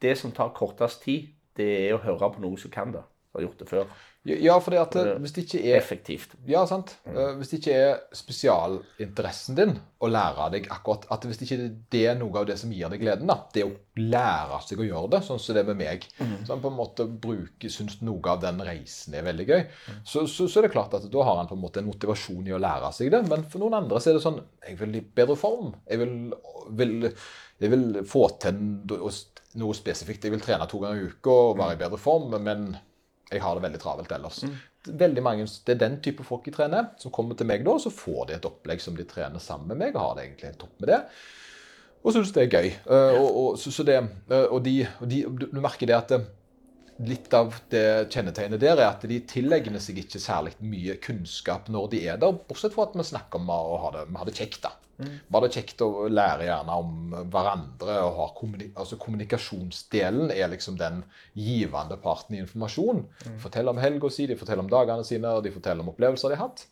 Det 0.00 0.14
som 0.16 0.32
tar 0.32 0.54
kortest 0.56 1.02
tid, 1.04 1.28
det 1.60 1.68
er 1.82 1.92
å 1.92 2.00
høre 2.00 2.32
på 2.32 2.40
noen 2.40 2.56
som 2.56 2.72
kan 2.72 2.94
det. 2.94 3.04
Har 3.36 3.44
gjort 3.44 3.62
det 3.62 3.70
før. 3.70 3.96
Ja, 4.26 4.56
for 4.58 4.74
det 4.74 4.80
at 4.80 4.96
hvis 5.22 5.34
det 5.36 5.44
ikke 5.44 5.60
er 5.70 5.76
Effektivt. 5.78 6.32
Ja, 6.50 6.64
sant. 6.66 6.96
Mm. 7.06 7.16
Eh, 7.16 7.28
hvis 7.38 7.50
det 7.50 7.58
ikke 7.60 7.74
er 7.78 7.92
spesialinteressen 8.16 9.58
din 9.58 9.74
å 10.02 10.10
lære 10.10 10.48
deg 10.56 10.66
akkurat 10.72 11.06
at 11.14 11.26
Hvis 11.28 11.38
det 11.38 11.46
ikke 11.46 11.68
det 11.92 12.02
er 12.10 12.16
noe 12.18 12.40
av 12.40 12.48
det 12.48 12.56
som 12.58 12.72
gir 12.74 12.90
deg 12.90 13.02
gleden, 13.02 13.28
da, 13.30 13.38
det 13.54 13.66
å 13.66 13.74
lære 14.00 14.58
seg 14.66 14.82
å 14.82 14.88
gjøre 14.88 15.12
det, 15.14 15.20
sånn 15.28 15.40
som 15.42 15.56
det 15.56 15.62
er 15.62 15.68
med 15.70 15.78
meg 15.80 16.08
mm. 16.18 16.34
Så 16.46 16.54
han 16.54 16.64
på 16.64 16.72
en 16.72 16.78
måte 16.78 17.06
bruker, 17.06 17.72
syns 17.72 18.00
noe 18.06 18.32
av 18.32 18.42
den 18.42 18.60
reisen 18.66 19.14
er 19.16 19.26
veldig 19.26 19.46
gøy. 19.46 19.62
Mm. 19.62 20.00
Så, 20.02 20.26
så, 20.26 20.48
så, 20.48 20.58
er 20.58 20.66
det 20.66 20.74
klart 20.74 20.96
at 20.98 21.06
da 21.12 21.28
har 21.28 21.40
han 21.40 21.50
på 21.50 21.58
en 21.58 21.62
måte 21.62 21.82
en 21.82 21.88
motivasjon 21.90 22.50
i 22.50 22.56
å 22.56 22.62
lære 22.62 22.92
seg 22.96 23.12
det. 23.14 23.22
Men 23.30 23.46
for 23.52 23.62
noen 23.62 23.78
andre 23.82 24.02
så 24.02 24.10
er 24.10 24.18
det 24.18 24.26
sånn 24.26 24.42
Jeg 24.66 24.80
vil 24.82 24.98
i 24.98 25.04
bedre 25.20 25.38
form. 25.38 25.70
Jeg 25.86 26.02
vil, 26.02 26.16
vil, 26.80 27.08
jeg 27.62 27.72
vil 27.76 28.02
få 28.08 28.26
til 28.42 28.58
noe 28.58 29.76
spesifikt. 29.76 30.26
Jeg 30.26 30.34
vil 30.34 30.42
trene 30.44 30.66
to 30.68 30.82
ganger 30.82 31.04
i 31.04 31.14
uka 31.14 31.40
og 31.46 31.56
være 31.62 31.78
i 31.78 31.82
bedre 31.86 32.00
form. 32.00 32.34
men 32.42 32.74
jeg 33.30 33.42
har 33.42 33.56
det 33.58 33.64
veldig 33.66 33.82
travelt 33.82 34.12
ellers. 34.14 34.42
Mm. 34.46 34.54
Veldig 35.02 35.22
mange, 35.24 35.46
Det 35.66 35.74
er 35.74 35.82
den 35.82 35.98
type 36.00 36.24
folk 36.24 36.46
jeg 36.46 36.54
trener, 36.54 36.92
som 36.98 37.10
kommer 37.10 37.34
til 37.34 37.48
meg 37.48 37.64
da, 37.66 37.74
så 37.82 37.90
får 37.90 38.28
de 38.28 38.36
et 38.36 38.46
opplegg 38.46 38.80
som 38.80 38.96
de 38.96 39.04
trener 39.08 39.42
sammen 39.42 39.72
med 39.72 39.80
meg, 39.82 39.96
og 39.96 40.02
har 40.02 40.14
det 40.14 40.26
egentlig 40.26 40.50
helt 40.52 40.60
topp 40.62 40.80
med 40.80 40.92
det. 40.92 41.00
Og 42.06 42.14
syns 42.14 42.30
det 42.36 42.44
er 42.44 42.54
gøy. 42.54 42.68
Uh, 42.86 43.18
og, 43.18 43.28
og, 43.40 43.48
så, 43.58 43.72
så 43.74 43.82
det, 43.82 43.98
og, 44.30 44.60
de, 44.62 44.76
og 45.00 45.10
de, 45.10 45.24
du 45.26 45.58
merker 45.58 45.90
det 45.90 45.96
at 45.96 46.14
det, 46.14 46.20
litt 47.04 47.34
av 47.36 47.58
det 47.72 48.08
kjennetegnet 48.14 48.62
der 48.62 48.78
er 48.78 48.86
at 48.88 49.02
de 49.04 49.18
tilegner 49.28 49.82
seg 49.82 49.98
ikke 50.00 50.22
særlig 50.22 50.54
mye 50.64 50.96
kunnskap 51.02 51.66
når 51.68 51.90
de 51.92 52.02
er 52.08 52.20
der, 52.22 52.38
bortsett 52.48 52.72
fra 52.72 52.86
at 52.86 52.96
vi 52.96 53.04
snakker 53.04 53.42
om 53.42 53.50
å 53.52 53.80
ha 53.82 53.90
det, 53.98 54.06
ha 54.16 54.28
det 54.28 54.36
kjekt. 54.38 54.62
da. 54.64 54.72
Mm. 54.98 55.14
Var 55.28 55.44
det 55.44 55.52
kjekt 55.56 55.82
å 55.84 55.90
lære 56.08 56.48
gjerne 56.48 56.76
om 56.80 57.16
hverandre. 57.32 57.98
og 58.06 58.20
ha 58.20 58.28
kommunik 58.36 58.76
altså 58.76 58.98
Kommunikasjonsdelen 59.00 60.30
er 60.34 60.48
liksom 60.52 60.78
den 60.80 61.02
givende 61.34 61.98
parten 62.00 62.36
i 62.36 62.42
informasjon. 62.44 63.04
Mm. 63.06 63.32
De 63.32 63.40
forteller 63.42 63.74
om 63.74 63.82
helga 63.82 64.10
si, 64.12 64.28
de 64.28 64.38
forteller 64.38 64.64
om 64.64 64.72
dagene 64.72 65.04
sine, 65.04 65.34
og 65.36 65.44
de 65.44 65.54
forteller 65.54 65.84
om 65.84 65.92
opplevelser 65.92 66.32
de 66.32 66.38
har 66.38 66.48
hatt. 66.48 66.66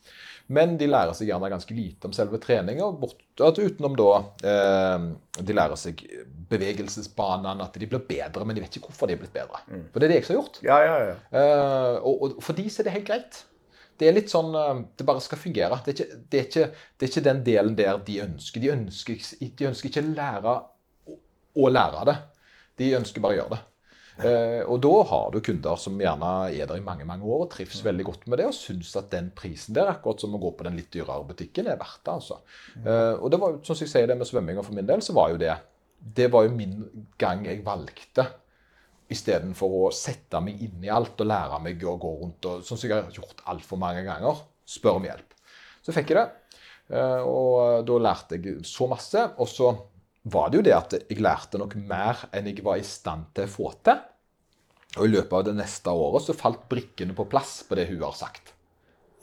Men 0.47 0.75
de 0.77 0.85
lærer 0.89 1.15
seg 1.17 1.31
gjerne 1.31 1.49
ganske 1.49 1.73
lite 1.73 2.05
om 2.05 2.13
selve 2.13 2.37
treninga, 2.41 2.91
utenom 3.35 3.95
da 3.97 4.09
eh, 4.45 5.07
De 5.41 5.55
lærer 5.57 5.79
seg 5.79 6.03
bevegelsesbanene, 6.51 7.65
at 7.65 7.79
de 7.81 7.89
blir 7.89 8.03
bedre, 8.05 8.45
men 8.45 8.57
de 8.57 8.61
vet 8.61 8.77
ikke 8.77 8.91
hvorfor 8.91 9.09
de 9.09 9.17
er 9.17 9.23
blitt 9.23 9.33
bedre. 9.33 9.63
Mm. 9.65 9.87
For 9.89 9.99
det 9.99 10.07
er 10.07 10.13
det 10.13 10.19
jeg 10.21 10.27
som 10.27 10.35
har 10.35 10.41
gjort. 10.43 10.61
Ja, 10.67 10.77
ja, 10.85 10.95
ja. 11.09 11.17
Eh, 11.41 11.97
og, 12.05 12.25
og 12.27 12.43
for 12.45 12.57
de 12.57 12.67
så 12.69 12.83
er 12.83 12.89
det 12.89 12.97
helt 12.99 13.09
greit. 13.09 13.41
Det 13.99 14.09
er 14.09 14.15
litt 14.17 14.31
sånn 14.31 14.55
eh, 14.59 14.81
Det 14.97 15.07
bare 15.07 15.23
skal 15.23 15.41
fungere. 15.41 15.79
Det 15.85 15.93
er 15.93 15.99
ikke, 15.99 16.23
det 16.31 16.39
er 16.39 16.49
ikke, 16.49 16.65
det 16.95 17.07
er 17.07 17.13
ikke 17.13 17.27
den 17.29 17.43
delen 17.45 17.77
der 17.77 18.01
de 18.07 18.17
ønsker. 18.25 18.63
De 18.63 18.73
ønsker, 18.73 19.29
de 19.45 19.69
ønsker 19.69 19.91
ikke 19.91 20.07
lære 20.09 20.57
å, 20.57 21.15
å 21.61 21.71
lære 21.71 22.09
det. 22.11 22.17
De 22.81 22.91
ønsker 22.99 23.23
bare 23.23 23.37
å 23.37 23.41
gjøre 23.41 23.55
det. 23.55 23.63
Eh, 24.15 24.61
og 24.71 24.79
da 24.79 24.93
har 25.09 25.31
du 25.33 25.41
kunder 25.43 25.79
som 25.79 25.97
gjerne 25.99 26.29
er 26.47 26.69
der 26.69 26.79
i 26.79 26.83
mange 26.83 27.03
mange 27.07 27.27
år 27.27 27.41
og 27.45 27.49
trives 27.51 27.81
mm. 27.81 27.87
veldig 27.89 28.05
godt 28.07 28.21
med 28.31 28.39
det 28.39 28.45
og 28.47 28.55
syns 28.55 28.93
at 28.95 29.09
den 29.11 29.27
prisen 29.35 29.75
der, 29.75 29.91
akkurat 29.91 30.23
som 30.23 30.37
å 30.37 30.39
gå 30.39 30.53
på 30.55 30.67
den 30.67 30.77
litt 30.79 30.87
dyrere 30.93 31.27
butikken, 31.27 31.67
er 31.67 31.79
verdt 31.81 31.99
det. 31.99 32.13
altså. 32.13 32.39
Mm. 32.77 32.85
Eh, 32.87 33.13
og 33.19 33.33
det 33.33 33.41
var, 33.41 33.55
jo, 33.55 33.61
som 33.67 33.81
jeg 33.81 33.91
sier 33.91 34.07
det 34.07 34.15
med 34.19 34.29
svømminga 34.29 34.63
for 34.63 34.77
min 34.77 34.87
del, 34.87 35.03
så 35.03 35.15
var 35.17 35.33
jo 35.33 35.41
det 35.41 35.55
Det 36.15 36.27
var 36.31 36.45
jo 36.45 36.53
min 36.53 36.77
gang 37.17 37.45
jeg 37.47 37.63
valgte 37.65 38.27
istedenfor 39.11 39.75
å 39.79 39.91
sette 39.93 40.39
meg 40.41 40.61
inn 40.65 40.85
i 40.85 40.91
alt 40.93 41.19
og 41.21 41.29
lære 41.29 41.59
meg 41.61 41.83
å 41.85 41.97
gå 42.01 42.13
rundt 42.21 42.47
og 42.49 42.63
sånn 42.65 42.79
som 42.79 42.89
jeg 42.89 42.97
har 42.97 43.11
gjort 43.13 43.43
altfor 43.51 43.79
mange 43.81 44.01
ganger, 44.05 44.41
spørre 44.65 45.01
om 45.01 45.05
hjelp. 45.05 45.35
Så 45.85 45.93
fikk 45.93 46.13
jeg 46.13 46.17
det, 46.17 46.57
eh, 46.97 47.21
og 47.21 47.85
da 47.85 47.99
lærte 48.01 48.39
jeg 48.39 48.65
så 48.65 48.89
masse. 48.89 49.27
Og 49.37 49.49
så 49.51 49.69
var 50.33 50.49
det 50.49 50.59
jo 50.59 50.65
det 50.65 50.73
at 50.73 50.97
jeg 50.97 51.21
lærte 51.21 51.61
nok 51.61 51.77
mer 51.77 52.25
enn 52.33 52.49
jeg 52.49 52.65
var 52.65 52.81
i 52.81 52.87
stand 52.87 53.29
til 53.37 53.45
å 53.45 53.53
få 53.53 53.71
til. 53.85 54.01
Og 54.95 55.05
i 55.05 55.11
løpet 55.11 55.37
av 55.37 55.47
det 55.49 55.55
neste 55.59 55.91
året 55.91 56.25
så 56.25 56.37
falt 56.37 56.65
brikkene 56.71 57.15
på 57.15 57.27
plass 57.29 57.59
på 57.67 57.77
det 57.77 57.89
hun 57.91 58.01
har 58.01 58.15
sagt. 58.17 58.53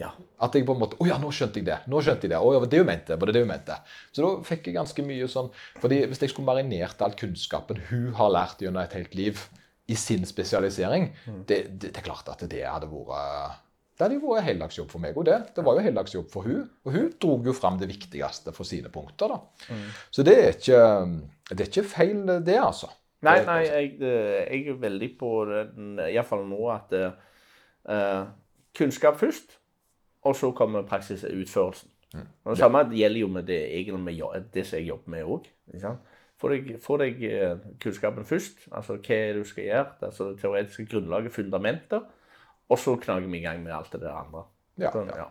Ja. 0.00 0.10
At 0.42 0.56
jeg 0.56 0.64
på 0.66 0.74
en 0.74 0.80
måte 0.80 0.96
Å 0.98 1.06
ja, 1.06 1.16
nå 1.20 1.30
skjønte 1.34 1.60
jeg 1.60 1.66
det. 1.68 1.78
Nå 1.90 2.00
skjønte 2.02 2.26
jeg 2.26 2.32
det. 2.32 2.40
oh, 2.40 2.54
ja, 2.54 2.60
det 2.66 2.80
hun 2.80 2.88
mente. 2.88 3.16
Var 3.18 3.28
det 3.28 3.34
det 3.36 3.42
hun 3.44 3.50
mente? 3.52 3.76
Så 4.10 4.24
da 4.24 4.30
fikk 4.46 4.68
jeg 4.68 4.76
ganske 4.78 5.04
mye 5.06 5.28
sånn 5.30 5.50
fordi 5.82 6.00
Hvis 6.10 6.22
jeg 6.22 6.32
skulle 6.32 6.48
marinert 6.48 7.02
all 7.04 7.16
kunnskapen 7.18 7.82
hun 7.90 8.12
har 8.18 8.32
lært 8.34 8.62
gjennom 8.64 8.82
et 8.82 8.96
helt 8.98 9.14
liv, 9.18 9.42
i 9.90 9.96
sin 9.98 10.24
spesialisering, 10.26 11.10
mm. 11.26 11.42
det, 11.48 11.58
det, 11.70 11.90
det, 11.90 11.96
er 11.98 12.06
klart 12.06 12.28
at 12.30 12.44
det 12.50 12.62
hadde 12.66 12.88
vært 12.92 13.60
det 13.92 14.06
hadde 14.06 14.16
jo 14.16 14.32
vært 14.32 14.46
heldagsjobb 14.46 14.88
for 14.90 15.02
meg. 15.04 15.18
Og 15.20 15.26
det 15.28 15.36
det 15.54 15.62
var 15.66 15.76
jo 15.76 15.84
heldagsjobb 15.84 16.30
for 16.32 16.48
hun. 16.48 16.62
Og 16.86 16.94
hun 16.94 17.10
dro 17.22 17.36
jo 17.44 17.52
fram 17.54 17.76
det 17.78 17.90
viktigste 17.90 18.54
for 18.56 18.66
sine 18.66 18.90
punkter. 18.90 19.34
da. 19.34 19.68
Mm. 19.68 19.84
Så 20.10 20.24
det 20.26 20.36
er, 20.38 20.48
ikke, 20.56 20.80
det 21.50 21.60
er 21.60 21.70
ikke 21.70 21.84
feil, 21.90 22.22
det, 22.46 22.56
altså. 22.58 22.88
Nei, 23.22 23.36
nei, 23.46 23.60
jeg, 23.68 23.92
jeg 24.00 24.72
er 24.72 24.80
veldig 24.82 25.08
på 25.20 25.30
den, 25.52 25.92
iallfall 26.08 26.42
nå, 26.48 26.62
at 26.72 26.96
uh, 26.98 28.24
kunnskap 28.74 29.20
først, 29.20 29.58
og 30.26 30.34
så 30.40 30.50
kommer 30.56 30.88
praksisutførelsen. 30.88 31.92
Mm. 32.12 32.26
Og 32.44 32.50
Det 32.50 32.58
samme 32.58 32.82
gjelder 32.90 33.20
jo 33.20 33.28
med 33.36 33.46
det, 33.46 33.60
egentlig 33.78 34.02
med 34.02 34.50
det 34.54 34.66
som 34.66 34.80
jeg 34.80 34.90
jobber 34.90 35.14
med 35.14 35.30
òg. 35.36 35.46
Få 36.42 36.50
deg, 36.50 36.72
få 36.82 36.96
deg 36.98 37.20
eh, 37.28 37.52
kunnskapen 37.82 38.26
først. 38.26 38.66
Altså 38.74 38.96
hva 38.98 39.20
du 39.36 39.44
skal 39.46 39.68
gjøre. 39.68 39.84
Altså 40.08 40.32
det 40.32 40.40
teoretiske 40.40 40.88
grunnlaget, 40.90 41.34
fundamentet. 41.36 42.08
Og 42.72 42.80
så 42.80 42.96
knager 42.98 43.30
vi 43.30 43.38
i 43.38 43.44
gang 43.44 43.62
med 43.62 43.76
alt 43.76 43.94
det 43.94 44.10
andre. 44.10 44.42
Ja, 44.80 44.90
sånn, 44.90 45.10
ja. 45.12 45.26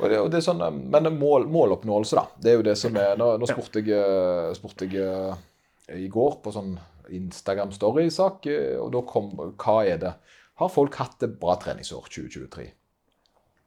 Og 0.00 0.10
det, 0.10 0.18
og 0.24 0.30
det, 0.32 0.40
er 0.40 0.46
sånn, 0.46 0.62
Men 0.90 1.10
mål, 1.20 1.44
måloppnåelse, 1.52 2.16
da. 2.18 2.24
Det 2.42 2.50
er 2.50 2.58
jo 2.58 2.64
det 2.66 2.74
som 2.80 2.96
er 2.98 3.18
Nå, 3.20 3.34
nå 3.38 3.48
spurte 3.48 3.84
jeg, 3.84 3.92
eh, 3.94 4.54
spurte 4.56 4.88
jeg 4.90 6.00
i 6.02 6.08
går 6.10 6.40
på 6.42 6.50
sånn 6.54 6.74
Instagram 7.14 7.70
Story-sak, 7.76 8.48
eh, 8.50 8.74
og 8.80 8.90
da 8.96 9.04
kom 9.06 9.30
Hva 9.36 9.76
er 9.86 10.00
det? 10.02 10.14
Har 10.58 10.72
folk 10.72 10.96
hatt 10.98 11.22
et 11.22 11.36
bra 11.38 11.54
treningsår 11.62 12.08
2023? 12.08 12.66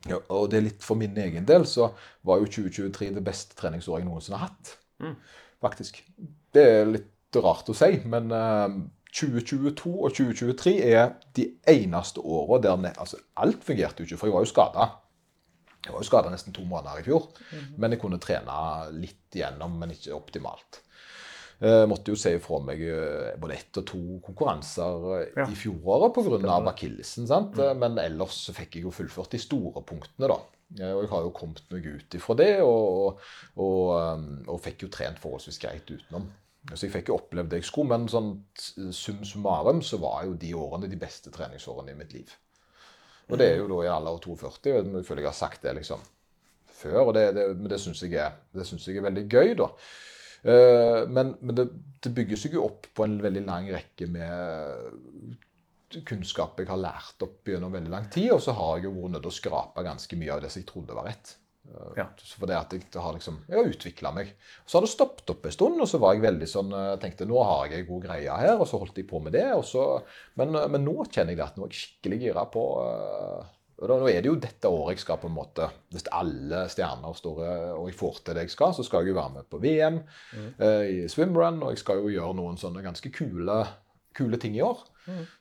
Ja, 0.09 0.17
og 0.33 0.49
det 0.51 0.57
er 0.57 0.65
litt 0.65 0.83
for 0.83 0.99
min 0.99 1.15
egen 1.19 1.47
del, 1.47 1.67
så 1.69 1.91
var 2.27 2.41
jo 2.41 2.49
2023 2.49 3.11
det 3.17 3.23
beste 3.23 3.57
treningsåret 3.59 4.01
jeg 4.01 4.09
noensinne 4.09 4.39
har 4.39 4.49
hatt. 4.49 4.75
Mm. 5.03 5.15
Faktisk. 5.61 5.99
Det 6.55 6.63
er 6.65 6.89
litt 6.89 7.37
rart 7.43 7.69
å 7.69 7.75
si, 7.77 7.91
men 8.09 8.31
eh, 8.33 8.79
2022 9.13 9.91
og 10.05 10.11
2023 10.13 10.73
er 10.93 11.13
de 11.37 11.47
eneste 11.69 12.21
åra 12.21 12.59
der 12.61 12.91
altså, 12.99 13.17
alt 13.41 13.63
fungerte 13.65 14.03
jo 14.03 14.09
ikke, 14.09 14.19
for 14.21 14.29
jeg 14.29 14.35
var 14.37 14.45
jo 14.45 14.51
skada. 14.51 14.89
Jeg 15.85 15.93
var 15.95 16.03
jo 16.03 16.09
skada 16.09 16.29
nesten 16.33 16.53
to 16.53 16.65
måneder 16.67 16.99
i 16.99 17.05
fjor, 17.05 17.29
men 17.79 17.93
jeg 17.95 18.01
kunne 18.01 18.19
trene 18.21 18.55
litt 18.99 19.37
igjennom, 19.37 19.77
men 19.79 19.93
ikke 19.95 20.13
optimalt. 20.17 20.81
Jeg 21.59 21.87
måtte 21.91 22.13
jo 22.13 22.19
si 22.19 22.31
ifra 22.37 22.61
meg 22.63 22.79
eh, 22.87 23.33
både 23.39 23.55
ett 23.57 23.79
og 23.81 23.85
to 23.89 23.99
konkurranser 24.23 25.07
eh, 25.17 25.25
Ja. 25.41 25.47
i 25.51 25.57
fjoråret 25.59 26.13
pga. 26.15 26.53
Akillesen. 26.71 27.25
sant? 27.27 27.57
Men 27.81 27.97
ellers 27.99 28.45
fikk 28.55 28.77
jeg 28.77 28.85
jo 28.85 28.93
fullført 28.95 29.33
de 29.35 29.41
store 29.43 29.83
punktene, 29.83 30.29
da. 30.31 30.37
Og 30.77 31.01
jeg 31.01 31.09
har 31.09 31.23
jo 31.25 31.31
kommet 31.33 31.63
meg 31.73 31.87
ut 31.87 32.15
ifra 32.19 32.35
det, 32.37 32.51
og, 32.61 33.23
og, 33.57 33.79
um, 33.95 34.27
og 34.53 34.61
fikk 34.61 34.85
jo 34.85 34.91
trent 34.93 35.17
forholdsvis 35.21 35.57
greit 35.61 35.89
utenom. 35.89 36.27
Så 36.75 36.85
jeg 36.85 36.93
fikk 36.93 37.09
jo 37.09 37.17
opplevd 37.17 37.49
det 37.49 37.61
jeg 37.61 37.69
skulle, 37.69 37.95
men 37.95 38.05
sånn 38.11 38.35
sum 38.93 39.23
summarum 39.25 39.81
så 39.85 39.97
var 40.01 40.27
jo 40.27 40.37
de 40.37 40.51
årene 40.59 40.91
de 40.91 40.99
beste 40.99 41.31
treningsårene 41.33 41.95
i 41.95 41.97
mitt 41.97 42.13
liv. 42.13 42.35
Og 43.29 43.39
det 43.39 43.47
er 43.47 43.59
jo 43.61 43.69
da 43.71 43.81
i 43.85 43.91
alder 43.93 44.17
av 44.17 44.21
42. 44.25 44.75
Jeg 44.75 45.05
føler 45.07 45.23
jeg 45.23 45.29
har 45.29 45.37
sagt 45.37 45.65
det 45.65 45.75
liksom 45.77 46.05
før, 46.79 47.01
og 47.09 47.13
det, 47.17 47.25
det, 47.35 47.47
men 47.57 47.69
det 47.71 47.81
syns 47.81 48.03
jeg, 48.03 48.13
jeg 48.15 48.97
er 48.97 49.05
veldig 49.05 49.25
gøy, 49.29 49.53
da. 49.59 49.69
Eh, 50.47 51.01
men 51.11 51.33
men 51.41 51.55
det, 51.57 51.65
det 52.03 52.13
bygger 52.15 52.39
seg 52.39 52.55
jo 52.55 52.65
opp 52.69 52.87
på 52.95 53.05
en 53.05 53.17
veldig 53.23 53.43
lang 53.47 53.67
rekke 53.73 54.07
med 54.11 55.35
kunnskap 56.05 56.59
jeg 56.61 56.69
har 56.69 56.77
lært 56.81 57.21
opp 57.25 57.45
gjennom 57.49 57.73
veldig 57.73 57.89
lang 57.93 58.09
tid, 58.13 58.31
og 58.35 58.41
så 58.45 58.53
har 58.57 58.77
jeg 58.77 58.85
jo 58.89 58.95
vært 58.97 59.15
nødt 59.17 59.25
til 59.25 59.31
å 59.31 59.37
skrape 59.41 59.85
ganske 59.85 60.17
mye 60.21 60.33
av 60.35 60.41
det 60.43 60.51
som 60.53 60.61
jeg 60.61 60.69
trodde 60.69 60.97
var 60.97 61.09
rett. 61.09 61.35
Eh, 61.69 61.91
Ja. 61.97 62.05
For 62.39 62.47
det 62.49 62.55
at 62.57 62.71
jeg 62.73 62.87
har 62.95 63.13
liksom, 63.13 63.39
jeg 63.49 63.57
har 63.59 63.69
utvikla 63.69 64.13
meg. 64.15 64.33
Så 64.65 64.77
har 64.77 64.85
det 64.87 64.93
stoppet 64.93 65.29
opp 65.29 65.45
en 65.45 65.51
stund, 65.51 65.81
og 65.81 65.87
så 65.87 65.99
var 66.01 66.13
jeg 66.15 66.23
veldig 66.25 66.47
sånn, 66.49 66.73
eh, 66.73 66.95
tenkte 66.97 67.27
nå 67.29 67.43
har 67.43 67.67
jeg 67.69 67.87
god 67.87 68.03
greie 68.07 68.39
her, 68.41 68.57
og 68.57 68.67
så 68.67 68.79
holdt 68.81 68.97
jeg 68.97 69.07
på 69.09 69.21
med 69.21 69.33
det. 69.33 69.47
Og 69.53 69.63
så, 69.65 70.01
men, 70.35 70.55
eh, 70.55 70.67
men 70.67 70.85
nå 70.85 70.97
kjenner 71.09 71.33
jeg 71.33 71.37
det 71.37 71.47
at 71.47 71.57
nå 71.57 71.65
er 71.65 71.73
jeg 71.73 71.81
skikkelig 71.83 72.19
gira 72.21 72.45
på 72.49 72.65
og 73.79 73.87
da, 73.87 73.95
Nå 73.95 74.09
er 74.11 74.19
det 74.19 74.27
jo 74.27 74.35
dette 74.35 74.67
året 74.67 74.97
jeg 74.97 75.05
skal 75.05 75.17
på 75.21 75.29
en 75.29 75.37
måte 75.37 75.69
Hvis 75.93 76.03
alle 76.11 76.65
stjerner 76.67 77.13
står 77.15 77.37
og 77.77 77.85
jeg 77.87 77.95
får 77.95 78.17
til 78.25 78.35
det 78.35 78.41
jeg 78.43 78.51
skal, 78.51 78.73
så 78.75 78.83
skal 78.83 79.05
jeg 79.05 79.13
jo 79.13 79.19
være 79.21 79.35
med 79.37 79.47
på 79.47 79.61
VM 79.63 80.01
eh, 80.59 80.83
i 80.83 81.07
swimrun, 81.07 81.61
og 81.63 81.71
jeg 81.71 81.79
skal 81.79 82.01
jo 82.03 82.11
gjøre 82.11 82.35
noen 82.35 82.57
sånne 82.59 82.83
ganske 82.83 83.07
kule, 83.15 83.55
kule 84.19 84.37
ting 84.41 84.57
i 84.57 84.61
år. 84.65 84.83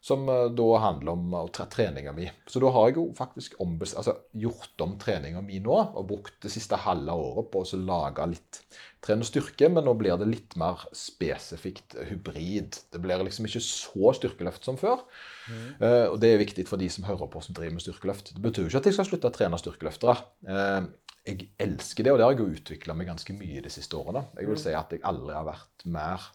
Som 0.05 0.29
eh, 0.33 0.47
da 0.57 0.69
handler 0.83 1.15
om 1.15 1.35
uh, 1.35 1.65
treninga 1.73 2.13
mi. 2.17 2.29
Så 2.47 2.63
da 2.63 2.71
har 2.75 2.89
jeg 2.89 2.99
jo 2.99 3.07
faktisk 3.19 3.57
altså, 3.61 4.17
gjort 4.33 4.85
om 4.85 4.97
treninga 5.01 5.43
mi 5.45 5.61
nå, 5.65 5.79
og 5.95 6.09
brukt 6.11 6.39
det 6.45 6.53
siste 6.55 6.79
halve 6.85 7.17
året 7.17 7.51
på 7.53 7.65
å 7.65 7.81
lage 7.83 8.29
litt 8.35 8.63
trene 9.05 9.27
styrke, 9.27 9.69
men 9.71 9.87
nå 9.87 9.95
blir 9.99 10.19
det 10.19 10.27
litt 10.29 10.57
mer 10.59 10.83
spesifikt 10.97 11.97
hybrid. 12.09 12.81
Det 12.93 13.03
blir 13.03 13.23
liksom 13.23 13.47
ikke 13.47 13.63
så 13.63 14.15
styrkeløft 14.19 14.67
som 14.67 14.79
før. 14.81 15.05
Eh, 15.49 16.07
og 16.09 16.19
det 16.23 16.33
er 16.33 16.43
viktig 16.43 16.67
for 16.69 16.81
de 16.81 16.89
som 16.93 17.07
hører 17.09 17.31
på 17.31 17.43
som 17.45 17.57
driver 17.57 17.77
med 17.77 17.85
styrkeløft. 17.85 18.35
Det 18.35 18.43
betyr 18.45 18.67
jo 18.67 18.73
ikke 18.73 18.83
at 18.83 18.91
jeg 18.91 18.99
skal 18.99 19.11
slutte 19.11 19.31
å 19.31 19.37
trene 19.37 19.61
styrkeløftere. 19.61 20.17
Uh, 20.49 20.89
jeg 21.29 21.51
elsker 21.61 22.07
det, 22.07 22.13
og 22.13 22.19
det 22.19 22.25
har 22.27 22.35
jeg 22.35 22.41
jo 22.41 22.59
utvikla 22.59 22.97
meg 22.97 23.11
ganske 23.11 23.35
mye 23.37 23.63
de 23.65 23.73
siste 23.73 23.97
årene. 23.99 24.25
Jeg 24.39 24.49
vil 24.49 24.61
si 24.61 24.75
at 24.77 24.95
jeg 24.95 25.05
aldri 25.07 25.37
har 25.37 25.47
vært 25.49 25.85
mer 25.93 26.29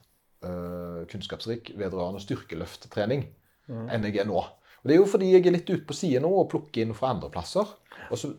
kunnskapsrik 1.11 1.73
vedrørende 1.79 2.21
styrkeløfttrening 2.23 3.27
enn 3.71 4.07
jeg 4.07 4.19
er 4.19 4.27
nå. 4.27 4.41
Og 4.83 4.89
Det 4.89 4.95
er 4.95 4.99
jo 4.99 5.07
fordi 5.07 5.31
jeg 5.31 5.45
er 5.47 5.55
litt 5.55 5.69
ute 5.69 5.85
på 5.87 5.95
siden 5.95 6.25
nå 6.27 6.31
og 6.41 6.49
plukker 6.51 6.83
inn 6.83 6.95
fra 6.97 7.13
andre 7.13 7.29
plasser. 7.31 7.69
Og 8.11 8.19
så 8.19 8.33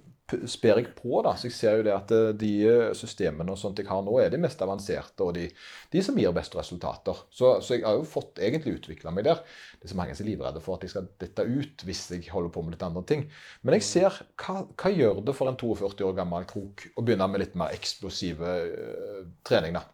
sper 0.48 0.80
jeg 0.80 0.92
på, 0.96 1.18
da. 1.24 1.34
Så 1.36 1.48
jeg 1.48 1.54
ser 1.56 1.78
jo 1.78 1.84
det 1.86 1.92
at 1.94 2.12
eh, 2.14 2.30
de 2.38 2.52
systemene 2.96 3.52
og 3.52 3.60
sånt 3.60 3.80
jeg 3.80 3.88
har 3.90 4.02
nå, 4.04 4.14
er 4.20 4.32
de 4.32 4.40
mest 4.40 4.60
avanserte 4.64 5.24
og 5.24 5.34
de, 5.36 5.46
de 5.92 6.02
som 6.04 6.16
gir 6.18 6.32
best 6.36 6.56
resultater. 6.56 7.24
Så, 7.32 7.58
så 7.64 7.76
jeg 7.76 7.84
har 7.84 7.98
jo 7.98 8.06
fått 8.08 8.40
egentlig 8.42 8.78
utvikla 8.78 9.12
meg 9.14 9.28
der. 9.28 9.42
Det 9.78 9.88
er 9.88 9.92
så 9.92 9.98
mange 10.00 10.16
som 10.16 10.24
er 10.24 10.32
livredde 10.32 10.64
for 10.64 10.78
at 10.78 10.86
jeg 10.86 10.94
skal 10.94 11.08
dette 11.20 11.44
ut 11.44 11.84
hvis 11.86 12.06
jeg 12.14 12.28
holder 12.32 12.54
på 12.54 12.64
med 12.64 12.76
litt 12.76 12.86
andre 12.86 13.04
ting. 13.08 13.26
Men 13.62 13.78
jeg 13.78 13.88
ser 13.88 14.20
hva, 14.40 14.64
hva 14.72 14.94
gjør 14.94 15.24
det 15.26 15.36
for 15.36 15.50
en 15.50 15.60
42 15.60 16.08
år 16.08 16.16
gammel 16.20 16.48
krok 16.48 16.86
å 16.94 17.04
begynne 17.04 17.28
med 17.30 17.44
litt 17.44 17.58
mer 17.58 17.74
eksplosive 17.76 18.54
uh, 18.64 19.20
trening, 19.46 19.76
da? 19.76 19.84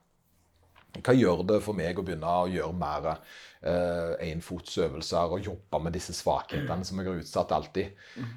Hva 0.98 1.14
gjør 1.14 1.44
det 1.46 1.60
for 1.64 1.76
meg 1.78 1.98
å 1.98 2.04
begynne 2.04 2.34
å 2.42 2.48
gjøre 2.50 2.76
mer 2.76 3.10
eh, 3.12 4.30
enfotsøvelser 4.30 5.36
og 5.36 5.46
jobbe 5.46 5.80
med 5.84 5.94
disse 5.94 6.14
svakhetene 6.16 6.86
som 6.86 7.00
jeg 7.00 7.08
har 7.10 7.20
utsatt 7.22 7.54
alltid? 7.54 7.92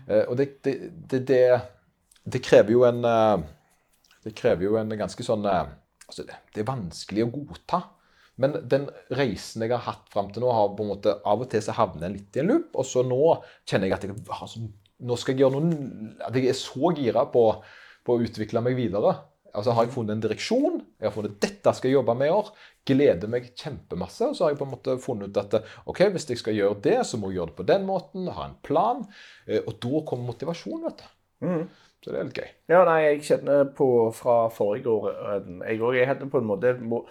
Eh, 0.07 0.25
og 0.27 0.37
det, 0.39 0.49
det, 0.65 0.75
det, 1.09 1.41
det, 2.23 2.43
krever 2.45 2.75
jo 2.75 2.85
en 2.87 3.01
eh, 3.09 3.47
Det 4.23 4.35
krever 4.37 4.67
jo 4.67 4.77
en 4.79 4.93
ganske 4.99 5.25
sånn 5.25 5.47
eh, 5.49 5.73
altså 6.07 6.27
det, 6.29 6.37
er 6.61 6.69
vanskelig 6.69 7.25
å 7.25 7.33
godta. 7.33 7.81
Men 8.41 8.55
den 8.69 8.87
reisen 9.13 9.65
jeg 9.65 9.73
har 9.75 9.83
hatt 9.85 10.07
fram 10.13 10.31
til 10.33 10.45
nå, 10.45 10.53
har 10.53 10.71
på 10.77 10.85
en 10.85 10.93
måte 10.95 11.17
av 11.29 11.43
og 11.43 11.49
til 11.51 11.61
så 11.61 11.75
havner 11.77 12.07
jeg 12.07 12.17
litt 12.17 12.37
i 12.37 12.43
en 12.43 12.49
loop. 12.53 12.71
Og 12.77 12.87
så 12.87 13.03
nå 13.05 13.19
kjenner 13.69 13.89
jeg 13.89 13.97
at 13.97 14.07
jeg 14.07 14.47
sånn, 14.53 14.71
nå 15.03 15.17
skal 15.19 15.35
jeg 15.35 15.43
gjøre 15.43 15.59
noen, 15.59 16.15
At 16.23 16.37
jeg 16.37 16.49
er 16.49 16.57
så 16.57 16.93
gira 16.97 17.25
på, 17.29 17.45
på 18.05 18.15
å 18.15 18.25
utvikle 18.25 18.63
meg 18.65 18.77
videre. 18.79 19.17
Altså 19.53 19.75
Har 19.77 19.85
jeg 19.85 19.93
funnet 19.93 20.15
en 20.15 20.23
direksjon, 20.23 20.79
jeg 20.97 21.05
har 21.05 21.13
funnet 21.13 21.35
dette 21.43 21.73
skal 21.77 21.91
jeg 21.91 21.97
jobbe 21.99 22.15
med 22.17 22.31
i 22.31 22.33
år, 22.33 22.47
gleder 22.89 23.29
meg 23.29 23.51
kjempemasse. 23.59 24.31
Og 24.31 24.37
så 24.37 24.45
har 24.45 24.53
jeg 24.53 24.59
på 24.63 24.65
en 24.65 24.73
måte 24.73 24.95
funnet 25.03 25.29
ut 25.29 25.41
at 25.43 25.69
ok, 25.85 26.01
hvis 26.15 26.25
jeg 26.31 26.41
skal 26.41 26.57
gjøre 26.57 26.79
det, 26.87 26.95
så 27.05 27.19
må 27.21 27.29
jeg 27.29 27.37
gjøre 27.39 27.51
det 27.53 27.57
på 27.59 27.67
den 27.69 27.85
måten, 27.85 28.31
ha 28.33 28.47
en 28.49 28.57
plan. 28.65 29.03
eh, 29.45 29.61
Og 29.61 29.77
da 29.77 30.01
kommer 30.09 30.31
motivasjon, 30.33 30.81
vet 30.87 31.03
du. 31.03 31.11
Mm. 31.45 31.67
Så 32.03 32.11
det 32.11 32.19
er 32.19 32.27
litt 32.27 32.39
gøy. 32.41 32.49
Ja, 32.73 32.81
nei, 32.87 32.99
jeg 33.05 33.21
kjenner 33.29 33.69
på 33.77 33.87
fra 34.15 34.49
forrige 34.51 34.91
år 34.91 35.11
eh, 35.13 35.51
Jeg 35.69 35.83
òg 35.85 36.01
hadde 36.07 36.31
på 36.31 36.41
en 36.41 36.49
måte 36.49 36.73
må, 36.81 37.05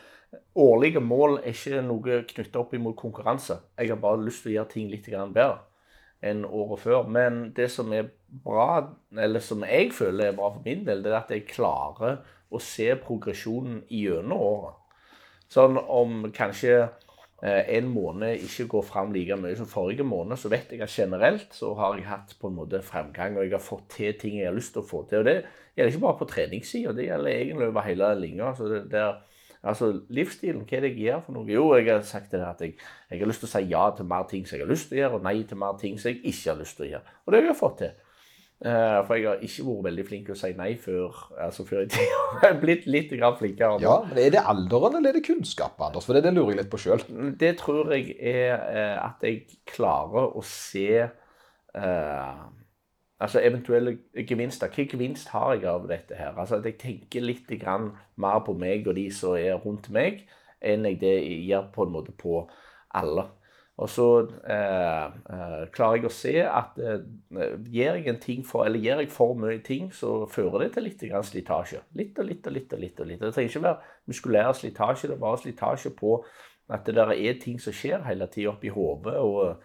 Årlige 0.56 1.00
mål 1.00 1.38
er 1.42 1.52
ikke 1.52 1.80
noe 1.84 2.22
knytta 2.28 2.60
opp 2.60 2.72
imot 2.74 2.96
konkurranse. 2.96 3.58
Jeg 3.78 3.92
har 3.92 4.00
bare 4.00 4.24
lyst 4.24 4.42
til 4.44 4.52
å 4.52 4.54
gjøre 4.56 4.72
ting 4.72 4.88
litt 4.90 5.06
bedre 5.06 5.60
enn 6.22 6.44
året 6.46 6.82
før. 6.84 7.08
Men 7.10 7.50
det 7.56 7.68
som 7.74 7.92
er 7.94 8.10
bra, 8.44 8.86
eller 9.18 9.42
som 9.44 9.64
jeg 9.66 9.92
føler 9.96 10.30
er 10.30 10.38
bra 10.38 10.52
for 10.54 10.62
min 10.64 10.86
del, 10.86 11.02
det 11.04 11.12
er 11.12 11.20
at 11.20 11.34
jeg 11.34 11.48
klarer 11.50 12.22
å 12.52 12.60
se 12.62 12.88
progresjonen 13.00 13.82
gjennom 13.90 14.38
året. 14.38 14.78
Sånn 15.52 15.76
om 15.80 16.30
kanskje 16.32 16.76
eh, 16.80 17.74
en 17.76 17.90
måned 17.92 18.40
ikke 18.46 18.68
går 18.72 18.86
fram 18.88 19.12
like 19.12 19.36
mye 19.40 19.56
som 19.58 19.68
forrige 19.68 20.06
måned, 20.06 20.38
så 20.40 20.48
vet 20.52 20.72
jeg 20.72 20.84
at 20.84 20.94
generelt 20.94 21.52
så 21.56 21.74
har 21.76 21.98
jeg 21.98 22.08
hatt 22.08 22.36
på 22.40 22.48
en 22.48 22.56
måte 22.60 22.80
fremgang, 22.84 23.36
og 23.36 23.44
jeg 23.44 23.56
har 23.56 23.64
fått 23.64 23.90
til 23.98 24.16
ting 24.20 24.38
jeg 24.38 24.48
har 24.48 24.56
lyst 24.56 24.76
til 24.76 24.84
å 24.84 24.88
få 24.88 25.04
til. 25.10 25.20
Og 25.20 25.28
det 25.28 25.36
gjelder 25.76 25.92
ikke 25.92 26.06
bare 26.06 26.20
på 26.22 26.30
treningssida, 26.32 26.96
det 26.96 27.08
gjelder 27.10 27.36
egentlig 27.36 27.68
over 27.68 27.88
hele 27.88 28.14
linja. 28.20 28.54
Altså 29.62 29.90
livsstilen, 30.12 30.64
hva 30.66 30.78
er 30.78 30.86
det 30.86 30.92
jeg 30.92 31.06
gjør 31.06 31.24
for 31.26 31.36
noe? 31.36 31.48
Jo, 31.50 31.66
jeg 31.78 31.88
har 31.90 32.06
sagt 32.06 32.32
det 32.34 32.42
at 32.46 32.62
jeg, 32.64 32.76
jeg 33.10 33.22
har 33.22 33.30
lyst 33.30 33.44
til 33.44 33.50
å 33.50 33.52
si 33.54 33.66
ja 33.70 33.88
til 33.96 34.08
mer 34.10 34.24
ting 34.30 34.46
som 34.46 34.58
jeg 34.58 34.66
har 34.66 34.72
lyst 34.72 34.90
til 34.90 34.98
å 34.98 35.02
gjøre, 35.02 35.18
og 35.18 35.28
nei 35.28 35.36
til 35.48 35.60
mer 35.62 35.76
ting 35.80 36.00
som 36.00 36.12
jeg 36.12 36.22
ikke 36.22 36.48
har 36.50 36.58
lyst 36.62 36.78
til 36.78 36.88
å 36.88 36.90
gjøre. 36.94 37.18
Og 37.24 37.34
det 37.34 37.40
har 37.40 37.52
jeg 37.52 37.60
fått 37.60 37.78
til. 37.84 38.00
Uh, 38.62 39.00
for 39.08 39.18
jeg 39.18 39.26
har 39.26 39.40
ikke 39.42 39.64
vært 39.66 39.86
veldig 39.88 40.02
flink 40.06 40.28
til 40.28 40.36
å 40.36 40.38
si 40.38 40.52
nei 40.54 40.68
før, 40.78 41.16
altså 41.48 41.64
før 41.66 41.80
i 41.82 41.88
tida. 41.90 42.18
Jeg 42.36 42.44
har 42.44 42.60
blitt 42.62 42.84
litt 42.86 43.10
flinkere. 43.10 43.80
Ja, 43.82 43.96
men 44.06 44.20
Er 44.22 44.30
det 44.36 44.44
alderen 44.52 45.00
eller 45.00 45.10
er 45.10 45.16
det 45.18 45.24
kunnskap, 45.26 45.80
Anders? 45.82 46.06
For 46.06 46.14
det, 46.14 46.22
det 46.22 46.30
lurer 46.36 46.52
jeg 46.52 46.60
litt 46.60 46.70
på 46.70 46.78
sjøl. 46.78 47.02
Det 47.40 47.56
tror 47.58 47.90
jeg 47.90 48.14
er 48.20 48.54
uh, 48.54 49.08
at 49.08 49.26
jeg 49.26 49.58
klarer 49.66 50.38
å 50.38 50.44
se 50.46 50.86
eh, 51.02 52.42
altså 53.22 53.42
eventuelle 53.42 53.98
gevinster. 54.28 54.68
Hvilken 54.68 54.98
gevinst 54.98 55.28
har 55.34 55.54
jeg 55.54 55.68
av 55.70 55.86
dette 55.90 56.18
her? 56.18 56.34
Altså 56.36 56.58
at 56.58 56.66
jeg 56.66 56.78
tenker 56.80 57.24
litt 57.24 57.50
mer 58.16 58.40
på 58.46 58.56
meg 58.58 58.88
og 58.88 58.96
de 58.98 59.10
som 59.14 59.36
er 59.38 59.60
rundt 59.62 59.90
meg, 59.90 60.26
enn 60.60 60.86
jeg 60.86 61.00
det 61.00 61.14
gjør 61.46 61.70
på 61.74 61.86
en 61.86 61.94
måte 61.94 62.12
på 62.12 62.42
alle. 62.94 63.28
Og 63.82 63.88
så 63.88 64.06
eh, 64.52 65.04
eh, 65.34 65.62
klarer 65.72 65.96
jeg 65.96 66.06
å 66.06 66.12
se 66.12 66.34
at 66.44 66.76
eh, 66.78 67.06
gir, 67.72 67.96
jeg 68.04 68.42
for, 68.46 68.68
gjør 68.68 69.00
jeg 69.00 69.10
for 69.10 69.34
mye 69.38 69.62
ting, 69.64 69.88
så 69.96 70.26
fører 70.30 70.66
det 70.66 70.72
til 70.74 70.86
litt 70.86 71.02
slitasje. 71.02 71.80
Litt 71.98 72.18
og 72.20 72.28
litt 72.28 72.46
og 72.46 72.52
litt 72.52 72.72
og 72.72 72.82
litt. 72.84 73.00
og 73.00 73.08
litt. 73.08 73.20
Det 73.22 73.32
trenger 73.34 73.50
ikke 73.50 73.64
være 73.64 74.12
muskulær 74.12 74.52
slitasje, 74.58 75.08
det 75.08 75.16
er 75.16 75.24
bare 75.24 75.40
slitasje 75.40 75.94
på 75.98 76.18
at 76.72 76.86
det 76.86 76.94
der 76.94 77.14
er 77.16 77.40
ting 77.40 77.58
som 77.60 77.74
skjer 77.74 78.04
hele 78.06 78.28
tida 78.30 78.52
oppi 78.52 78.70
hodet. 78.72 79.16
Og 79.16 79.62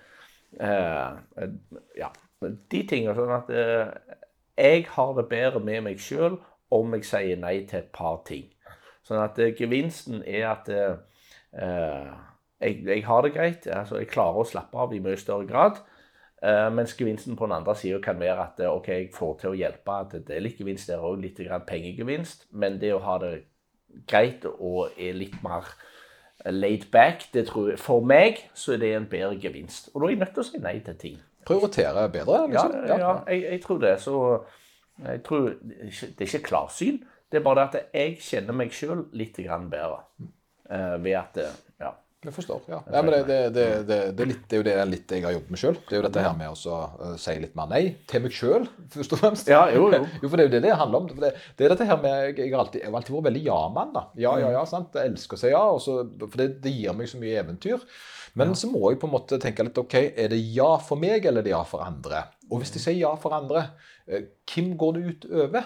eh, 0.64 1.52
ja, 2.00 2.10
de 2.42 2.84
tingene. 2.90 3.16
Sånn 3.18 3.34
at 3.36 3.50
eh, 3.54 3.92
jeg 4.58 4.86
har 4.94 5.16
det 5.18 5.28
bedre 5.32 5.62
med 5.64 5.86
meg 5.90 6.02
sjøl 6.02 6.40
om 6.74 6.96
jeg 6.98 7.08
sier 7.08 7.42
nei 7.42 7.60
til 7.70 7.82
et 7.82 7.92
par 7.96 8.22
ting. 8.28 8.48
Sånn 9.08 9.22
at 9.24 9.40
eh, 9.40 9.54
gevinsten 9.58 10.24
er 10.28 10.50
at 10.52 10.72
eh, 10.74 10.98
eh, 11.58 12.16
jeg, 12.62 12.82
jeg 12.88 13.06
har 13.08 13.22
det 13.24 13.36
greit. 13.36 13.68
altså 13.68 14.02
Jeg 14.02 14.12
klarer 14.12 14.42
å 14.42 14.50
slappe 14.50 14.80
av 14.82 14.96
i 14.96 15.02
mye 15.04 15.20
større 15.20 15.48
grad. 15.50 15.82
Eh, 16.44 16.68
mens 16.74 16.94
gevinsten 16.98 17.38
på 17.38 17.48
den 17.48 17.58
andre 17.58 17.74
sida 17.78 18.00
kan 18.04 18.20
være 18.22 18.44
at 18.44 18.60
eh, 18.62 18.72
ok, 18.72 18.90
jeg 18.94 19.12
får 19.16 19.38
til 19.42 19.54
å 19.54 19.58
hjelpe. 19.58 20.00
At 20.06 20.18
det 20.28 20.36
er 20.36 20.44
litt 20.46 20.60
gevinst 20.62 20.92
der 20.92 21.04
òg, 21.04 21.22
litt 21.24 21.40
grann 21.42 21.66
pengegevinst. 21.68 22.50
Men 22.52 22.82
det 22.82 22.94
å 22.96 23.04
ha 23.06 23.20
det 23.24 23.36
greit 24.10 24.46
og 24.58 24.98
er 25.00 25.18
litt 25.18 25.40
mer 25.46 25.70
laid 26.46 26.86
back, 26.92 27.30
det 27.34 27.48
tror 27.48 27.72
jeg, 27.72 27.80
for 27.82 28.06
meg 28.06 28.44
så 28.54 28.76
er 28.76 28.84
det 28.84 28.92
en 28.96 29.10
bedre 29.10 29.40
gevinst. 29.42 29.90
Og 29.94 30.02
da 30.02 30.08
er 30.08 30.14
jeg 30.14 30.22
nødt 30.22 30.36
til 30.36 30.44
å 30.44 30.48
si 30.52 30.62
nei 30.62 30.78
til 30.86 31.00
ting. 31.02 31.18
Prioritere 31.48 32.08
bedre, 32.14 32.42
Ja, 32.52 32.66
liksom. 32.68 32.80
ja 33.02 33.14
jeg, 33.32 33.44
jeg 33.52 33.62
tror 33.64 33.80
det. 33.84 33.94
Så 34.04 34.16
jeg 35.06 35.22
tror, 35.28 35.54
Det 35.62 36.26
er 36.26 36.28
ikke 36.32 36.44
klarsyn. 36.50 37.00
Det 37.32 37.40
er 37.40 37.44
bare 37.46 37.68
det 37.68 37.80
at 37.84 37.94
jeg 37.94 38.18
kjenner 38.24 38.56
meg 38.56 38.72
sjøl 38.76 39.06
litt 39.20 39.38
grann 39.46 39.70
bedre. 39.72 40.04
eh, 40.72 40.98
ved 41.04 41.16
at 41.20 41.38
eh, 41.44 41.56
Ja. 41.84 41.94
Jeg 42.26 42.34
forstår. 42.34 42.62
ja. 42.68 42.80
ja 42.92 43.02
men 43.06 43.14
det, 43.14 43.28
det, 43.28 43.66
det, 43.88 43.98
det, 44.18 44.24
er 44.24 44.30
litt, 44.32 44.40
det 44.50 44.56
er 44.58 44.60
jo 44.60 44.64
det 44.66 44.74
litt 44.90 45.12
jeg 45.14 45.24
har 45.24 45.36
jobbet 45.36 45.52
med 45.54 45.60
sjøl. 45.62 45.76
Det 45.88 45.94
er 45.94 46.00
jo 46.02 46.06
dette 46.08 46.24
her 46.26 46.34
med 46.40 46.50
å 46.50 46.56
så, 46.58 46.80
eh, 47.06 47.14
si 47.22 47.36
litt 47.40 47.54
mer 47.56 47.70
nei 47.72 47.82
til 48.10 48.24
meg 48.26 48.34
sjøl, 48.36 48.66
først 48.96 49.14
og 49.14 49.22
fremst. 49.22 49.52
Ja, 49.54 49.62
jo, 49.72 49.86
jo. 49.94 50.02
jo, 50.24 50.28
for 50.28 50.34
det 50.36 50.48
er 50.48 50.50
jo 50.50 50.54
det 50.58 50.64
det 50.66 50.74
handler 50.82 51.04
om. 51.06 51.08
Det, 51.14 51.30
det 51.60 51.68
er 51.68 51.76
dette 51.76 51.88
her 51.88 52.02
med 52.02 52.40
Jeg, 52.42 52.50
har, 52.52 52.64
alltid, 52.66 52.82
jeg 52.82 52.90
har 52.90 52.98
alltid 53.00 53.16
vært 53.20 53.28
veldig 53.30 53.44
ja-mann. 53.46 53.94
da. 53.96 54.04
Ja, 54.26 54.34
ja, 54.42 54.50
ja. 54.58 54.66
sant? 54.68 54.98
Jeg 54.98 55.14
elsker 55.14 55.38
å 55.38 55.44
si 55.46 55.54
ja, 55.54 55.62
og 55.78 55.80
så, 55.86 56.00
for 56.26 56.38
det, 56.42 56.50
det 56.66 56.74
gir 56.74 56.98
meg 56.98 57.12
så 57.14 57.22
mye 57.22 57.38
eventyr. 57.46 57.86
Men 58.38 58.54
så 58.60 58.70
må 58.70 58.92
jeg 58.92 59.00
på 59.02 59.08
en 59.10 59.16
måte 59.16 59.40
tenke 59.42 59.66
litt 59.66 59.78
OK, 59.82 59.96
er 60.14 60.30
det 60.34 60.38
ja 60.54 60.70
for 60.84 61.00
meg, 61.02 61.26
eller 61.26 61.42
er 61.42 61.48
det 61.50 61.56
ja 61.56 61.64
for 61.66 61.82
andre? 61.86 62.24
Og 62.52 62.62
hvis 62.62 62.72
de 62.76 62.80
sier 62.84 63.00
ja 63.00 63.16
for 63.20 63.34
andre, 63.36 63.66
eh, 64.08 64.28
hvem 64.54 64.76
går 64.80 64.94
det 65.00 65.04
ut 65.10 65.28
over? 65.44 65.66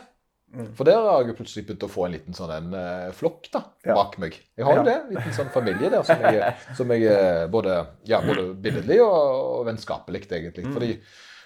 For 0.76 0.84
der 0.84 0.98
har 1.00 1.22
jeg 1.24 1.36
plutselig 1.38 1.62
begynt 1.70 1.84
å 1.88 1.92
få 1.92 2.06
en 2.10 2.12
liten 2.18 2.36
sånn 2.36 2.52
en 2.52 2.74
eh, 2.76 3.12
flokk 3.16 3.46
da, 3.54 3.62
Ja. 3.88 3.94
bak 3.96 4.18
meg. 4.20 4.34
Jeg 4.58 4.66
har 4.68 4.76
jo 4.76 4.82
Ja. 4.82 4.84
det, 4.84 4.96
en 5.06 5.16
liten 5.16 5.36
sånn 5.38 5.52
familie 5.54 5.90
der 5.94 6.04
som 6.04 6.20
jeg, 6.20 6.56
som 6.78 6.92
jeg 6.92 7.06
eh, 7.08 7.46
både, 7.48 7.76
ja, 8.10 8.20
både 8.26 8.50
billedlig 8.60 8.98
og, 9.02 9.62
og 9.62 9.66
vennskapelig 9.70 10.26
egentlig. 10.28 10.66
Fordi 10.74 10.90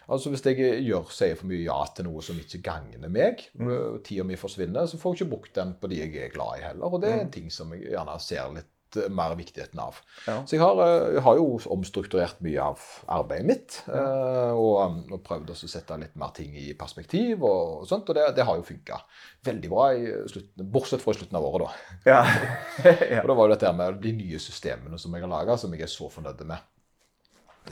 altså 0.09 0.29
hvis 0.33 0.41
jeg 0.45 0.57
gjør, 0.87 1.05
sier 1.13 1.37
for 1.37 1.45
mye 1.51 1.61
ja 1.67 1.77
til 1.95 2.05
noe 2.09 2.21
som 2.25 2.39
ikke 2.41 2.63
gagner 2.65 3.09
meg, 3.13 3.45
og 3.61 4.01
tida 4.05 4.25
mi 4.25 4.35
forsvinner, 4.41 4.89
så 4.89 4.97
får 4.97 5.13
jeg 5.13 5.21
ikke 5.21 5.33
brukt 5.35 5.53
den 5.53 5.75
på 5.81 5.87
de 5.93 6.01
jeg 6.01 6.15
er 6.25 6.33
glad 6.33 6.57
i 6.59 6.65
heller. 6.65 6.89
Og 6.89 7.01
det 7.05 7.13
er 7.13 7.21
en 7.27 7.31
ting 7.37 7.51
som 7.53 7.73
jeg 7.77 7.91
gjerne 7.93 8.17
ser 8.25 8.49
litt 8.57 8.71
eh, 8.99 9.09
mer 9.13 9.35
viktigheten 9.37 9.81
av. 9.81 9.99
Ja. 10.25 10.37
Så 10.45 10.57
jeg 10.57 10.63
har, 10.63 10.81
eh, 10.85 11.15
jeg 11.17 11.23
har 11.25 11.39
jo 11.39 11.47
omstrukturert 11.75 12.41
mye 12.45 12.69
av 12.71 12.83
arbeidet 13.17 13.49
mitt. 13.49 13.79
Ja. 13.87 14.53
Og, 14.55 15.01
og 15.11 15.23
prøvd 15.25 15.51
å 15.53 15.57
sette 15.59 15.97
litt 16.01 16.15
mer 16.19 16.33
ting 16.35 16.55
i 16.59 16.69
perspektiv 16.77 17.43
og, 17.43 17.81
og 17.81 17.89
sånt. 17.89 18.09
Og 18.09 18.17
det, 18.17 18.27
det 18.37 18.47
har 18.47 18.59
jo 18.59 18.67
funka 18.67 19.01
veldig 19.45 19.71
bra, 19.71 19.89
i 19.93 20.13
slutten, 20.31 20.69
bortsett 20.73 21.03
fra 21.03 21.15
i 21.15 21.19
slutten 21.19 21.39
av 21.39 21.49
året, 21.49 21.67
da. 21.67 22.13
Ja. 22.15 22.21
Og 23.23 23.29
da 23.29 23.35
var 23.35 23.47
jo 23.47 23.55
dette 23.55 23.73
med 23.77 23.99
de 24.03 24.13
nye 24.15 24.39
systemene 24.41 24.99
som 25.01 25.13
jeg 25.15 25.25
har 25.25 25.31
laga, 25.31 25.57
som 25.59 25.73
jeg 25.75 25.85
er 25.85 25.91
så 25.91 26.09
fornøyd 26.11 26.45
med. 26.47 26.71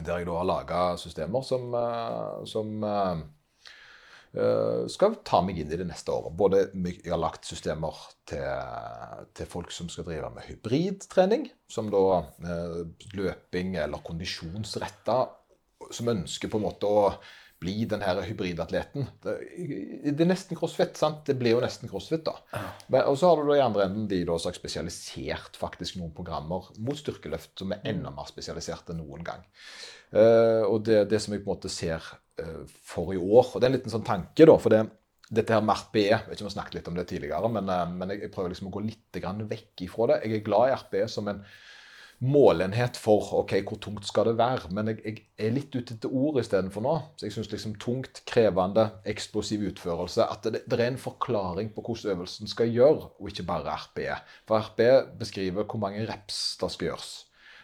Der 0.01 0.23
jeg 0.23 0.25
da 0.25 0.39
har 0.39 0.47
laga 0.47 0.81
systemer 0.97 1.43
som, 1.45 1.73
eh, 1.77 2.45
som 2.49 2.83
eh, 2.83 3.11
eh, 3.11 3.23
skal 4.89 5.19
ta 5.21 5.43
meg 5.45 5.59
inn 5.61 5.69
i 5.69 5.77
det 5.77 5.85
neste 5.85 6.09
året. 6.09 6.33
Både 6.33 6.63
Jeg 6.73 7.11
har 7.11 7.21
lagt 7.21 7.45
systemer 7.45 7.93
til, 8.25 8.41
til 9.37 9.49
folk 9.49 9.69
som 9.75 9.91
skal 9.93 10.07
drive 10.07 10.31
med 10.33 10.47
hybridtrening, 10.47 11.45
som 11.69 11.91
da 11.93 12.23
eh, 12.41 12.81
løping 13.13 13.77
eller 13.77 14.01
kondisjonsretta, 14.05 15.19
som 15.93 16.11
ønsker 16.15 16.49
på 16.49 16.57
en 16.57 16.65
måte 16.65 16.89
å 16.89 17.13
bli 17.63 17.85
den 17.87 18.01
her 18.03 18.19
hybridatleten. 18.25 19.07
Det, 19.23 19.37
det 20.03 20.25
er 20.25 20.29
nesten 20.29 20.57
crossfit, 20.59 20.97
sant? 20.99 21.21
Det 21.27 21.37
blir 21.39 21.55
jo 21.55 21.61
nesten 21.63 21.91
crossfit, 21.91 22.25
da. 22.25 22.35
Men, 22.89 23.05
og 23.07 23.15
så 23.19 23.29
har 23.29 23.39
du 23.39 23.47
da 23.47 23.57
i 23.59 23.63
andre 23.63 23.85
enden 23.87 24.09
de 24.11 24.19
da 24.27 24.35
som 24.35 24.51
har 24.51 24.57
spesialisert 24.57 25.59
faktisk 25.59 25.99
noen 25.99 26.11
programmer 26.15 26.67
mot 26.83 26.99
styrkeløft 26.99 27.55
som 27.61 27.71
er 27.75 27.85
enda 27.93 28.11
mer 28.13 28.27
spesialisert 28.31 28.91
enn 28.91 28.99
noen 29.03 29.23
gang. 29.27 29.45
Eh, 30.11 30.63
og 30.67 30.83
det, 30.89 31.05
det 31.13 31.21
som 31.23 31.35
jeg 31.35 31.45
på 31.45 31.49
en 31.49 31.55
måte 31.55 31.71
ser 31.71 32.03
eh, 32.03 32.22
for 32.87 33.13
i 33.13 33.19
år, 33.21 33.51
og 33.53 33.59
det 33.59 33.67
er 33.67 33.71
en 33.71 33.77
liten 33.77 33.93
sånn 33.93 34.05
tanke, 34.07 34.47
da, 34.49 34.55
for 34.61 34.73
det, 34.73 34.83
dette 35.33 35.55
her 35.55 35.63
med 35.65 35.77
RPE, 35.79 36.07
jeg 36.07 36.23
vet 36.27 36.37
ikke 36.37 36.45
om 36.45 36.49
jeg 36.49 36.57
snakket 36.57 36.79
litt 36.79 36.89
om 36.91 36.97
det 36.97 37.05
tidligere, 37.09 37.51
men, 37.51 37.69
eh, 37.69 37.93
men 37.99 38.15
jeg, 38.15 38.31
prøver 38.33 38.53
liksom 38.53 38.71
å 38.71 38.73
gå 38.77 38.83
litt 38.87 39.21
vekk 39.53 39.85
ifra 39.85 40.13
det. 40.13 40.23
Jeg 40.25 40.39
er 40.39 40.49
glad 40.49 40.69
i 40.69 40.75
RPE 40.81 41.05
som 41.11 41.29
en 41.31 41.43
målenhet 42.23 42.95
for 42.99 43.33
ok, 43.41 43.55
hvor 43.67 43.79
tungt 43.83 44.07
skal 44.07 44.29
det 44.29 44.37
være. 44.39 44.69
Men 44.75 44.91
jeg, 44.91 45.01
jeg 45.03 45.47
er 45.47 45.55
litt 45.55 45.73
ute 45.75 45.97
etter 45.97 46.13
ord 46.13 46.39
istedenfor 46.39 46.85
nå. 46.85 46.93
Så 47.17 47.27
jeg 47.27 47.35
syns 47.35 47.51
liksom 47.51 47.75
tungt, 47.81 48.21
krevende, 48.29 48.85
eksplosiv 49.09 49.65
utførelse 49.73 50.23
At 50.23 50.47
det, 50.47 50.63
det 50.69 50.79
er 50.79 50.93
en 50.93 51.01
forklaring 51.01 51.73
på 51.75 51.83
hvordan 51.83 52.15
øvelsen 52.15 52.51
skal 52.51 52.71
gjøre, 52.71 53.11
og 53.19 53.31
ikke 53.31 53.47
bare 53.49 53.75
RPE. 53.87 54.17
For 54.47 54.71
RPE 54.71 55.17
beskriver 55.19 55.67
hvor 55.67 55.81
mange 55.83 56.05
reps 56.07 56.55
det 56.61 56.71
skal 56.71 56.93
gjøres. 56.93 57.13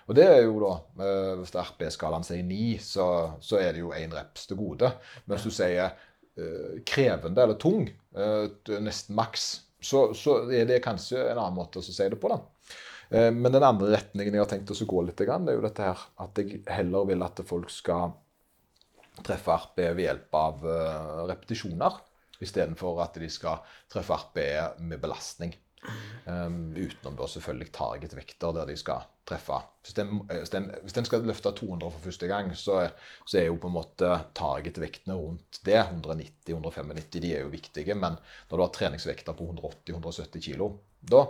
Og 0.09 0.15
det 0.17 0.25
er 0.25 0.39
jo 0.41 0.57
da, 0.63 0.73
eh, 1.05 1.31
Hvis 1.37 1.53
RP-skalaen 1.53 2.25
sier 2.25 2.45
9, 2.45 2.77
så, 2.81 3.07
så 3.45 3.59
er 3.61 3.75
det 3.75 3.83
jo 3.83 3.93
én 3.93 4.13
reps 4.15 4.47
til 4.49 4.57
gode. 4.57 4.89
Men 5.25 5.37
hvis 5.37 5.45
du 5.45 5.53
sier 5.53 5.85
eh, 5.85 6.79
krevende 6.89 7.45
eller 7.45 7.59
tung, 7.61 7.85
eh, 8.17 8.79
nesten 8.81 9.17
maks, 9.19 9.49
så, 9.79 10.09
så 10.17 10.41
er 10.51 10.65
det 10.67 10.81
kanskje 10.83 11.21
en 11.21 11.37
annen 11.37 11.59
måte 11.59 11.79
å 11.79 11.85
si 11.85 11.93
det 11.93 12.17
på. 12.19 12.31
da. 12.33 12.41
Men 13.09 13.49
den 13.49 13.63
andre 13.65 13.87
retningen 13.95 14.35
jeg 14.35 14.41
har 14.43 14.49
tenkt 14.51 14.69
å 14.69 14.85
gå 14.85 14.99
litt, 15.01 15.17
det 15.17 15.31
er 15.33 15.55
jo 15.55 15.63
dette 15.63 15.81
her 15.81 16.01
at 16.21 16.37
jeg 16.37 16.59
heller 16.69 17.07
vil 17.09 17.23
at 17.25 17.39
folk 17.47 17.71
skal 17.73 18.11
treffe 19.25 19.55
RP 19.55 19.79
ved 19.95 20.03
hjelp 20.03 20.37
av 20.37 20.67
repetisjoner, 21.31 21.95
istedenfor 22.37 23.01
at 23.01 23.17
de 23.17 23.31
skal 23.33 23.63
treffe 23.89 24.13
RP 24.13 24.37
med 24.91 25.01
belastning. 25.01 25.55
Um, 26.29 26.75
utenom 26.75 27.15
da 27.17 27.25
selvfølgelig 27.31 27.71
targetvekter 27.73 28.51
der 28.53 28.67
de 28.69 28.75
skal 28.77 29.05
treffe. 29.29 29.61
Hvis 29.85 29.95
den, 29.97 30.19
eh, 30.29 30.41
hvis 30.41 30.51
den, 30.53 30.67
hvis 30.83 30.97
den 30.97 31.07
skal 31.07 31.23
løfte 31.25 31.53
200 31.55 31.93
for 31.95 32.03
første 32.03 32.27
gang, 32.29 32.51
så, 32.57 32.81
så 33.25 33.39
er 33.39 33.47
jo 33.47 33.57
på 33.61 33.71
en 33.71 33.77
måte 33.77 34.11
targetvektene 34.37 35.15
rundt 35.17 35.61
det, 35.65 35.79
190-195, 35.79 37.07
de 37.15 37.33
er 37.33 37.45
jo 37.45 37.53
viktige. 37.53 37.95
Men 37.95 38.19
når 38.49 38.55
du 38.57 38.65
har 38.65 38.75
treningsvekter 38.75 39.37
på 39.37 39.49
180-170 39.55 40.45
kilo, 40.49 40.73
da 40.99 41.25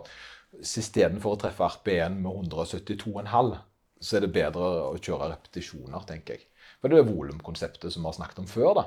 istedenfor 0.57 1.35
å 1.35 1.39
treffe 1.39 1.67
RP1 1.67 2.15
med 2.23 2.31
172,5, 2.49 3.57
så 3.99 4.17
er 4.17 4.23
det 4.25 4.33
bedre 4.33 4.69
å 4.89 4.95
kjøre 4.97 5.33
repetisjoner, 5.33 6.05
tenker 6.07 6.37
jeg. 6.37 6.47
For 6.79 6.91
det 6.91 7.01
er 7.01 7.09
volumkonseptet 7.09 7.91
som 7.91 8.05
vi 8.05 8.07
har 8.07 8.15
snakket 8.15 8.41
om 8.43 8.47
før. 8.47 8.71
da. 8.77 8.85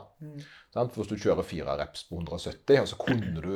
Sant? 0.73 0.95
For 0.95 1.03
Hvis 1.03 1.13
du 1.13 1.23
kjører 1.27 1.47
fire 1.47 1.77
reps 1.79 2.07
på 2.09 2.17
170, 2.17 2.81
og 2.81 2.89
så 2.89 2.99
kunne 3.01 3.45
du 3.45 3.55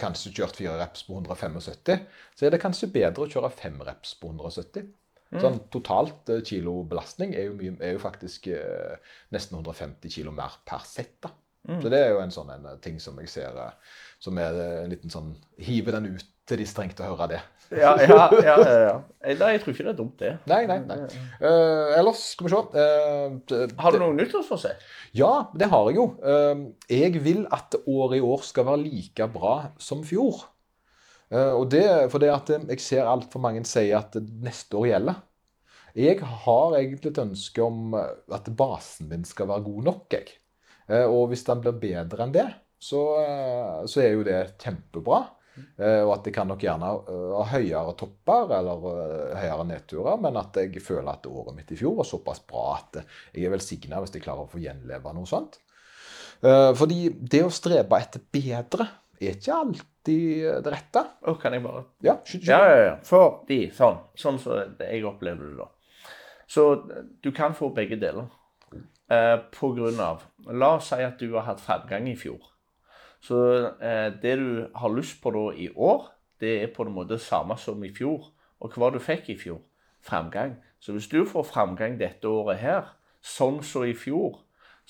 kanskje 0.00 0.32
kjørt 0.36 0.58
fire 0.60 0.78
reps 0.80 1.04
på 1.06 1.16
175, 1.16 2.00
så 2.36 2.46
er 2.46 2.54
det 2.54 2.62
kanskje 2.62 2.90
bedre 2.92 3.26
å 3.26 3.30
kjøre 3.30 3.52
fem 3.54 3.78
reps 3.86 4.14
på 4.20 4.32
170. 4.32 4.88
Sånn 5.38 5.60
totalt 5.70 6.26
kilobelastning 6.26 6.42
kilo 6.42 6.72
belastning 6.90 7.36
er 7.38 7.44
jo, 7.46 7.52
mye, 7.54 7.76
er 7.86 7.94
jo 7.94 8.00
faktisk 8.02 8.48
eh, 8.50 8.96
nesten 9.30 9.60
150 9.60 10.10
kilo 10.10 10.32
mer 10.34 10.56
per 10.66 10.82
sett. 10.88 11.20
da. 11.22 11.30
Så 11.82 11.90
det 11.92 12.00
er 12.00 12.14
jo 12.14 12.22
en 12.22 12.32
sånn 12.34 12.50
en 12.54 12.66
eh, 12.66 12.78
ting 12.82 12.98
som 13.02 13.18
jeg 13.20 13.30
ser 13.30 13.58
eh, 13.62 13.94
som 14.20 14.36
er 14.40 14.58
eh, 14.60 14.76
en 14.84 14.92
liten 14.92 15.12
sånn 15.12 15.32
Hive 15.60 15.94
den 15.96 16.12
ut 16.14 16.26
til 16.50 16.60
de 16.60 16.66
strengt 16.68 17.00
å 17.00 17.12
høre 17.12 17.28
det. 17.36 17.40
Ja, 17.70 17.92
ja, 18.02 18.24
ja, 18.42 18.54
ja. 18.58 18.94
Nei, 19.22 19.50
jeg 19.54 19.60
tror 19.62 19.74
ikke 19.76 19.84
det 19.86 19.92
er 19.92 19.98
dumt, 20.00 20.16
det. 20.18 20.30
Nei, 20.50 20.64
nei, 20.66 20.80
nei. 20.88 20.96
Uh, 21.38 21.92
ellers 21.94 22.24
skal 22.32 22.48
vi 22.48 22.50
se. 22.50 22.62
uh, 22.74 23.74
Har 23.78 23.94
du 23.94 24.00
noe 24.02 24.16
nyttårsforsett? 24.18 24.82
Ja, 25.14 25.28
det 25.54 25.68
har 25.70 25.86
jeg 25.86 26.00
jo. 26.00 26.08
Uh, 26.18 26.64
Jeg 26.90 27.22
vil 27.22 27.44
at 27.54 27.76
året 27.84 28.18
i 28.18 28.24
år 28.26 28.42
skal 28.48 28.66
være 28.66 28.82
like 28.82 29.28
bra 29.30 29.54
som 29.78 30.02
fjor. 30.06 30.48
Og 31.30 31.68
det 31.70 31.84
fordi 32.10 32.26
at 32.26 32.48
jeg 32.50 32.82
ser 32.82 33.06
altfor 33.06 33.38
mange 33.44 33.60
si 33.70 33.84
at 33.94 34.16
neste 34.42 34.74
år 34.80 34.88
gjelder. 34.88 35.20
Jeg 35.94 36.18
har 36.26 36.74
egentlig 36.80 37.12
et 37.12 37.20
ønske 37.22 37.62
om 37.62 37.94
at 37.94 38.50
basen 38.58 39.06
min 39.12 39.22
skal 39.22 39.46
være 39.46 39.62
god 39.68 39.86
nok. 39.92 40.16
jeg. 40.16 40.32
Og 41.06 41.28
hvis 41.30 41.46
den 41.46 41.62
blir 41.62 41.78
bedre 41.78 42.26
enn 42.26 42.34
det, 42.34 42.48
så, 42.80 43.00
eh, 43.20 43.82
så 43.90 44.00
er 44.02 44.14
jo 44.16 44.24
det 44.26 44.38
kjempebra. 44.62 45.20
Eh, 45.76 46.00
Og 46.06 46.14
at 46.14 46.24
jeg 46.28 46.32
kan 46.34 46.48
nok 46.48 46.62
gjerne 46.64 46.88
eh, 47.10 47.32
ha 47.36 47.42
høyere 47.52 47.92
topper 48.00 48.54
eller 48.58 48.84
høyere 49.36 49.66
nedturer, 49.68 50.20
men 50.22 50.38
at 50.40 50.56
jeg 50.56 50.80
føler 50.82 51.10
at 51.12 51.26
året 51.28 51.56
mitt 51.58 51.72
i 51.74 51.76
fjor 51.76 51.98
var 51.98 52.08
såpass 52.08 52.40
bra 52.48 52.78
at 52.78 53.02
jeg 53.34 53.44
er 53.44 53.52
velsigna 53.52 54.00
hvis 54.00 54.14
jeg 54.16 54.24
klarer 54.24 54.46
å 54.46 54.52
få 54.52 54.62
gjenleve 54.62 55.12
noe 55.16 55.28
sånt. 55.28 55.58
Fordi 56.40 57.10
det 57.20 57.42
å 57.44 57.50
strebe 57.52 57.98
etter 58.00 58.22
bedre 58.32 58.86
er 59.20 59.34
ikke 59.36 59.52
alltid 59.52 60.62
det 60.64 60.70
rette. 60.72 61.02
Å, 61.28 61.34
kan 61.36 61.52
jeg 61.52 61.60
bare 61.66 61.82
Ja, 62.06 62.14
skyt. 62.24 62.46
Ja, 62.48 62.60
ja, 62.64 62.78
ja. 62.86 62.94
Fordi 63.04 63.58
sånn, 63.76 63.98
sånn 64.16 64.38
så 64.40 64.62
jeg 64.80 65.04
opplever 65.04 65.50
det 65.50 65.58
da. 65.58 65.66
Så 66.48 66.64
du 67.20 67.28
kan 67.36 67.52
få 67.54 67.68
begge 67.76 67.98
deler. 68.00 68.30
Eh, 69.10 69.36
på 69.52 69.72
grunn 69.76 70.00
av 70.00 70.22
La 70.48 70.76
oss 70.78 70.88
si 70.94 71.02
at 71.04 71.18
du 71.20 71.34
har 71.34 71.44
hatt 71.50 71.60
framgang 71.60 72.08
i 72.08 72.16
fjor. 72.16 72.38
Så 73.20 73.38
eh, 73.82 74.08
det 74.22 74.36
du 74.40 74.68
har 74.74 74.94
lyst 74.94 75.20
på 75.22 75.32
da 75.34 75.50
i 75.52 75.68
år, 75.76 76.08
det 76.40 76.54
er 76.62 76.72
på 76.74 76.86
en 76.86 76.94
måte 76.94 77.14
det 77.14 77.24
samme 77.24 77.56
som 77.60 77.82
i 77.84 77.92
fjor. 77.92 78.30
Og 78.60 78.76
hva 78.76 78.90
du 78.92 79.00
fikk 79.02 79.28
i 79.32 79.38
fjor? 79.38 79.60
Framgang. 80.00 80.56
Så 80.80 80.92
hvis 80.96 81.08
du 81.12 81.24
får 81.28 81.44
framgang 81.50 81.98
dette 82.00 82.28
året 82.28 82.60
her, 82.62 82.94
sånn 83.20 83.60
som 83.64 83.84
i 83.84 83.92
fjor, 83.96 84.40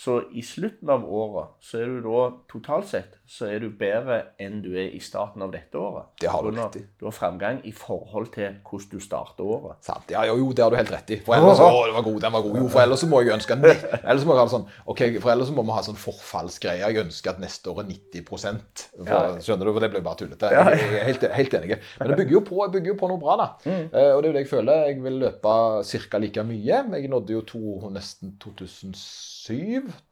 Så 0.00 0.22
i 0.32 0.40
slutten 0.42 0.88
av 0.88 1.02
året 1.04 1.58
så 1.60 1.82
er 1.82 1.90
du 1.92 2.06
da 2.06 2.20
totalt 2.48 2.86
sett 2.88 3.18
så 3.30 3.46
er 3.52 3.60
du 3.60 3.68
bedre 3.78 4.16
enn 4.40 4.62
du 4.64 4.70
er 4.72 4.94
i 4.96 4.98
starten 5.04 5.44
av 5.44 5.52
dette 5.52 5.76
året. 5.76 6.08
Det 6.18 6.30
har 6.32 6.42
du 6.42 6.56
rett 6.56 6.78
i. 6.80 6.82
Du 6.98 7.04
har 7.06 7.12
fremgang 7.14 7.60
i 7.68 7.70
forhold 7.76 8.30
til 8.34 8.56
hvordan 8.64 8.88
du 8.90 9.04
starter 9.04 9.44
året. 9.44 9.76
Sant. 9.84 10.08
Ja, 10.10 10.24
jo, 10.26 10.38
jo, 10.40 10.48
det 10.56 10.64
har 10.64 10.72
du 10.72 10.78
helt 10.78 10.90
rett 10.90 11.12
i. 11.12 11.18
For 11.26 11.36
ellers, 11.36 11.60
å, 11.60 11.84
den 11.84 11.94
var 11.98 12.06
god, 12.08 12.16
den 12.24 12.34
var 12.34 12.46
god. 12.46 12.56
Jo, 12.58 12.70
for 12.72 12.82
ellers 12.82 13.04
så 13.04 13.10
må 13.12 13.20
jeg 13.20 13.34
ønske 13.36 13.58
Ellers 13.60 14.24
må 14.24 14.34
jeg 14.34 14.40
ha 14.40 14.46
sånn, 14.54 14.64
ok, 14.88 15.02
for 15.20 15.34
ellers 15.34 15.52
så 15.52 15.58
må 15.58 15.66
vi 15.68 15.76
ha 15.76 15.84
sånn 15.90 16.00
forfallsgreie. 16.00 16.80
Jeg 16.80 17.04
ønsker 17.04 17.34
at 17.34 17.44
neste 17.44 17.70
år 17.70 17.84
er 17.84 17.90
90 17.92 18.26
for. 18.32 18.40
Skjønner 18.40 19.68
du? 19.68 19.72
For 19.76 19.84
det 19.84 19.92
blir 19.92 20.06
bare 20.08 20.20
tullete. 20.24 20.50
Jeg 20.56 20.80
er 20.80 21.06
helt, 21.10 21.28
helt 21.36 21.58
enig. 21.60 21.78
Men 22.00 22.14
det 22.14 22.18
bygger 22.22 22.38
jo 22.38 22.44
på, 22.48 22.62
bygger 22.72 22.94
jo 22.94 22.98
på 23.04 23.12
noe 23.12 23.20
bra, 23.20 23.36
da. 23.44 23.48
Mm. 23.68 23.84
Uh, 23.92 24.10
og 24.16 24.24
det 24.24 24.24
er 24.24 24.32
jo 24.32 24.34
det 24.38 24.44
jeg 24.46 24.52
føler. 24.56 24.82
Jeg 24.88 25.04
vil 25.04 25.20
løpe 25.26 25.54
ca. 25.92 26.24
like 26.24 26.48
mye. 26.50 26.82
Jeg 26.96 27.12
nådde 27.12 27.36
jo 27.36 27.44
to, 27.52 27.62
nesten 27.92 28.34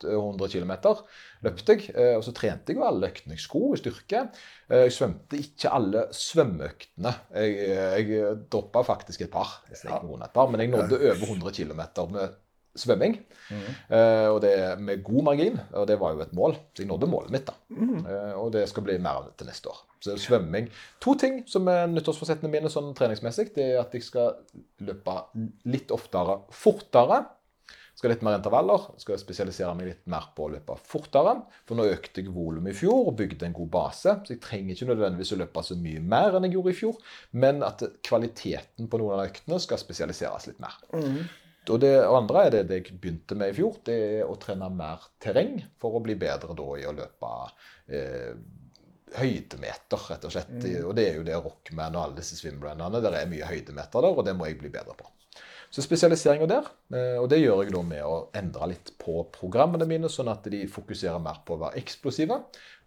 2700 0.03 0.53
km. 0.55 0.72
Løpte 1.47 1.76
jeg. 1.76 1.93
Eh, 1.95 2.14
og 2.18 2.24
så 2.26 2.35
trente 2.37 2.72
jeg 2.72 2.81
jo 2.81 2.87
alle 2.89 3.11
øktene 3.12 3.37
jeg 3.37 3.45
skulle 3.45 3.79
i 3.79 3.83
styrke. 3.83 4.24
Eh, 4.68 4.85
jeg 4.87 4.97
svømte 4.97 5.41
ikke 5.41 5.72
alle 5.74 6.05
svømmeøktene. 6.14 7.14
Jeg, 7.35 7.70
jeg 8.11 8.37
droppa 8.53 8.85
faktisk 8.87 9.26
et 9.26 9.33
par. 9.33 9.61
ja. 9.70 9.81
snek 9.83 10.11
et 10.11 10.35
par, 10.35 10.51
men 10.51 10.64
jeg 10.64 10.74
nådde 10.74 11.01
over 11.01 11.26
100 11.33 11.57
km 11.61 11.83
med 12.14 12.37
svømming. 12.79 13.18
Eh, 13.89 14.26
og 14.29 14.41
det 14.45 14.53
med 14.83 15.03
god 15.05 15.24
margin, 15.31 15.59
og 15.72 15.87
det 15.89 15.99
var 16.01 16.14
jo 16.14 16.24
et 16.24 16.35
mål. 16.37 16.57
Så 16.72 16.85
jeg 16.85 16.91
nådde 16.91 17.11
målet 17.11 17.35
mitt. 17.35 17.49
da. 17.49 17.57
Eh, 18.12 18.35
og 18.39 18.53
det 18.55 18.66
skal 18.70 18.87
bli 18.87 18.99
mer 19.03 19.20
av 19.20 19.29
det 19.29 19.39
til 19.39 19.51
neste 19.51 19.70
år. 19.72 19.85
Så 20.05 20.14
svømming 20.22 20.68
To 21.03 21.16
ting 21.18 21.41
som 21.51 21.66
er 21.72 21.89
nyttårsforsettene 21.91 22.51
mine 22.53 22.70
sånn 22.70 22.93
treningsmessig, 22.95 23.49
det 23.57 23.64
er 23.72 23.81
at 23.81 23.95
jeg 23.97 24.05
skal 24.07 24.37
løpe 24.87 25.16
litt 25.66 25.91
oftere 25.95 26.43
fortere. 26.55 27.24
Skal 27.99 28.13
litt 28.15 28.21
mer 28.23 28.37
intervaller. 28.39 28.85
Skal 29.03 29.19
spesialisere 29.19 29.73
meg 29.75 29.89
litt 29.89 30.05
mer 30.11 30.29
på 30.37 30.45
å 30.47 30.53
løpe 30.53 30.77
fortere. 30.87 31.33
For 31.67 31.79
nå 31.79 31.89
økte 31.91 32.23
jeg 32.23 32.31
volum 32.31 32.69
i 32.71 32.75
fjor 32.77 33.11
og 33.11 33.17
bygde 33.19 33.49
en 33.49 33.57
god 33.57 33.73
base. 33.75 34.15
Så 34.23 34.37
jeg 34.37 34.43
trenger 34.45 34.77
ikke 34.77 34.93
nødvendigvis 34.93 35.35
å 35.35 35.41
løpe 35.41 35.65
så 35.67 35.75
mye 35.83 36.05
mer 36.15 36.39
enn 36.39 36.47
jeg 36.47 36.55
gjorde 36.55 36.75
i 36.75 36.79
fjor. 36.79 37.03
Men 37.43 37.65
at 37.67 37.83
kvaliteten 38.07 38.87
på 38.87 39.03
noen 39.03 39.17
av 39.19 39.33
øktene 39.33 39.59
skal 39.65 39.83
spesialiseres 39.83 40.47
litt 40.53 40.63
mer. 40.63 40.79
Og 41.69 41.83
det 41.83 41.93
andre 42.07 42.47
er 42.47 42.55
det, 42.55 42.63
det 42.71 42.79
jeg 42.79 43.01
begynte 43.03 43.37
med 43.37 43.51
i 43.51 43.59
fjor. 43.59 43.83
Det 43.85 43.99
er 44.21 44.31
å 44.31 44.39
trene 44.41 44.71
mer 44.73 45.03
terreng 45.21 45.59
for 45.83 45.99
å 45.99 46.05
bli 46.05 46.15
bedre 46.17 46.55
da 46.57 46.71
i 46.79 46.87
å 46.89 46.95
løpe 46.97 47.35
eh, 47.91 48.33
høydemeter, 49.19 50.07
rett 50.15 50.25
og 50.31 50.39
slett. 50.39 50.55
Og 50.87 50.95
det 50.97 51.11
er 51.11 51.19
jo 51.19 51.27
det 51.27 51.37
Rockman 51.43 51.99
og 51.99 52.07
alle 52.07 52.23
disse 52.23 52.39
swimrunnerne. 52.39 53.03
Det 53.03 53.11
er 53.11 53.31
mye 53.35 53.51
høydemeter 53.51 54.07
der, 54.07 54.15
og 54.15 54.27
det 54.31 54.39
må 54.39 54.47
jeg 54.49 54.63
bli 54.63 54.71
bedre 54.73 54.95
på. 54.97 55.11
Så 55.71 55.83
spesialiseringa 55.85 56.47
der. 56.49 56.69
eh, 56.95 57.19
Og 57.21 57.29
det 57.29 57.43
gjør 57.43 57.62
jeg 57.62 57.73
da 57.75 57.83
med 57.85 58.03
å 58.05 58.31
endre 58.37 58.69
litt 58.71 58.95
på 58.99 59.21
programmene 59.35 59.87
mine, 59.87 60.09
sånn 60.09 60.31
at 60.33 60.47
de 60.49 60.62
fokuserer 60.66 61.21
mer 61.21 61.43
på 61.45 61.57
å 61.57 61.62
være 61.66 61.77
eksplosive. 61.83 62.39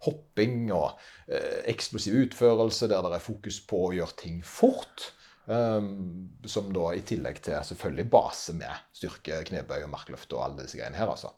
Hopping 0.06 0.72
og 0.74 0.98
eh, 1.28 1.62
eksplosiv 1.70 2.16
utførelse, 2.26 2.88
der 2.90 3.02
det 3.06 3.18
er 3.20 3.26
fokus 3.26 3.60
på 3.70 3.86
å 3.86 3.92
gjøre 3.94 4.18
ting 4.18 4.42
fort. 4.42 5.12
Um, 5.46 6.28
som 6.46 6.68
da 6.70 6.92
i 6.94 7.00
tillegg 7.02 7.40
til 7.42 7.56
selvfølgelig 7.66 8.04
base 8.12 8.52
med 8.54 8.84
styrke, 8.94 9.40
knebøy 9.48 9.80
og 9.82 9.90
markløft 9.90 10.30
og 10.36 10.44
alle 10.44 10.62
disse 10.62 10.78
greiene 10.78 10.94
her, 10.94 11.10
altså. 11.10 11.32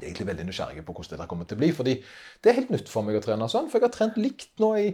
Jeg 0.00 0.02
er 0.02 0.08
egentlig 0.08 0.26
veldig 0.26 0.46
nysgjerrig 0.48 0.82
på 0.86 0.94
hvordan 0.96 1.14
dette 1.14 1.28
kommer 1.30 1.46
til 1.46 1.54
å 1.58 1.60
bli. 1.60 1.68
fordi 1.72 1.94
det 2.42 2.50
er 2.50 2.56
helt 2.58 2.72
nytt 2.74 2.88
for 2.90 3.06
meg 3.06 3.18
å 3.20 3.22
trene 3.22 3.46
sånn. 3.48 3.68
For 3.70 3.78
jeg 3.78 3.86
har 3.86 3.94
trent 3.94 4.16
likt 4.18 4.58
nå 4.58 4.72
i 4.80 4.86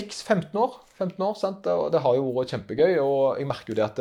x 0.00 0.22
15 0.24 0.56
år. 0.56 0.78
15 0.96 1.26
år, 1.26 1.34
sant? 1.36 1.66
Og 1.66 1.90
det 1.92 2.00
har 2.00 2.16
jo 2.16 2.30
vært 2.38 2.54
kjempegøy. 2.54 2.94
Og 3.02 3.36
jeg 3.40 3.50
merker 3.50 3.74
jo 3.74 3.76
det 3.76 3.84
at 3.84 4.00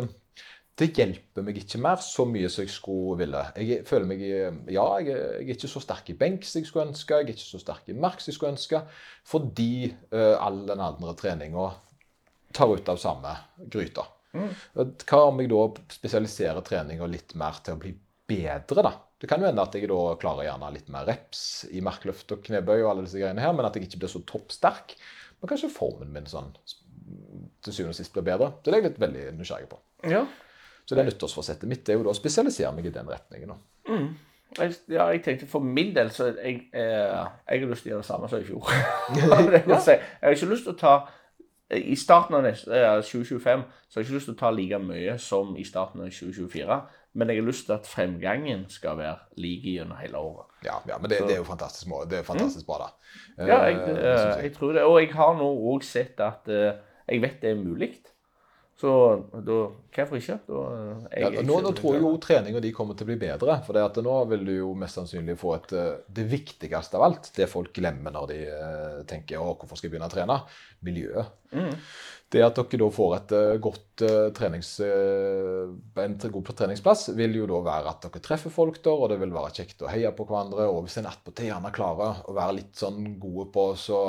det, 0.80 0.89
hjelper 0.97 1.45
meg 1.47 1.57
ikke 1.61 1.80
mer 1.80 2.01
så 2.03 2.26
mye 2.28 2.49
som 2.51 2.65
jeg 2.65 2.73
skulle 2.73 3.19
ville. 3.21 3.41
Jeg 3.63 3.86
føler 3.88 4.09
meg 4.09 4.23
Ja, 4.26 4.84
jeg, 4.99 5.07
er- 5.13 5.38
jeg 5.39 5.49
er 5.49 5.53
ikke 5.55 5.69
så 5.71 5.82
sterk 5.84 6.09
i 6.11 6.17
benk 6.19 6.43
som 6.43 6.59
jeg 6.61 6.67
skulle 6.67 6.89
ønske. 6.89 7.15
Jeg 7.15 7.30
er 7.30 7.34
ikke 7.36 7.45
så 7.47 7.61
sterk 7.63 7.88
i 7.93 7.95
mark 7.95 8.19
som 8.19 8.32
jeg 8.32 8.38
skulle 8.39 8.51
ønske. 8.57 8.82
Fordi 9.32 9.69
uh, 10.11 10.36
all 10.43 10.65
den 10.67 10.84
andre 10.84 11.15
treninga 11.15 11.69
tar 12.55 12.71
ut 12.76 12.91
av 12.91 12.99
samme 12.99 13.32
gryta. 13.71 14.03
Hva 14.36 15.21
om 15.30 15.39
jeg 15.39 15.47
da 15.51 15.61
spesialiserer 15.95 16.63
treninga 16.67 17.07
litt 17.07 17.36
mer 17.39 17.55
til 17.63 17.78
å 17.78 17.80
bli 17.80 17.93
bedre, 18.28 18.84
da? 18.84 18.91
Det 19.15 19.30
kan 19.32 19.39
jo 19.39 19.47
hende 19.47 19.63
at 19.63 19.76
jeg 19.80 19.88
da 19.88 19.99
klarer 20.19 20.43
gjerne 20.49 20.73
litt 20.76 20.89
mer 20.91 21.05
reps 21.07 21.43
i 21.71 21.80
markløft 21.84 22.34
og 22.36 22.41
knebøy, 22.43 22.82
og 22.84 22.89
alle 22.91 23.05
disse 23.07 23.21
greiene 23.21 23.39
her, 23.43 23.53
men 23.55 23.63
at 23.67 23.78
jeg 23.80 23.88
ikke 23.88 24.01
blir 24.03 24.11
så 24.11 24.19
toppsterk. 24.28 24.97
Men 25.39 25.51
kanskje 25.53 25.71
formen 25.71 26.11
min 26.11 26.28
sånn 26.28 26.51
til 27.63 27.71
syvende 27.73 27.93
og 27.95 27.99
sist 28.01 28.11
blir 28.15 28.26
bedre. 28.28 28.51
Det 28.59 28.73
er 28.73 28.82
jeg 28.82 28.88
litt 28.89 28.99
veldig 29.05 29.23
nysgjerrig 29.39 29.69
på. 29.71 29.80
Ja. 30.11 30.26
Så 30.86 30.95
det 30.97 31.05
nyttårsforsettet 31.07 31.69
mitt 31.69 31.89
er 31.89 31.97
jo 31.97 32.05
da 32.05 32.13
å 32.13 32.17
spesialisere 32.17 32.71
meg 32.75 32.89
i 32.89 32.93
den 32.93 33.09
retningen. 33.09 33.53
Mm. 33.89 34.09
Jeg, 34.55 34.75
ja, 34.93 35.07
jeg 35.11 35.19
tenkte 35.25 35.47
For 35.51 35.59
min 35.59 35.89
del 35.95 36.11
så 36.15 36.29
jeg, 36.29 36.67
eh, 36.71 37.15
jeg 37.49 37.63
har 37.63 37.71
lyst 37.71 37.83
til 37.83 37.91
å 37.91 37.95
gjøre 37.95 38.03
det 38.03 38.07
samme 38.07 38.29
som 38.31 38.43
i 38.43 38.47
fjor. 38.47 38.69
si, 39.88 39.95
jeg 39.95 40.21
har 40.21 40.38
ikke 40.38 40.51
lyst 40.51 40.69
til 40.69 40.75
å 40.75 40.77
ta 40.79 40.93
I 41.75 41.97
starten 41.99 42.38
av 42.38 42.45
neste, 42.45 42.69
eh, 42.71 43.01
2025 43.01 43.65
så 43.65 43.97
har 43.97 44.03
jeg 44.03 44.07
ikke 44.07 44.19
lyst 44.19 44.29
til 44.29 44.38
å 44.38 44.39
ta 44.43 44.53
like 44.53 44.79
mye 44.86 45.17
som 45.19 45.57
i 45.57 45.65
starten 45.67 46.05
av 46.05 46.13
2024. 46.13 46.79
Men 47.15 47.31
jeg 47.31 47.39
har 47.39 47.47
lyst 47.47 47.67
til 47.67 47.75
at 47.77 47.88
fremgangen 47.88 48.65
skal 48.71 48.97
være 48.99 49.41
lik 49.41 49.65
gjennom 49.71 49.99
hele 50.01 50.19
året. 50.19 50.51
Ja, 50.65 50.81
ja 50.88 50.97
men 50.99 51.09
det, 51.09 51.21
det 51.23 51.38
er 51.38 51.41
jo 51.41 51.47
fantastisk, 51.47 51.91
det 52.11 52.19
er 52.19 52.27
fantastisk 52.27 52.67
bra, 52.67 52.86
da. 52.86 52.89
Ja, 53.47 53.59
jeg, 53.69 53.77
Eh, 53.88 54.09
eh, 54.11 54.43
jeg 54.43 54.53
tror 54.55 54.75
det. 54.75 54.83
Og 54.83 54.99
jeg 55.01 55.13
har 55.15 55.38
nå 55.39 55.47
òg 55.71 55.86
sett 55.88 56.19
at 56.23 56.49
eh, 56.51 56.75
jeg 57.07 57.23
vet 57.23 57.41
det 57.41 57.53
er 57.53 57.61
mulig. 57.61 57.93
Så 58.76 58.91
da 59.32 59.57
Hvorfor 59.95 60.17
ikke? 60.19 60.36
Da, 60.49 60.61
eh, 61.11 61.21
Ja, 61.21 61.30
nå, 61.32 61.43
nå, 61.47 61.59
nå 61.63 61.71
tror 61.78 61.93
jeg 61.95 62.03
jo 62.03 62.09
treninga 62.19 62.59
di 62.59 62.73
kommer 62.76 62.97
til 62.97 63.05
å 63.05 63.11
bli 63.13 63.15
bedre. 63.21 63.61
For 63.63 64.01
nå 64.03 64.15
vil 64.34 64.41
du 64.43 64.51
jo 64.57 64.73
mest 64.76 64.99
sannsynlig 64.99 65.38
få 65.39 65.53
et 65.55 65.76
eh, 65.80 65.93
Det 66.11 66.26
viktigste 66.28 66.99
av 66.99 67.05
alt, 67.07 67.30
det 67.38 67.47
folk 67.47 67.71
glemmer 67.78 68.11
når 68.11 68.28
de 68.34 68.39
eh, 68.43 68.97
tenker 69.07 69.39
å, 69.39 69.53
hvorfor 69.55 69.80
skal 69.80 69.88
jeg 69.88 69.95
begynne 69.95 70.09
å 70.11 70.15
trene? 70.15 70.38
Miljøet. 70.84 71.32
Det 72.36 72.41
at 72.43 72.57
dere 72.57 72.82
da 72.82 72.89
får 72.91 73.13
et 73.15 73.34
godt 73.63 74.01
trenings, 74.36 74.73
en 74.84 76.15
god 76.34 76.49
treningsplass, 76.51 77.05
vil 77.15 77.38
jo 77.38 77.45
da 77.47 77.61
være 77.63 77.93
at 77.93 78.07
dere 78.09 78.23
treffer 78.26 78.51
folk 78.51 78.82
der, 78.84 78.97
og 79.05 79.13
det 79.13 79.21
vil 79.21 79.32
være 79.32 79.53
kjekt 79.61 79.86
å 79.86 79.91
heie 79.93 80.11
på 80.11 80.26
hverandre. 80.28 80.65
Og 80.67 80.84
hvis 80.84 80.97
en 80.99 81.07
attpåtil 81.07 81.47
gjerne 81.53 81.71
klarer 81.71 82.26
å 82.28 82.36
være 82.36 82.57
litt 82.59 82.76
sånn 82.82 83.13
gode 83.21 83.47
på 83.55 83.69
å 83.71 84.03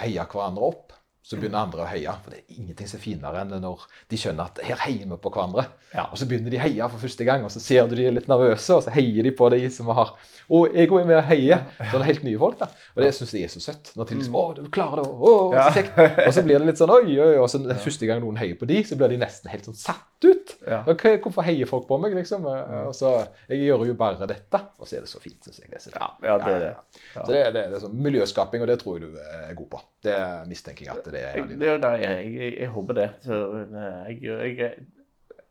heie 0.00 0.24
hverandre 0.24 0.70
opp, 0.70 0.96
så 1.22 1.36
begynner 1.36 1.60
andre 1.60 1.84
å 1.84 1.88
heie. 1.90 2.12
For 2.24 2.32
det 2.32 2.40
er 2.40 2.56
ingenting 2.58 2.88
som 2.90 2.98
er 2.98 3.04
finere 3.04 3.42
enn 3.44 3.52
når 3.62 3.84
de 4.10 4.18
skjønner 4.18 4.50
at 4.50 4.60
her 4.64 4.80
heier 4.86 5.06
vi 5.10 5.18
på 5.20 5.32
hverandre. 5.34 5.66
Ja. 5.92 6.06
Og 6.08 6.18
så 6.20 6.28
begynner 6.30 6.52
de 6.52 6.58
å 6.58 6.64
heie 6.64 6.88
for 6.92 7.04
første 7.04 7.26
gang, 7.28 7.44
og 7.46 7.52
så 7.54 7.62
ser 7.62 7.88
du 7.90 7.96
de 7.98 8.06
er 8.08 8.16
litt 8.16 8.28
nervøse, 8.30 8.76
og 8.76 8.84
så 8.86 8.94
heier 8.94 9.26
de 9.26 9.34
på 9.36 9.50
de 9.52 9.62
som 9.74 9.90
har 9.94 10.14
Og 10.50 10.74
jeg 10.74 10.90
går 10.90 11.04
med 11.06 11.20
og 11.20 11.26
heier. 11.30 11.66
Sånne 11.92 12.08
helt 12.08 12.24
nye 12.26 12.40
folk, 12.40 12.58
da. 12.62 12.70
Og 12.96 13.04
det 13.04 13.12
syns 13.14 13.34
jeg 13.36 13.46
er 13.46 13.52
så 13.52 13.62
søtt. 13.62 13.92
Når 13.96 14.10
de 14.10 14.20
liksom 14.20 14.38
Å, 14.40 14.46
du 14.58 14.70
klarer 14.72 15.04
det! 15.04 15.10
Å, 15.10 15.34
så 15.54 15.66
kjekt! 15.76 16.00
Og 16.26 16.32
så 16.34 16.46
blir 16.46 16.58
det 16.58 16.72
litt 16.72 16.80
sånn 16.80 16.94
oi, 16.94 17.04
oi, 17.14 17.34
og 17.38 17.50
så 17.52 17.62
første 17.70 18.08
gang 18.10 18.24
noen 18.24 18.40
heier 18.40 18.58
på 18.58 18.68
de, 18.70 18.80
så 18.86 18.98
blir 18.98 19.12
de 19.14 19.20
nesten 19.20 19.52
helt 19.52 19.68
sånn 19.70 19.78
satt 19.78 20.09
ut. 20.24 20.52
Ja. 20.66 20.80
Ok, 20.90 21.04
hvorfor 21.24 21.46
heier 21.46 21.68
folk 21.70 21.86
på 21.88 21.98
meg, 22.02 22.14
liksom? 22.18 22.44
Og 22.44 22.92
så 22.96 23.12
Jeg 23.48 23.64
gjør 23.66 23.86
jo 23.88 23.96
bare 23.98 24.28
dette. 24.30 24.60
Og 24.78 24.88
så 24.88 24.98
er 24.98 25.06
det 25.06 25.10
så 25.12 25.22
fint, 25.22 25.38
syns 25.44 25.60
jeg. 25.62 25.70
Det. 25.70 25.92
Ja, 25.96 26.10
ja, 26.26 26.38
det 26.44 26.56
det. 26.64 26.72
Så 27.14 27.26
det, 27.30 27.42
det, 27.54 27.64
det 27.72 27.78
er 27.78 27.84
sånn 27.84 27.98
miljøskaping, 28.06 28.64
og 28.64 28.70
det 28.70 28.78
tror 28.82 28.98
jeg 28.98 29.10
du 29.10 29.20
er 29.20 29.54
god 29.58 29.70
på. 29.74 29.82
Det 30.06 30.16
mistenker 30.50 30.86
jeg 30.86 30.96
at 30.96 31.12
det 31.12 31.22
er. 31.24 31.38
Jeg, 31.40 31.60
det 31.60 31.76
nei, 31.84 31.94
jeg, 32.04 32.32
jeg, 32.36 32.56
jeg 32.64 32.74
håper 32.76 33.00
det. 33.00 33.08
Så, 33.26 33.40
eh, 33.64 34.10
jeg, 34.24 34.72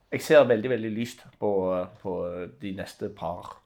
jeg 0.10 0.26
ser 0.26 0.46
veldig, 0.50 0.74
veldig 0.76 0.94
lyst 0.94 1.26
på, 1.42 1.52
på 2.02 2.20
de 2.62 2.76
neste 2.78 3.12
par 3.14 3.58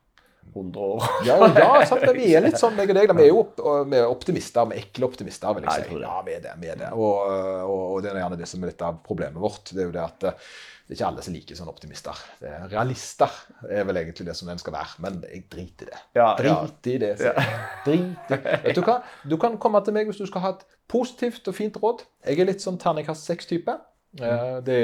hundre 0.53 0.89
år. 0.95 1.07
Ja, 1.27 1.37
ja 1.57 1.69
sant, 1.89 2.03
vi 2.17 2.33
er 2.35 2.43
litt 2.45 2.59
sånn, 2.61 2.75
meg 2.77 2.91
og 2.91 2.99
deg. 2.99 3.07
da. 3.09 3.15
Vi 3.17 3.25
er 3.25 3.31
jo 3.31 3.39
opp, 3.45 3.63
vi 3.89 3.97
er 4.01 4.09
optimister. 4.11 4.67
Vi 4.69 4.77
er 4.77 4.83
ekle 4.85 5.07
optimister, 5.09 5.55
vil 5.57 5.65
jeg 5.69 5.87
si. 5.87 6.01
Ja, 6.03 6.19
vi 6.25 6.35
er 6.37 6.43
det. 6.43 6.53
vi 6.61 6.69
er 6.73 6.77
det. 6.83 6.91
Og, 6.93 7.15
og, 7.63 7.81
og 7.95 8.03
det 8.05 8.11
er 8.13 8.21
gjerne 8.25 8.37
det 8.43 8.49
som 8.51 8.63
er 8.63 8.73
litt 8.73 8.85
av 8.85 8.99
problemet 9.05 9.41
vårt. 9.41 9.71
Det 9.73 9.81
er 9.85 9.89
jo 9.89 9.95
det 9.95 10.03
at 10.03 10.27
eh, 10.29 10.45
det 10.83 10.93
er 10.93 10.99
ikke 10.99 11.07
alle 11.07 11.23
som 11.23 11.33
liker 11.37 11.55
sånne 11.57 11.71
optimister. 11.71 12.17
Det 12.41 12.49
er 12.51 12.65
realister 12.73 13.37
er 13.71 13.85
vel 13.87 14.01
egentlig 14.01 14.25
det 14.27 14.35
som 14.35 14.49
en 14.51 14.59
skal 14.59 14.75
være. 14.75 14.97
Men 15.05 15.21
jeg 15.29 15.45
driter 15.53 15.87
i 15.87 15.93
det. 15.93 16.01
Ja. 16.19 16.27
Drit 16.37 16.89
i 16.91 16.97
det. 16.99 17.13
Drit 17.87 18.35
i 18.35 18.41
Vet 18.67 18.75
du 18.75 18.83
hva? 18.83 18.97
Du 19.23 19.37
kan 19.39 19.55
komme 19.63 19.79
til 19.87 19.95
meg 19.95 20.11
hvis 20.11 20.19
du 20.19 20.27
skal 20.27 20.43
ha 20.43 20.51
et 20.57 20.67
positivt 20.91 21.47
og 21.47 21.55
fint 21.55 21.79
råd. 21.79 22.03
Jeg 22.27 22.43
er 22.43 22.51
litt 22.51 22.61
sånn 22.65 22.77
terningkast 22.83 23.25
seks-type. 23.31 23.77
Eh, 24.19 24.59
Det, 24.67 24.77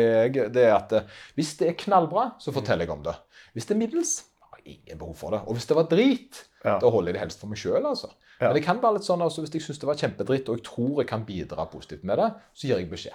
det 0.56 0.64
er 0.70 0.74
at 0.80 0.96
eh, 0.98 1.12
hvis 1.38 1.52
det 1.60 1.68
er 1.74 1.78
knallbra, 1.84 2.30
så 2.42 2.56
forteller 2.56 2.88
jeg 2.88 2.96
om 2.96 3.04
det. 3.06 3.14
Hvis 3.54 3.68
det 3.68 3.76
er 3.76 3.82
middels, 3.84 4.16
jeg 4.66 4.80
ingen 4.86 4.98
behov 5.02 5.16
for 5.16 5.32
det. 5.32 5.40
Og 5.48 5.54
hvis 5.58 5.66
det 5.68 5.76
var 5.78 5.88
drit, 5.92 6.46
Ja. 6.66 6.78
da 6.80 6.90
holder 6.90 7.10
jeg 7.14 7.14
det 7.14 7.22
helst 7.22 7.40
for 7.40 7.48
meg 7.48 7.58
sjøl. 7.58 7.86
Altså. 7.86 8.10
Ja. 8.42 8.48
Men 8.48 8.56
det 8.56 8.64
kan 8.66 8.82
være 8.82 8.94
litt 9.00 9.04
sånn, 9.08 9.22
altså, 9.22 9.42
hvis 9.42 9.54
jeg 9.54 9.62
syns 9.62 9.80
det 9.80 9.88
var 9.88 9.96
kjempedritt, 9.96 10.50
og 10.50 10.58
jeg 10.58 10.64
tror 10.66 10.98
jeg 11.02 11.08
kan 11.08 11.26
bidra 11.26 11.66
positivt 11.72 12.04
med 12.04 12.18
det, 12.18 12.34
så 12.54 12.68
gir 12.68 12.78
jeg 12.78 12.90
beskjed. 12.92 13.14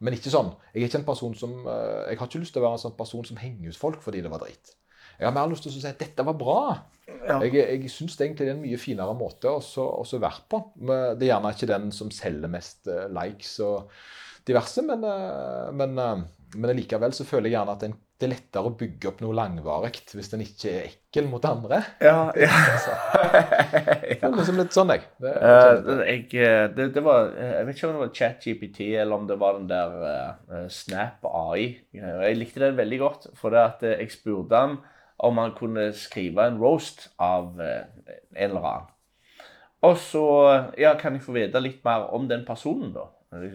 Men 0.00 0.12
ikke 0.14 0.30
sånn. 0.32 0.54
Jeg 0.74 0.82
er 0.82 0.86
ikke 0.88 0.98
en 0.98 1.04
person 1.06 1.34
som 1.34 1.52
eh, 1.66 2.10
Jeg 2.10 2.18
har 2.18 2.26
ikke 2.28 2.40
lyst 2.42 2.52
til 2.52 2.60
å 2.62 2.66
være 2.66 2.72
en 2.78 2.82
sånn 2.90 2.96
person 2.98 3.24
som 3.24 3.36
henger 3.36 3.68
ut 3.70 3.76
folk 3.76 4.00
fordi 4.02 4.20
det 4.22 4.30
var 4.30 4.40
drit. 4.42 4.74
Jeg 5.20 5.28
har 5.28 5.32
mer 5.32 5.46
lyst 5.48 5.62
til 5.62 5.70
å 5.70 5.74
si 5.80 5.86
at 5.86 5.98
dette 5.98 6.24
var 6.26 6.34
bra. 6.34 6.78
Ja. 7.28 7.38
Jeg, 7.40 7.52
jeg 7.54 7.90
syns 7.92 8.16
egentlig 8.18 8.44
det 8.44 8.48
er 8.48 8.56
en 8.56 8.62
mye 8.64 8.78
finere 8.80 9.14
måte 9.16 9.46
å 9.48 9.60
så- 9.62 10.00
å 10.00 10.04
så 10.04 10.18
være 10.18 10.42
på. 10.50 10.72
Men 10.76 11.16
Det 11.18 11.28
er 11.28 11.34
gjerne 11.40 11.52
ikke 11.54 11.66
den 11.70 11.90
som 11.92 12.10
selger 12.10 12.48
mest 12.50 12.88
eh, 12.88 13.06
likes 13.08 13.60
og 13.60 13.88
diverse, 14.44 14.82
men, 14.82 15.04
eh, 15.04 15.70
men, 15.72 15.94
men 16.56 16.76
likevel 16.76 17.12
så 17.14 17.24
føler 17.24 17.48
jeg 17.48 17.52
gjerne 17.56 17.72
at 17.78 17.82
en 17.86 17.94
det 18.14 18.28
er 18.28 18.30
lettere 18.30 18.70
å 18.70 18.76
bygge 18.78 19.08
opp 19.10 19.22
noe 19.24 19.34
langvarig 19.34 19.96
hvis 20.14 20.28
den 20.30 20.44
ikke 20.44 20.70
er 20.70 20.84
ekkel 20.86 21.26
mot 21.26 21.44
andre. 21.48 21.80
Ja, 22.02 22.30
ja. 22.38 22.50
Det 24.14 24.20
er 24.20 24.36
liksom 24.36 24.60
litt 24.60 24.76
sånn, 24.76 24.92
jeg. 24.94 25.02
Det, 25.22 25.32
uh, 25.34 26.02
jeg, 26.06 26.28
eh, 26.38 26.66
det, 26.74 26.88
det 26.94 27.02
var, 27.04 27.32
eh, 27.34 27.56
jeg 27.58 27.66
vet 27.66 27.76
ikke 27.76 27.88
om 27.88 27.96
det 27.96 28.02
var 28.04 28.14
ChatGPT 28.20 28.80
eller 29.02 29.16
om 29.18 29.26
det 29.28 29.38
var 29.40 29.58
den 29.58 29.66
der 29.70 29.96
uh, 30.06 30.62
Snap 30.70 31.26
AI. 31.26 31.66
Jeg 31.98 32.38
likte 32.38 32.62
den 32.62 32.78
veldig 32.78 33.00
godt, 33.02 33.28
for 33.38 33.54
det 33.54 33.64
at 33.64 33.84
jeg 33.90 34.14
spurte 34.14 34.62
han 34.62 34.78
om 35.24 35.38
han 35.42 35.54
kunne 35.58 35.90
skrive 35.96 36.46
en 36.46 36.62
roast 36.62 37.08
av 37.22 37.58
uh, 37.58 37.82
en 38.06 38.46
eller 38.46 38.70
annen. 38.70 38.90
Og 39.84 39.98
så 40.00 40.24
ja, 40.80 40.94
kan 40.96 41.18
jeg 41.18 41.26
få 41.26 41.34
vite 41.34 41.60
litt 41.60 41.82
mer 41.84 42.06
om 42.16 42.30
den 42.30 42.46
personen, 42.46 42.94
da. 42.94 43.10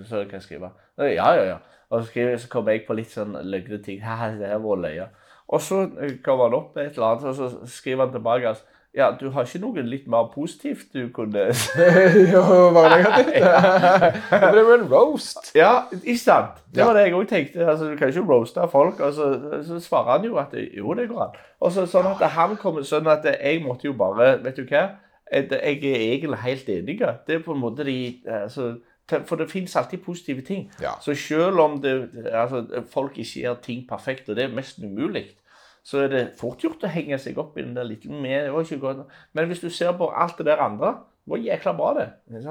Så 0.05 0.27
kan 0.27 0.37
jeg 0.37 0.45
skrive. 0.45 0.75
Ja, 0.99 1.31
ja, 1.33 1.45
ja. 1.55 1.59
Og 1.89 2.03
så, 2.03 2.09
skriver, 2.11 2.37
så 2.37 2.47
kommer 2.49 2.71
jeg 2.75 2.83
på 2.87 2.93
litt 2.97 3.09
sånn 3.13 3.33
løgne 3.49 3.79
ting. 3.83 4.01
Hæ, 4.05 4.35
det 4.39 4.47
her 4.51 4.59
var 4.61 4.77
løye. 4.83 5.07
Og 5.49 5.61
så 5.65 5.79
eh, 6.01 6.17
kommer 6.25 6.45
han 6.49 6.53
opp 6.59 6.75
med 6.75 6.85
et 6.85 6.97
eller 6.99 7.07
annet, 7.15 7.23
og 7.31 7.35
så 7.39 7.47
skriver 7.65 8.03
han 8.05 8.11
tilbake. 8.13 8.47
Altså, 8.51 8.63
ja, 8.97 9.11
du 9.19 9.27
har 9.29 9.45
ikke 9.45 9.59
noe 9.61 9.81
litt 9.85 10.07
mer 10.09 10.31
positivt 10.33 10.87
du 10.93 11.09
kunne 11.13 11.43
jo, 12.33 12.41
bare 12.73 12.95
negativt. 12.97 13.35
Det 14.31 14.39
ble 14.53 14.63
jo 14.63 14.71
en 14.77 14.85
roast. 14.91 15.51
Ja, 15.57 15.83
ikke 16.03 16.17
sant? 16.21 16.61
Det 16.73 16.81
Ja. 16.81 16.85
var 16.89 16.97
det 16.97 17.03
jeg 17.07 17.13
òg 17.17 17.27
tenkte. 17.29 17.65
Altså, 17.69 17.89
du 17.91 17.97
kan 17.97 18.09
ikke 18.13 18.25
roaste 18.29 18.65
folk. 18.71 18.99
Og 18.99 19.13
så, 19.13 19.27
så 19.67 19.79
svarer 19.79 20.11
han 20.17 20.25
jo 20.29 20.37
at 20.41 20.53
jo, 20.77 20.93
det 20.97 21.07
går 21.09 21.21
an. 21.27 21.37
Og 21.61 21.71
så, 21.75 21.85
sånn 21.89 22.09
at 22.15 22.23
han 22.37 22.57
kommer, 22.57 22.81
sånn 22.85 23.07
at 23.09 23.25
jeg 23.29 23.61
måtte 23.65 23.85
jo 23.89 23.93
bare 23.97 24.35
Vet 24.43 24.57
du 24.57 24.65
hva? 24.69 24.87
Jeg, 25.31 25.49
jeg 25.53 25.81
er 25.93 26.05
egentlig 26.13 26.39
helt 26.45 26.69
enig. 26.73 26.99
Det 27.27 27.35
er 27.35 27.43
på 27.45 27.53
en 27.53 27.61
måte 27.61 27.85
de 27.85 27.97
altså, 28.25 28.71
For 29.25 29.35
det 29.39 29.49
finnes 29.51 29.75
alltid 29.75 30.03
positive 30.05 30.41
ting. 30.45 30.71
Ja. 30.81 30.91
Så 31.01 31.15
selv 31.17 31.59
om 31.59 31.77
det, 31.81 31.93
altså, 32.31 32.65
folk 32.93 33.17
ikke 33.17 33.41
gjør 33.43 33.55
ting 33.65 33.85
perfekt, 33.89 34.29
og 34.29 34.35
det 34.37 34.43
er 34.45 34.55
mest 34.55 34.79
umulig, 34.83 35.25
så 35.83 36.03
er 36.03 36.07
det 36.11 36.23
fort 36.37 36.61
gjort 36.61 36.83
å 36.85 36.91
henge 36.91 37.17
seg 37.17 37.37
opp 37.41 37.57
i 37.57 37.63
den 37.63 37.75
der 37.77 37.87
lille 37.87 38.11
med, 38.11 38.43
det 38.45 38.51
var 38.53 38.61
ikke 38.67 38.79
godt. 38.83 39.05
Men 39.33 39.47
hvis 39.49 39.63
du 39.63 39.69
ser 39.73 39.95
på 39.97 40.09
alt 40.13 40.37
det 40.37 40.45
der 40.45 40.61
andre, 40.61 40.91
det 41.25 41.31
var 41.33 41.37
jækla 41.45 41.73
bra 41.77 41.89
det. 41.97 42.07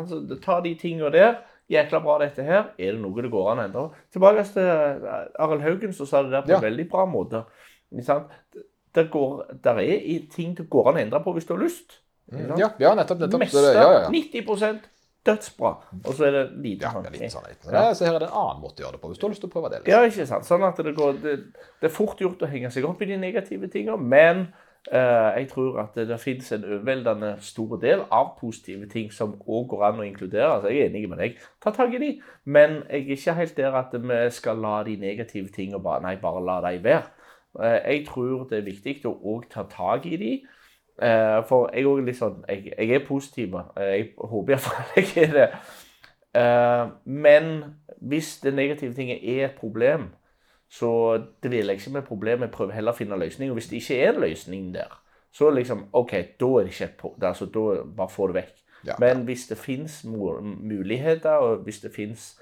Så 0.09 0.19
ta 0.43 0.61
de 0.65 0.75
tingene 0.81 1.13
der, 1.15 1.37
jækla 1.71 2.01
bra 2.03 2.19
dette 2.23 2.43
her, 2.43 2.71
er 2.79 2.93
det 2.97 3.01
noe 3.03 3.23
det 3.23 3.31
går 3.31 3.51
an 3.53 3.61
å 3.63 3.67
endre? 3.69 3.87
Tilbake 4.15 4.45
til 4.55 4.63
eh, 4.65 5.17
Arild 5.45 5.63
Haugen 5.67 5.93
som 5.95 6.07
sa 6.09 6.23
det 6.25 6.33
der 6.33 6.43
på 6.47 6.55
Ja. 6.55 6.57
en 6.59 6.67
veldig 6.67 6.89
bra 6.91 7.05
måte. 7.07 7.45
Det 8.95 9.11
går, 9.13 9.43
der 9.65 9.79
er 9.85 10.21
ting 10.35 10.55
det 10.57 10.67
går 10.71 10.89
an 10.91 10.97
å 10.97 11.03
endre 11.05 11.21
på 11.23 11.33
hvis 11.37 11.47
du 11.47 11.55
har 11.55 11.63
lyst. 11.63 12.01
Ja, 12.33 12.71
ja 12.81 12.95
nettopp. 12.97 13.19
Det 13.21 13.29
nettopp. 13.29 13.41
meste, 13.45 13.63
ja, 13.73 13.85
ja, 13.93 14.01
ja. 14.03 14.09
90 14.11 14.81
dødsbra. 15.27 15.73
Og 16.05 16.15
så 16.15 16.25
er 16.29 16.31
det 16.31 16.45
lite 16.63 16.83
Ja, 16.87 16.93
sånn. 16.93 17.07
er 17.07 17.29
sånn. 17.29 17.49
Men 17.73 17.95
Så 17.95 18.05
her 18.07 18.15
er 18.15 18.19
det 18.19 18.29
en 18.29 18.39
annen 18.39 18.63
måte 18.63 18.83
å 18.83 18.87
gjøre 18.87 18.93
det 18.93 19.01
på, 19.03 19.09
hvis 19.09 19.19
du 19.19 19.27
har 19.27 19.31
lyst 19.35 19.41
til 19.43 19.51
å 19.51 19.53
prøve 19.53 19.71
det. 19.71 19.83
liksom. 19.85 19.93
Ja, 19.93 20.07
ikke 20.09 20.27
sant. 20.27 20.45
Sånn 20.45 20.63
at 20.69 20.77
det 20.77 20.95
går 20.97 21.13
Det, 21.23 21.37
det 21.81 21.91
er 21.91 21.95
fort 21.95 22.19
gjort 22.19 22.43
å 22.43 22.49
henge 22.49 22.71
seg 22.71 22.85
opp 22.85 23.03
i 23.03 23.07
de 23.07 23.17
negative 23.17 23.69
tingene, 23.69 23.99
men 23.99 24.49
eh, 24.93 25.41
jeg 25.41 25.49
tror 25.51 25.81
at 25.81 25.95
det, 25.95 26.09
det 26.09 26.21
finnes 26.21 26.53
en 26.53 26.65
overveldende 26.65 27.37
stor 27.41 27.77
del 27.83 28.05
av 28.11 28.39
positive 28.41 28.89
ting 28.89 29.11
som 29.13 29.35
òg 29.47 29.69
går 29.69 29.85
an 29.85 30.01
å 30.01 30.07
inkludere. 30.07 30.49
Altså, 30.55 30.69
jeg 30.73 30.87
er 30.87 30.91
enig 30.91 31.09
med 31.09 31.19
deg. 31.19 31.37
Ta 31.61 31.71
tak 31.71 31.93
i 31.95 31.99
de. 31.99 32.21
Men 32.45 32.83
jeg 32.89 33.03
er 33.09 33.17
ikke 33.17 33.35
helt 33.35 33.57
der 33.57 33.73
at 33.83 33.93
vi 33.93 34.31
skal 34.31 34.57
la 34.57 34.83
de 34.85 34.97
negative 34.97 35.49
tingene 35.53 35.83
bare 35.83 36.01
Nei, 36.03 36.17
bare 36.17 36.45
la 36.45 36.61
de 36.71 36.79
være. 36.83 37.03
Eh, 37.61 37.81
jeg 37.93 38.07
tror 38.07 38.47
det 38.49 38.59
er 38.59 38.71
viktig 38.71 39.05
å 39.07 39.19
òg 39.35 39.49
ta 39.51 39.65
tak 39.65 40.07
i 40.07 40.17
de. 40.17 40.33
Eh, 41.03 41.45
for 41.47 41.71
jeg 41.71 41.85
er 41.87 42.01
litt 42.03 42.17
sånn 42.19 42.41
Jeg, 42.49 42.73
jeg 42.75 42.91
er 42.91 43.05
positiv. 43.07 43.55
eh, 43.77 43.93
Jeg 43.93 44.09
håper 44.19 44.57
iallfall 44.57 44.97
jeg 44.97 45.29
er 45.29 45.35
det. 45.37 45.51
Uh, 46.39 46.91
men 47.05 47.65
hvis 48.05 48.41
det 48.43 48.55
negative 48.55 48.95
tinget 48.95 49.23
er 49.23 49.45
et 49.47 49.55
problem, 49.59 50.11
så 50.71 50.91
dveler 51.43 51.73
jeg 51.73 51.81
ikke 51.81 51.93
med 51.93 52.03
problemet. 52.03 52.47
Jeg 52.47 52.55
prøver 52.55 52.77
heller 52.77 52.93
å 52.93 52.99
finne 52.99 53.19
løsning. 53.19 53.51
Og 53.51 53.59
hvis 53.59 53.71
det 53.71 53.81
ikke 53.81 53.97
er 54.03 54.13
en 54.13 54.21
løsning 54.21 54.75
der, 54.75 54.93
så 55.33 55.51
liksom 55.51 55.87
OK, 55.93 56.13
da 56.41 56.51
er 56.59 56.67
det 56.67 56.75
ikke 56.75 56.85
et 56.85 56.99
problem. 57.01 57.29
altså, 57.29 57.47
Da 57.47 57.83
bare 57.97 58.13
få 58.13 58.27
det 58.29 58.35
vekk. 58.35 58.55
Ja. 58.87 58.95
Men 59.01 59.25
hvis 59.27 59.47
det 59.49 59.59
fins 59.59 60.05
muligheter, 60.05 61.31
og 61.31 61.65
hvis 61.65 61.81
det 61.81 61.95
fins 61.95 62.39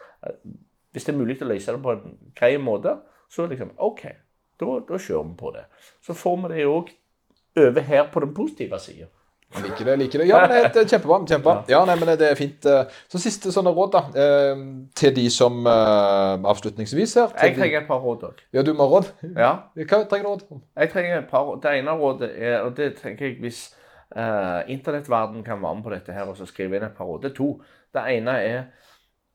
Hvis 0.93 1.05
det 1.05 1.13
er 1.15 1.19
mulig 1.19 1.43
å 1.43 1.45
løse 1.45 1.73
det 1.73 1.83
på 1.83 1.93
en 1.93 2.19
grei 2.35 2.57
måte, 2.57 2.97
så 3.31 3.47
liksom 3.47 3.71
OK, 3.79 4.03
da, 4.61 4.67
da 4.89 4.99
kjører 4.99 5.27
vi 5.29 5.35
på 5.39 5.51
det. 5.53 5.65
Så 6.03 6.15
får 6.17 6.37
vi 6.43 6.55
det 6.55 6.67
òg 6.67 6.91
over 7.57 7.81
her 7.81 8.11
på 8.13 8.21
den 8.21 8.35
positive 8.35 8.79
sida. 8.81 9.07
Liker 9.63 9.85
det, 9.87 9.95
liker 9.99 10.19
det. 10.19 10.25
Ja, 10.29 10.41
men 10.43 10.51
det 10.75 10.81
er 10.83 10.89
kjempebra. 10.91 11.21
kjempebra. 11.31 11.53
Ja, 11.71 11.85
nei, 11.87 11.95
men 11.97 12.11
det 12.19 12.27
er 12.29 12.35
fint. 12.37 12.67
eh. 12.67 12.91
Så 13.09 13.21
siste 13.23 13.53
sånne 13.55 13.71
råd, 13.73 13.93
da. 13.95 14.01
eh, 14.23 14.65
Til 14.99 15.15
de 15.17 15.31
som 15.31 15.61
eh, 15.71 16.49
Avslutningsvis 16.51 17.15
her. 17.15 17.31
Jeg 17.41 17.55
trenger 17.55 17.81
et 17.81 17.87
par 17.89 18.03
råd 18.03 18.25
òg. 18.27 18.43
Ja, 18.53 18.63
du 18.67 18.73
må 18.75 18.89
ha 18.89 18.99
råd. 18.99 19.13
Ja. 19.39 19.53
Hva 19.79 20.03
trenger 20.11 20.27
du 20.27 20.33
råd? 20.33 20.61
Jeg 20.77 20.91
trenger 20.93 21.19
et 21.23 21.31
par 21.31 21.47
råd. 21.47 21.63
Det 21.63 21.77
ene 21.79 21.95
rådet 22.03 22.31
er, 22.35 22.59
og 22.67 22.75
det 22.77 22.91
tenker 22.99 23.31
jeg 23.31 23.39
hvis 23.41 23.63
uh, 24.17 24.67
internettverden 24.67 25.47
kan 25.47 25.63
være 25.63 25.75
med 25.79 25.87
på 25.87 25.95
dette 25.95 26.13
her, 26.13 26.27
og 26.27 26.37
så 26.37 26.51
skrive 26.51 26.77
inn 26.77 26.89
et 26.91 26.99
par 26.99 27.07
råd. 27.07 27.23
Det 27.23 27.31
er 27.31 27.39
to. 27.39 27.51
Det 27.95 28.05
ene 28.19 28.37
er 28.51 28.59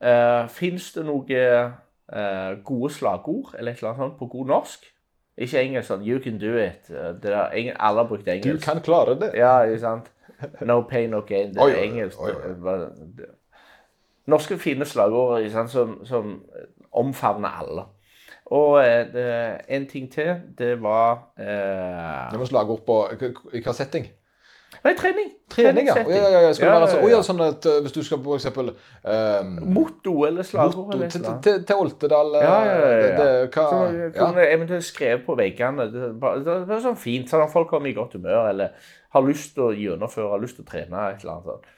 uh, 0.04 0.48
Fins 0.52 0.92
det 0.92 1.06
noen 1.08 1.72
uh, 2.12 2.52
gode 2.64 2.92
slagord 2.92 3.56
eller 3.58 3.72
et 3.72 3.80
eller 3.80 3.94
annet 3.94 4.04
sånt 4.04 4.18
på 4.20 4.28
god 4.36 4.52
norsk? 4.58 4.91
Ikke 5.38 5.62
engelsk 5.62 5.88
sånn 5.88 6.02
'you 6.04 6.18
can 6.22 6.38
do 6.38 6.56
it'. 6.56 6.90
eh, 6.90 7.12
Det 7.14 7.22
der, 7.22 7.50
eng- 7.50 7.76
alle 7.78 8.00
har 8.02 8.08
brukt 8.08 8.26
Du 8.44 8.58
kan 8.58 8.80
klare 8.80 9.14
det. 9.20 9.30
Ja, 9.34 9.60
ikke 9.62 9.78
sant? 9.80 10.10
No 10.60 10.82
pain, 10.82 11.10
no 11.10 11.20
gain. 11.20 11.54
Det 11.54 11.62
er 11.62 11.82
engelsk. 11.82 12.20
oi, 12.20 12.30
oi. 12.32 13.26
Norske 14.26 14.58
fine 14.58 14.84
slagord 14.84 15.50
sant, 15.50 15.70
som, 15.70 16.04
som 16.06 16.42
omfavner 16.92 17.48
alle. 17.48 17.84
Og 18.46 18.78
eh, 18.86 19.06
det, 19.12 19.60
en 19.68 19.86
ting 19.88 20.12
til, 20.12 20.40
det 20.58 20.82
var 20.82 21.32
eh, 21.38 22.30
Det 22.30 22.38
var 22.38 22.44
slagord 22.44 22.84
på 22.86 22.96
I 23.54 23.60
hva 23.62 23.72
setting? 23.72 24.06
Nei, 24.82 24.92
trening. 24.98 25.28
Trening, 25.52 25.86
ja. 25.86 25.94
Treningssetting. 25.94 26.16
ja, 26.16 26.30
ja, 26.32 26.40
ja. 26.46 26.54
Skal 26.56 26.66
det 26.66 26.74
være 26.74 26.86
sånn, 26.90 27.04
ja, 27.04 27.10
ja. 27.14 27.18
sånn 27.26 27.42
at 27.44 27.66
uh, 27.70 27.74
hvis 27.84 27.94
du 27.94 28.00
skal 28.06 28.18
på 28.24 28.34
eksempel 28.34 28.72
um, 28.72 29.52
Motto 29.76 30.14
eller 30.26 30.46
slagord. 30.46 30.88
Motto 30.88 30.96
eller 30.96 31.12
til, 31.12 31.26
til, 31.44 31.60
til 31.68 31.82
Oltedal 31.84 32.34
eh, 32.38 32.46
Ja, 32.46 32.56
ja, 32.66 32.72
ja, 32.72 32.88
ja. 32.88 32.96
Det, 33.04 33.10
det, 33.20 33.28
hva, 33.54 33.66
Så 33.68 34.08
kunne 34.16 34.46
eventuelt 34.48 34.88
skrevet 34.88 35.22
på 35.28 35.36
veggene. 35.38 35.86
Det, 35.92 36.08
det 36.18 36.56
er 36.66 36.82
sånn 36.82 36.98
fint, 36.98 37.30
sånn 37.30 37.44
at 37.46 37.52
folk 37.54 37.70
kommer 37.70 37.92
i 37.92 37.94
godt 37.94 38.16
humør, 38.18 38.48
eller 38.50 38.90
har 39.14 39.28
lyst 39.28 39.54
til 39.54 39.68
å 39.68 39.76
gjennomføre, 39.76 40.32
har 40.32 40.42
lyst 40.42 40.58
til 40.58 40.66
å 40.66 40.70
trene, 40.72 41.06
et 41.12 41.22
eller 41.22 41.36
annet 41.36 41.52
sånt. 41.52 41.70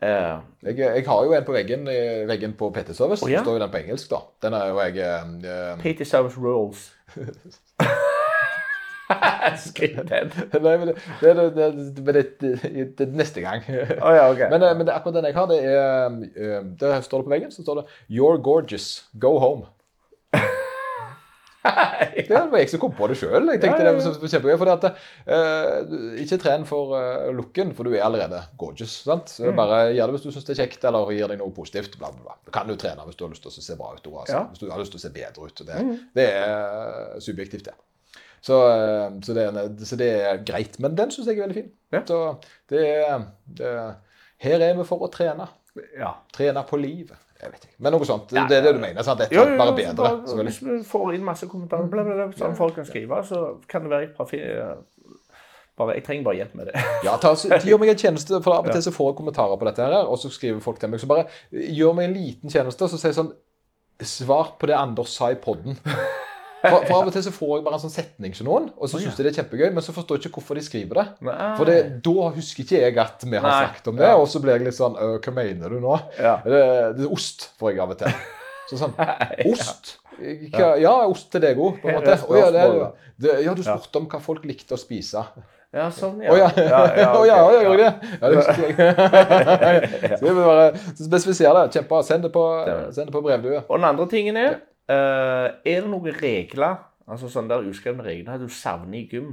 Uh, 0.00 0.36
Jeg, 0.64 0.78
jeg 0.80 1.04
har 1.10 1.24
jo 1.26 1.34
en 1.36 1.44
på 1.48 1.56
veggen, 1.56 1.90
veggen 2.30 2.54
på 2.56 2.70
PT 2.76 2.94
Service. 2.94 3.24
Oh, 3.26 3.32
ja? 3.32 3.42
Står 3.42 3.58
jo 3.58 3.64
den 3.64 3.74
på 3.74 3.82
engelsk, 3.82 4.06
da. 4.12 4.22
Den 4.46 4.56
er 4.60 4.70
jo 4.70 4.78
jeg 4.86 5.02
uh, 5.42 5.74
PT 5.82 6.06
Service 6.06 6.38
Rules. 6.38 6.86
Nei, 10.66 10.76
men 10.82 10.92
det, 10.92 11.34
det, 11.34 12.14
det, 12.36 12.86
det, 12.98 13.08
neste 13.16 13.40
gang. 13.44 13.62
Oh, 13.70 14.12
ja, 14.14 14.28
okay. 14.30 14.48
Men, 14.52 14.62
eh, 14.62 14.76
men 14.78 14.88
akkurat 14.92 15.14
den 15.20 15.28
jeg 15.30 15.34
har, 15.38 15.46
det 15.50 15.60
er 15.64 16.16
eh, 16.36 16.62
Der 16.80 17.00
står 17.06 17.22
det 17.24 17.28
på 17.30 17.34
veggen, 17.36 17.50
så 17.54 17.62
står 17.66 17.82
det 17.82 17.86
'You're 18.10 18.40
gorgeous. 18.42 19.04
Go 19.18 19.38
home'. 19.42 19.66
Det 22.30 22.38
var 22.50 22.56
jeg 22.62 22.70
som 22.72 22.80
kom 22.80 22.92
på 22.96 23.06
det 23.10 23.16
sjøl. 23.20 23.50
At, 23.52 24.84
eh, 25.28 26.22
ikke 26.22 26.38
tren 26.40 26.64
for 26.68 26.94
uh, 26.96 27.28
looken, 27.36 27.74
for 27.76 27.84
du 27.84 27.92
er 27.94 28.04
allerede 28.06 28.40
gorgeous. 28.58 28.94
sant? 29.04 29.28
Så 29.28 29.50
Mm. 29.50 29.56
Bare 29.56 29.92
gjør 29.92 30.06
det 30.06 30.14
hvis 30.16 30.22
du 30.24 30.30
syns 30.32 30.46
det 30.46 30.54
er 30.58 30.62
kjekt, 30.64 30.84
eller 30.88 31.10
gir 31.12 31.28
deg 31.28 31.38
noe 31.42 31.52
positivt. 31.52 31.98
Bla, 31.98 32.08
bla, 32.14 32.22
bla. 32.22 32.34
Du 32.46 32.50
kan 32.54 32.68
jo 32.68 32.76
trene 32.80 33.04
hvis 33.04 33.16
du 33.18 33.24
har 33.26 33.30
lyst 33.34 33.42
til 33.42 33.50
å 33.52 33.62
se 33.62 33.76
bra 33.76 33.92
ut. 33.92 34.06
Altså. 34.06 34.32
Ja. 34.36 34.42
Hvis 34.48 34.58
du 34.62 34.70
har 34.70 34.78
lyst 34.80 34.92
til 34.92 35.00
å 35.00 35.04
se 35.04 35.10
bedre 35.10 35.46
ut. 35.46 35.62
Det, 35.66 35.76
Mm. 35.84 35.98
det 36.14 36.28
er 36.32 37.20
subjektivt, 37.20 37.64
det. 37.64 37.74
Så, 38.40 38.56
eh, 38.72 39.08
så, 39.24 39.34
det 39.36 39.46
så 39.88 39.96
det 40.00 40.10
er 40.24 40.44
greit. 40.48 40.78
Men 40.80 40.94
den 40.96 41.10
syns 41.12 41.28
jeg 41.28 41.38
er 41.38 41.46
veldig 41.46 41.58
fin. 41.58 41.72
Ja. 41.92 42.04
Så 42.08 42.20
det 42.72 42.84
det 43.58 43.66
er 43.66 43.96
Her 44.40 44.62
er 44.70 44.78
vi 44.78 44.84
for 44.88 45.02
å 45.04 45.10
trene. 45.12 45.48
Ja. 45.98 46.14
Trene 46.32 46.62
på 46.66 46.78
livet. 46.80 47.18
Jeg 47.40 47.52
vet 47.54 47.64
ikke. 47.64 47.76
Men 47.80 47.94
noe 47.94 48.04
sånt. 48.08 48.32
Ja, 48.36 48.46
det 48.48 48.58
er 48.58 48.66
det 48.66 48.74
du 48.76 48.80
mener? 48.82 49.04
sant? 49.04 49.20
Dette 49.20 49.34
Jo, 49.36 49.44
jo, 49.48 49.56
bare 49.56 49.72
bedre. 49.76 49.94
bare- 49.96 50.44
Hvis 50.44 50.60
vi 50.62 50.78
får 50.84 51.14
inn 51.14 51.24
masse 51.24 51.46
kommentarer, 51.48 51.88
bla, 51.88 52.02
bla, 52.04 52.14
bla, 52.14 52.26
sånn 52.36 52.56
folk 52.56 52.74
kan 52.74 52.84
skrive, 52.88 53.20
så 53.24 53.60
kan 53.68 53.82
det 53.82 53.90
være 53.90 54.02
et 54.10 54.16
par 54.16 54.26
bare, 55.80 55.94
Jeg 55.94 56.04
trenger 56.04 56.24
bare 56.24 56.36
hjelp 56.36 56.54
med 56.54 56.66
det. 56.66 56.74
Ja, 57.06 57.16
ta, 57.16 57.32
Gjør 57.34 57.80
meg 57.80 57.88
en 57.94 57.96
tjeneste, 58.02 58.42
for 58.44 58.52
av 58.58 58.66
og 58.66 58.72
til 58.72 58.82
så 58.82 58.92
får 58.92 59.10
jeg 59.12 59.16
kommentarer 59.22 59.56
på 59.60 59.64
dette, 59.70 59.86
her, 59.86 60.04
og 60.04 60.18
så 60.20 60.28
skriver 60.32 60.60
folk 60.60 60.78
til 60.80 60.90
meg. 60.92 61.00
Så 61.00 61.08
bare 61.08 61.24
gjør 61.52 61.94
meg 61.96 62.10
en 62.10 62.16
liten 62.18 62.50
tjeneste, 62.52 62.88
så 62.88 62.98
sier 63.00 63.12
jeg 63.14 63.20
sånn 63.22 63.32
Svar 64.00 64.54
på 64.56 64.64
det 64.66 64.76
Anders 64.80 65.12
sa 65.12 65.28
i 65.30 65.34
podden. 65.36 65.76
For, 66.60 66.82
for 66.84 66.94
av 66.98 67.08
og 67.08 67.14
til 67.14 67.22
så 67.24 67.32
får 67.32 67.52
jeg 67.56 67.64
bare 67.64 67.78
en 67.78 67.82
sånn 67.86 67.92
setning 67.94 68.34
til 68.36 68.44
noen, 68.44 68.66
og 68.76 68.90
så 68.90 68.98
ja. 68.98 69.06
syns 69.06 69.16
de 69.16 69.24
det 69.24 69.30
er 69.32 69.36
kjempegøy, 69.40 69.70
men 69.76 69.84
så 69.84 69.94
forstår 69.96 70.18
jeg 70.18 70.26
ikke 70.28 70.40
hvorfor 70.42 70.58
de 70.60 70.64
skriver 70.66 71.00
det. 71.00 71.06
Nei. 71.30 71.36
For 71.56 71.70
det, 71.70 71.76
da 72.04 72.26
husker 72.36 72.66
ikke 72.66 72.82
jeg 72.82 72.98
at 73.00 73.24
vi 73.24 73.38
har 73.38 73.46
Nei. 73.46 73.54
snakket 73.62 73.88
om 73.92 74.00
det, 74.02 74.10
Ja. 74.10 74.18
og 74.20 74.28
så 74.28 74.42
blir 74.44 74.58
jeg 74.58 74.66
litt 74.68 74.76
sånn 74.76 74.98
«Øh, 75.00 75.16
Hva 75.24 75.32
mener 75.38 75.72
du 75.72 75.80
nå? 75.80 75.96
Ja. 76.18 76.34
Det, 76.44 76.60
det 76.98 77.06
er 77.06 77.14
ost, 77.16 77.48
får 77.60 77.72
jeg 77.72 77.80
av 77.86 77.94
og 77.96 78.02
til. 78.02 78.18
Så 78.70 78.78
sånn 78.82 78.92
Ost? 79.50 79.94
Hva, 80.20 80.74
ja, 80.78 80.92
ost 81.08 81.30
til 81.32 81.40
deg 81.42 81.56
òg, 81.58 81.80
på 81.80 81.88
en 81.88 81.96
måte. 81.96 82.18
Å, 82.28 82.36
ja, 82.36 82.50
det, 82.52 82.66
det, 83.24 83.38
ja, 83.46 83.56
du 83.56 83.64
spurte 83.64 84.02
om 84.02 84.10
hva 84.12 84.20
folk 84.20 84.44
likte 84.44 84.76
å 84.76 84.80
spise. 84.80 85.24
Ja, 85.70 85.84
sånn, 85.94 86.18
Å 86.26 86.34
ja. 86.34 86.48
ja, 86.58 86.78
ja, 86.98 87.10
Å 87.18 87.22
ja, 87.24 87.36
ja, 87.54 87.60
gjorde 87.62 87.84
jeg 87.84 87.92
det? 88.02 88.14
Ja, 88.18 88.30
det 88.30 88.40
husker 88.40 88.62
jeg. 88.68 90.16
Så 90.18 90.24
vi 90.26 90.32
bare 90.34 90.64
spesifisere 90.98 91.60
det. 91.60 91.76
Kjempebra. 91.78 92.00
Send 92.06 92.26
det 92.26 92.32
på, 92.34 92.42
send 92.92 93.06
det 93.06 93.14
på 93.14 93.22
brevdue. 93.22 93.60
Og 93.68 93.78
den 93.78 93.86
andre 93.86 94.06
tingen 94.10 94.38
er 94.40 94.58
Er 94.90 95.80
det 95.84 95.90
noen 95.90 96.14
regler 96.20 96.78
Altså 97.10 97.26
sånne 97.32 97.48
der 97.50 97.66
uskrevne 97.70 98.04
regler 98.06 98.38
du 98.38 98.48
savner 98.54 99.00
i 99.00 99.06
gym. 99.10 99.32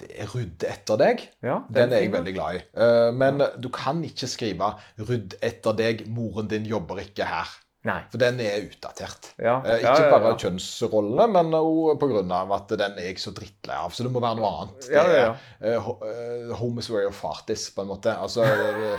Det 0.00 0.08
er 0.20 0.26
'rydd 0.28 0.64
etter 0.68 0.96
deg'. 1.00 1.22
Ja, 1.44 1.58
Den 1.72 1.92
er 1.92 2.02
jeg 2.02 2.12
veldig 2.12 2.32
glad 2.36 2.56
i. 2.56 2.62
Eh, 2.76 3.10
Men 3.16 3.38
du 3.60 3.68
kan 3.72 4.02
ikke 4.04 4.26
skrive 4.28 4.74
'rydd 4.98 5.36
etter 5.42 5.72
deg, 5.76 6.06
moren 6.08 6.48
din 6.48 6.64
jobber 6.68 6.96
ikke 7.00 7.24
her'. 7.24 7.54
Nei. 7.86 8.00
For 8.10 8.18
den 8.18 8.40
er 8.40 8.64
utdatert. 8.66 9.28
Ja, 9.38 9.60
Eh, 9.64 9.80
ja, 9.82 9.92
Ikke 9.94 10.10
bare 10.10 10.32
ja. 10.32 10.36
kjønnsrollene, 10.36 11.28
men 11.32 11.52
òg 11.54 12.00
pga. 12.00 12.54
at 12.54 12.68
den 12.78 12.92
er 12.98 13.02
jeg 13.12 13.16
så 13.18 13.30
drittlei 13.32 13.76
av. 13.76 13.90
Så 13.92 14.02
det 14.02 14.12
må 14.12 14.20
være 14.20 14.36
noe 14.36 14.50
annet. 14.62 14.80
Det 14.80 14.90
Ja, 14.90 15.04
ja, 15.06 15.20
ja. 15.26 15.34
er 15.60 15.76
uh, 15.78 15.82
ho- 15.84 16.02
eh, 16.04 16.54
home 16.56 16.78
is 16.80 16.90
where 16.90 17.02
your 17.02 17.12
fart 17.12 17.48
is, 17.50 17.70
på 17.70 17.82
en 17.82 17.88
måte. 17.88 18.16
Altså 18.18 18.42
eh, 18.42 18.92
eh, 18.94 18.98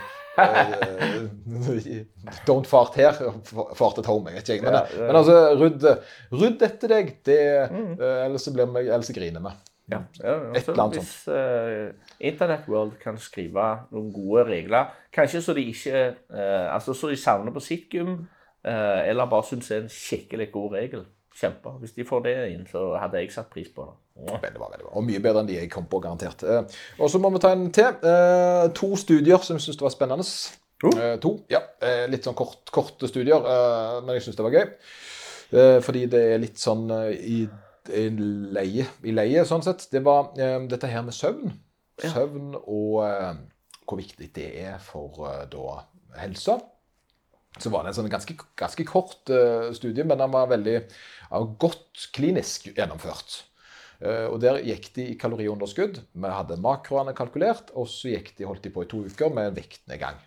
Don't 2.48 2.68
fart 2.68 2.96
her, 3.00 3.14
fart 3.76 3.98
at 4.02 4.06
home. 4.10 4.30
Jeg 4.32 4.42
vet 4.42 4.52
ikke. 4.58 4.66
Men, 4.68 4.74
Ja, 4.78 4.84
ja. 4.98 5.08
men 5.08 5.16
altså, 5.22 5.38
rydd, 5.60 5.88
rydd 6.34 6.62
etter 6.68 6.94
deg. 6.94 7.14
Det, 7.26 7.40
Mm. 7.72 7.92
eh, 8.02 8.26
ellers 8.26 8.42
så 8.48 8.54
blir 8.54 8.66
vi 8.74 8.86
ellers 8.88 9.08
så 9.10 9.14
griner 9.18 9.44
vi. 9.44 9.54
Ja, 9.90 10.02
ja, 10.20 10.34
annet 10.52 10.98
hvis 10.98 11.12
uh, 11.32 11.94
Internett 12.20 12.66
World 12.68 12.98
kan 13.00 13.16
skrive 13.18 13.68
noen 13.96 14.10
gode 14.12 14.44
regler, 14.50 14.90
kanskje 15.16 15.40
så 15.42 15.54
de 15.56 15.64
ikke 15.72 16.02
uh, 16.34 16.74
Altså 16.74 16.92
så 16.94 17.08
de 17.08 17.16
savner 17.16 17.54
på 17.56 17.62
sitt 17.64 17.88
gym, 17.94 18.28
uh, 18.68 19.00
eller 19.08 19.30
bare 19.32 19.48
syns 19.48 19.72
er 19.72 19.86
en 19.86 19.90
skikkelig 19.90 20.50
god 20.52 20.74
regel. 20.76 21.06
Kjempe. 21.38 21.76
Hvis 21.82 21.94
de 21.94 22.06
får 22.08 22.24
det 22.26 22.36
inn, 22.54 22.64
så 22.70 22.84
hadde 22.98 23.20
jeg 23.22 23.34
satt 23.34 23.50
pris 23.54 23.68
på 23.74 23.86
det. 23.86 23.96
Ja. 24.28 24.40
Veldig 24.42 24.58
bra, 24.58 24.70
veldig 24.72 24.88
bra. 24.88 24.94
Og 24.98 25.04
mye 25.06 25.22
bedre 25.22 25.44
enn 25.44 25.50
de 25.50 25.58
jeg 25.60 25.70
kom 25.70 25.86
på, 25.90 26.00
garantert. 26.02 26.42
Eh, 26.42 26.80
og 26.98 27.12
så 27.14 27.22
må 27.22 27.30
vi 27.36 27.42
ta 27.44 27.52
en 27.54 27.68
til. 27.76 28.00
Eh, 28.10 28.64
to 28.78 28.90
studier 28.98 29.44
som 29.46 29.60
jeg 29.60 29.68
syns 29.68 29.84
var 29.84 29.94
spennende. 29.94 30.26
Eh, 30.88 31.20
to, 31.22 31.34
ja. 31.54 31.62
Eh, 31.82 32.06
litt 32.10 32.26
sånn 32.26 32.38
kort, 32.38 32.72
korte 32.74 33.10
studier, 33.10 33.38
eh, 33.38 34.00
men 34.02 34.18
jeg 34.18 34.26
syns 34.28 34.40
det 34.40 34.48
var 34.48 34.58
gøy. 34.58 34.66
Eh, 35.58 35.78
fordi 35.86 36.06
det 36.12 36.24
er 36.34 36.42
litt 36.42 36.58
sånn 36.62 36.90
i, 37.14 37.44
i 37.94 38.08
leie, 38.58 38.88
i 39.06 39.14
leie, 39.14 39.46
sånn 39.48 39.66
sett. 39.66 39.86
Det 39.94 40.02
var 40.06 40.34
dette 40.36 40.90
her 40.90 41.06
med 41.06 41.16
søvn. 41.18 41.54
Søvn 42.02 42.58
og 42.60 42.98
hvor 43.88 44.02
viktig 44.02 44.28
det 44.36 44.50
er 44.66 44.82
for 44.84 45.22
da 45.50 45.78
helsa. 46.20 46.58
Så 47.58 47.72
var 47.74 47.84
det 47.84 47.92
en 47.92 47.98
sånn 47.98 48.12
ganske, 48.12 48.36
ganske 48.60 48.86
kort 48.88 49.32
uh, 49.34 49.74
studie, 49.76 50.06
men 50.06 50.20
den 50.20 50.34
var 50.34 50.50
veldig 50.52 50.76
ja, 50.78 51.42
godt 51.60 52.08
klinisk 52.16 52.70
gjennomført. 52.70 53.42
Uh, 54.02 54.28
og 54.30 54.40
Der 54.44 54.62
gikk 54.66 54.92
de 54.98 55.08
i 55.14 55.18
kaloriunderskudd. 55.20 56.02
Vi 56.14 56.34
hadde 56.34 56.60
makroene 56.62 57.16
kalkulert, 57.18 57.74
og 57.74 57.90
så 57.92 58.14
gikk 58.14 58.36
de, 58.38 58.46
holdt 58.50 58.68
de 58.68 58.74
på 58.74 58.86
i 58.86 58.90
to 58.92 59.04
uker 59.08 59.34
med 59.34 59.52
en 59.52 59.58
vektnedgang. 59.58 60.22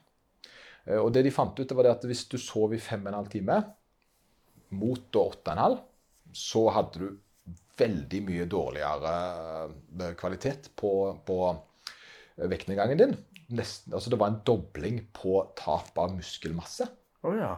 Uh, 0.89 0.99
og 1.05 1.12
det 1.14 1.24
de 1.26 1.35
fant 1.35 1.55
ut, 1.55 1.76
var 1.78 1.93
at 1.93 2.07
hvis 2.09 2.26
du 2.33 2.39
sov 2.41 2.74
i 2.74 2.83
fem 2.83 3.07
en 3.07 3.20
halv 3.20 3.31
time, 3.33 3.62
mot 4.70 5.07
da 5.11 5.26
åtte 5.26 5.51
og 5.51 5.55
en 5.55 5.64
halv, 5.64 5.83
så 6.37 6.68
hadde 6.74 7.03
du 7.03 7.09
veldig 7.81 8.20
mye 8.26 8.47
dårligere 8.51 10.12
kvalitet 10.20 10.68
på, 10.78 10.91
på 11.26 11.39
vektnedgangen 12.51 13.01
din. 13.01 13.14
Nesten, 13.57 13.95
altså 13.97 14.12
det 14.12 14.18
var 14.20 14.31
en 14.31 14.43
dobling 14.47 15.01
på 15.16 15.41
tap 15.59 15.97
av 15.99 16.12
muskelmasse. 16.14 16.87
Å 17.27 17.35
ja. 17.37 17.53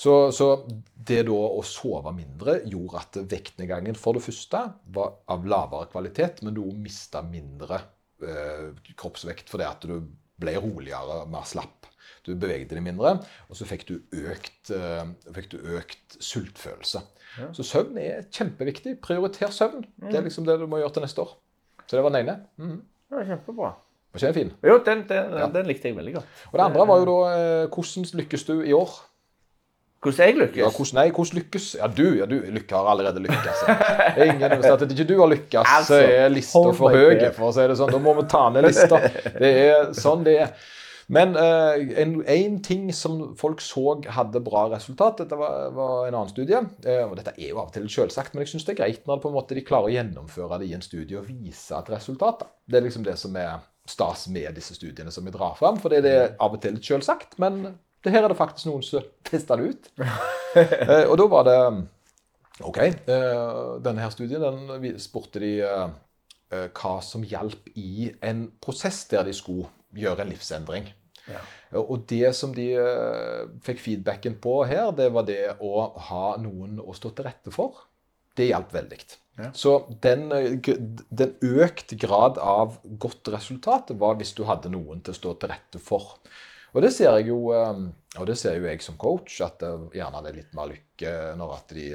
Så, 0.00 0.14
så 0.32 0.46
det 0.94 1.26
da 1.28 1.36
å 1.36 1.60
sove 1.66 2.12
mindre 2.16 2.60
gjorde 2.64 3.02
at 3.02 3.18
vektnedgangen 3.28 3.98
for 4.00 4.16
det 4.16 4.24
første 4.24 4.62
var 4.94 5.18
av 5.30 5.44
lavere 5.44 5.90
kvalitet, 5.92 6.40
men 6.46 6.56
du 6.56 6.62
mista 6.72 7.20
mindre 7.26 7.82
eh, 8.24 8.70
kroppsvekt 8.96 9.52
fordi 9.52 9.66
at 9.68 9.84
du 9.84 9.98
ble 10.40 10.56
roligere, 10.56 11.26
mer 11.28 11.44
slapp. 11.48 11.90
Du 12.24 12.32
bevegde 12.32 12.76
deg 12.76 12.84
mindre, 12.84 13.14
og 13.48 13.56
så 13.56 13.66
fikk 13.68 13.86
du 13.90 13.94
økt, 13.98 14.72
eh, 14.72 15.04
fikk 15.36 15.50
du 15.52 15.58
økt 15.76 16.16
sultfølelse. 16.16 17.04
Ja. 17.40 17.50
Så 17.56 17.64
søvn 17.66 18.00
er 18.00 18.24
kjempeviktig. 18.32 18.96
Prioriter 19.04 19.52
søvn. 19.54 19.84
Det 20.00 20.16
er 20.16 20.24
liksom 20.26 20.48
det 20.48 20.58
du 20.60 20.66
må 20.70 20.80
gjøre 20.80 20.96
til 20.96 21.06
neste 21.06 21.22
år. 21.22 21.36
Så 21.84 21.96
det 21.96 22.02
var 22.04 22.14
den 22.14 22.24
ene. 22.24 22.40
Mm. 22.60 22.80
Det 22.80 23.20
var 23.20 23.28
kjempebra. 23.34 23.70
Var 24.10 24.18
ikke 24.18 24.26
den 24.32 24.34
fin? 24.40 24.52
Jo, 24.66 24.78
den, 24.86 25.04
den, 25.08 25.38
Ja. 25.38 25.46
den 25.54 25.66
likte 25.70 25.88
jeg 25.88 25.96
veldig 25.96 26.14
godt. 26.18 26.26
Og 26.52 26.58
det 26.58 26.64
andre 26.66 26.86
var 26.88 26.98
jo 26.98 27.06
da 27.12 27.36
eh, 27.36 27.68
hvordan 27.70 28.10
lykkes 28.22 28.44
du 28.48 28.56
i 28.62 28.72
år? 28.74 28.90
Hvordan 30.00 30.26
jeg 30.26 30.36
lykkes? 30.40 30.56
Ja, 30.62 30.68
hvordan, 30.72 30.94
nei, 30.96 31.10
hvordan 31.12 31.38
lykkes 31.38 31.64
Ja, 31.78 31.86
du 31.86 32.06
ja, 32.16 32.26
du 32.26 32.38
lykke 32.56 32.74
har 32.76 32.86
allerede 32.88 33.20
lykkes. 33.20 33.62
Det 34.16 34.26
ingen 34.32 34.46
at 34.48 34.84
ikke 34.90 35.04
du 35.10 35.16
har 35.20 35.28
lykkes, 35.28 35.60
så 35.60 35.76
Altså, 35.76 35.98
er 36.00 36.28
lista 36.32 36.62
for 36.72 36.94
høy, 36.96 37.20
for 37.36 37.50
å 37.50 37.54
si 37.54 37.66
det 37.68 37.76
sånn. 37.76 37.92
Da 37.92 38.00
må 38.00 38.14
vi 38.16 38.24
ta 38.32 38.46
ned 38.50 38.64
lista. 38.64 39.00
Det 39.36 39.50
er 39.68 39.90
sånn 39.92 40.24
det 40.24 40.38
er. 40.46 40.54
Men 41.10 41.34
eh, 41.36 41.88
en, 42.00 42.12
en 42.22 42.56
ting 42.62 42.84
som 42.94 43.34
folk 43.36 43.60
så 43.60 43.96
hadde 44.14 44.40
bra 44.46 44.68
resultat, 44.70 45.18
dette 45.24 45.34
var, 45.36 45.68
var 45.74 46.06
en 46.06 46.14
annen 46.14 46.30
studie. 46.30 46.60
eh, 46.86 47.02
og 47.02 47.16
Dette 47.18 47.32
er 47.36 47.48
jo 47.50 47.58
av 47.58 47.66
og 47.66 47.72
til 47.74 47.88
selvsagt, 47.90 48.32
men 48.32 48.44
jeg 48.46 48.52
syns 48.52 48.64
det 48.68 48.76
er 48.76 48.84
greit 48.84 49.08
når 49.10 49.18
på 49.24 49.28
en 49.28 49.34
måte, 49.34 49.56
de 49.58 49.64
klarer 49.66 49.90
å 49.90 49.94
gjennomføre 49.96 50.60
det 50.62 50.68
i 50.70 50.76
en 50.78 50.86
studie 50.86 51.18
og 51.18 51.26
vise 51.26 51.74
et 51.76 51.90
resultat. 51.90 52.44
Da. 52.44 52.48
Det 52.70 52.78
er 52.80 52.86
liksom 52.86 53.02
det 53.04 53.16
som 53.18 53.34
er 53.42 53.58
stas 53.90 54.26
med 54.32 54.54
disse 54.56 54.76
studiene 54.76 55.12
som 55.14 55.26
vi 55.26 55.34
drar 55.34 55.56
fram. 55.58 55.78
For 55.82 55.92
det 55.92 56.02
er 56.08 56.34
av 56.40 56.56
og 56.56 56.62
til 56.62 56.76
litt 56.76 56.86
selvsagt, 56.86 57.38
men 57.42 57.64
det 58.04 58.12
her 58.14 58.24
er 58.24 58.32
det 58.32 58.38
faktisk 58.38 58.70
noen 58.70 58.84
som 58.86 59.06
tester 59.28 59.60
det 59.60 59.74
ut. 59.74 59.90
Eh, 60.50 61.04
og 61.06 61.12
da 61.14 61.24
var 61.30 61.44
det 61.46 61.58
OK. 62.66 62.78
eh, 62.82 63.50
denne 63.86 64.02
her 64.02 64.10
studien 64.10 64.42
den 64.42 64.96
spurte 64.98 65.38
de 65.38 65.52
eh, 65.62 65.92
hva 66.50 66.96
som 67.06 67.22
hjalp 67.22 67.68
i 67.78 68.08
en 68.26 68.48
prosess 68.58 69.04
der 69.12 69.28
de 69.28 69.34
skulle 69.36 69.68
gjøre 69.94 70.24
en 70.24 70.32
livsendring. 70.32 70.88
Ja. 71.30 71.44
Og 71.78 72.02
det 72.10 72.32
som 72.34 72.50
de 72.56 72.66
fikk 73.62 73.78
feedbacken 73.84 74.40
på 74.42 74.56
her, 74.66 74.90
det 74.90 75.06
var 75.14 75.28
det 75.28 75.52
å 75.62 75.86
ha 76.10 76.24
noen 76.42 76.80
å 76.82 76.96
stå 76.98 77.14
til 77.14 77.28
rette 77.30 77.54
for. 77.54 77.78
Det 78.34 78.50
hjalp 78.50 78.74
veldig. 78.74 78.98
Ja. 79.40 79.50
Så 79.56 79.74
den, 80.04 80.28
eh, 80.32 80.56
den 81.08 81.34
økt 81.40 81.96
grad 82.02 82.38
av 82.38 82.78
godt 83.02 83.32
resultat 83.32 83.92
var 84.00 84.18
hvis 84.20 84.34
du 84.36 84.44
hadde 84.48 84.72
noen 84.72 85.02
til 85.02 85.14
å 85.14 85.20
stå 85.20 85.34
til 85.40 85.52
rette 85.54 85.82
for. 85.82 86.18
Og 86.74 86.84
det 86.84 86.92
ser 86.94 87.16
jeg 87.18 87.30
jo, 87.32 87.50
eh, 87.56 87.84
og 88.20 88.30
det 88.30 88.38
ser 88.38 88.58
jo 88.58 88.68
jeg 88.68 88.82
som 88.84 88.98
coach, 89.00 89.40
at 89.46 89.62
det 89.62 89.74
gjerne 89.98 90.24
er 90.26 90.40
litt 90.40 90.56
mer 90.56 90.70
lykke 90.70 91.14
når 91.40 91.58
at 91.58 91.76
de 91.76 91.92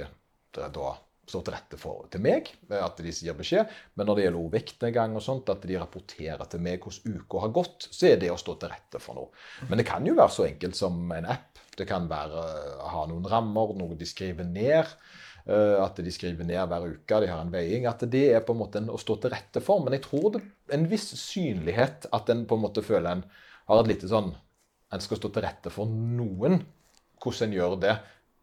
da 0.56 0.94
står 1.30 1.46
til 1.46 1.56
rette 1.56 1.80
for 1.80 2.06
til 2.14 2.24
meg, 2.24 2.50
eh, 2.70 2.82
at 2.82 3.00
de 3.02 3.14
sier 3.16 3.36
beskjed. 3.38 3.72
Men 3.98 4.10
når 4.10 4.20
det 4.20 4.26
gjelder 4.28 4.54
vektnedgang 4.56 5.18
og 5.18 5.24
sånt, 5.26 5.50
at 5.52 5.66
de 5.66 5.80
rapporterer 5.82 6.46
til 6.52 6.64
meg 6.66 6.86
hvordan 6.86 7.20
uka 7.20 7.44
har 7.46 7.54
gått, 7.56 7.90
så 7.90 8.12
er 8.12 8.22
det 8.22 8.32
å 8.34 8.40
stå 8.40 8.58
til 8.62 8.74
rette 8.74 9.02
for 9.02 9.18
noe. 9.18 9.46
Men 9.70 9.82
det 9.82 9.88
kan 9.90 10.06
jo 10.06 10.18
være 10.18 10.36
så 10.36 10.48
enkelt 10.50 10.78
som 10.78 11.00
en 11.16 11.30
app. 11.36 11.62
Det 11.76 11.88
kan 11.90 12.08
være 12.08 12.44
å 12.80 12.92
ha 12.94 13.06
noen 13.10 13.26
rammer, 13.28 13.74
noe 13.76 13.98
de 14.00 14.08
skriver 14.08 14.48
ned. 14.48 14.92
Eh, 15.48 15.76
At 15.82 16.00
de 16.02 16.14
skriver 16.14 16.48
ned 16.48 16.62
hver 16.72 16.88
uke, 16.92 17.20
de 17.22 17.30
har 17.32 17.42
en 17.42 17.54
veiing. 17.54 17.88
At 17.90 18.06
det 18.12 18.26
er 18.34 18.46
på 18.46 18.56
en 18.56 18.62
måte 18.64 18.82
en 18.82 18.92
å 18.94 19.02
stå 19.02 19.20
til 19.22 19.34
rette 19.34 19.64
for. 19.64 19.84
Men 19.84 19.98
jeg 19.98 20.06
tror 20.08 20.32
det 20.36 20.44
er 20.44 20.78
en 20.80 20.90
viss 20.92 21.12
synlighet 21.20 22.10
at 22.16 22.32
en 22.34 22.46
på 22.50 22.58
en 22.58 22.66
måte 22.66 22.86
føler 22.86 23.12
en 23.12 23.26
har 23.66 23.82
et 23.82 23.96
lite 23.96 24.10
sånn 24.12 24.36
En 24.94 25.02
skal 25.02 25.18
stå 25.18 25.32
til 25.34 25.44
rette 25.44 25.72
for 25.74 25.90
noen. 25.90 26.60
Hvordan 27.20 27.50
en 27.50 27.56
gjør 27.56 27.74
det, 27.82 27.96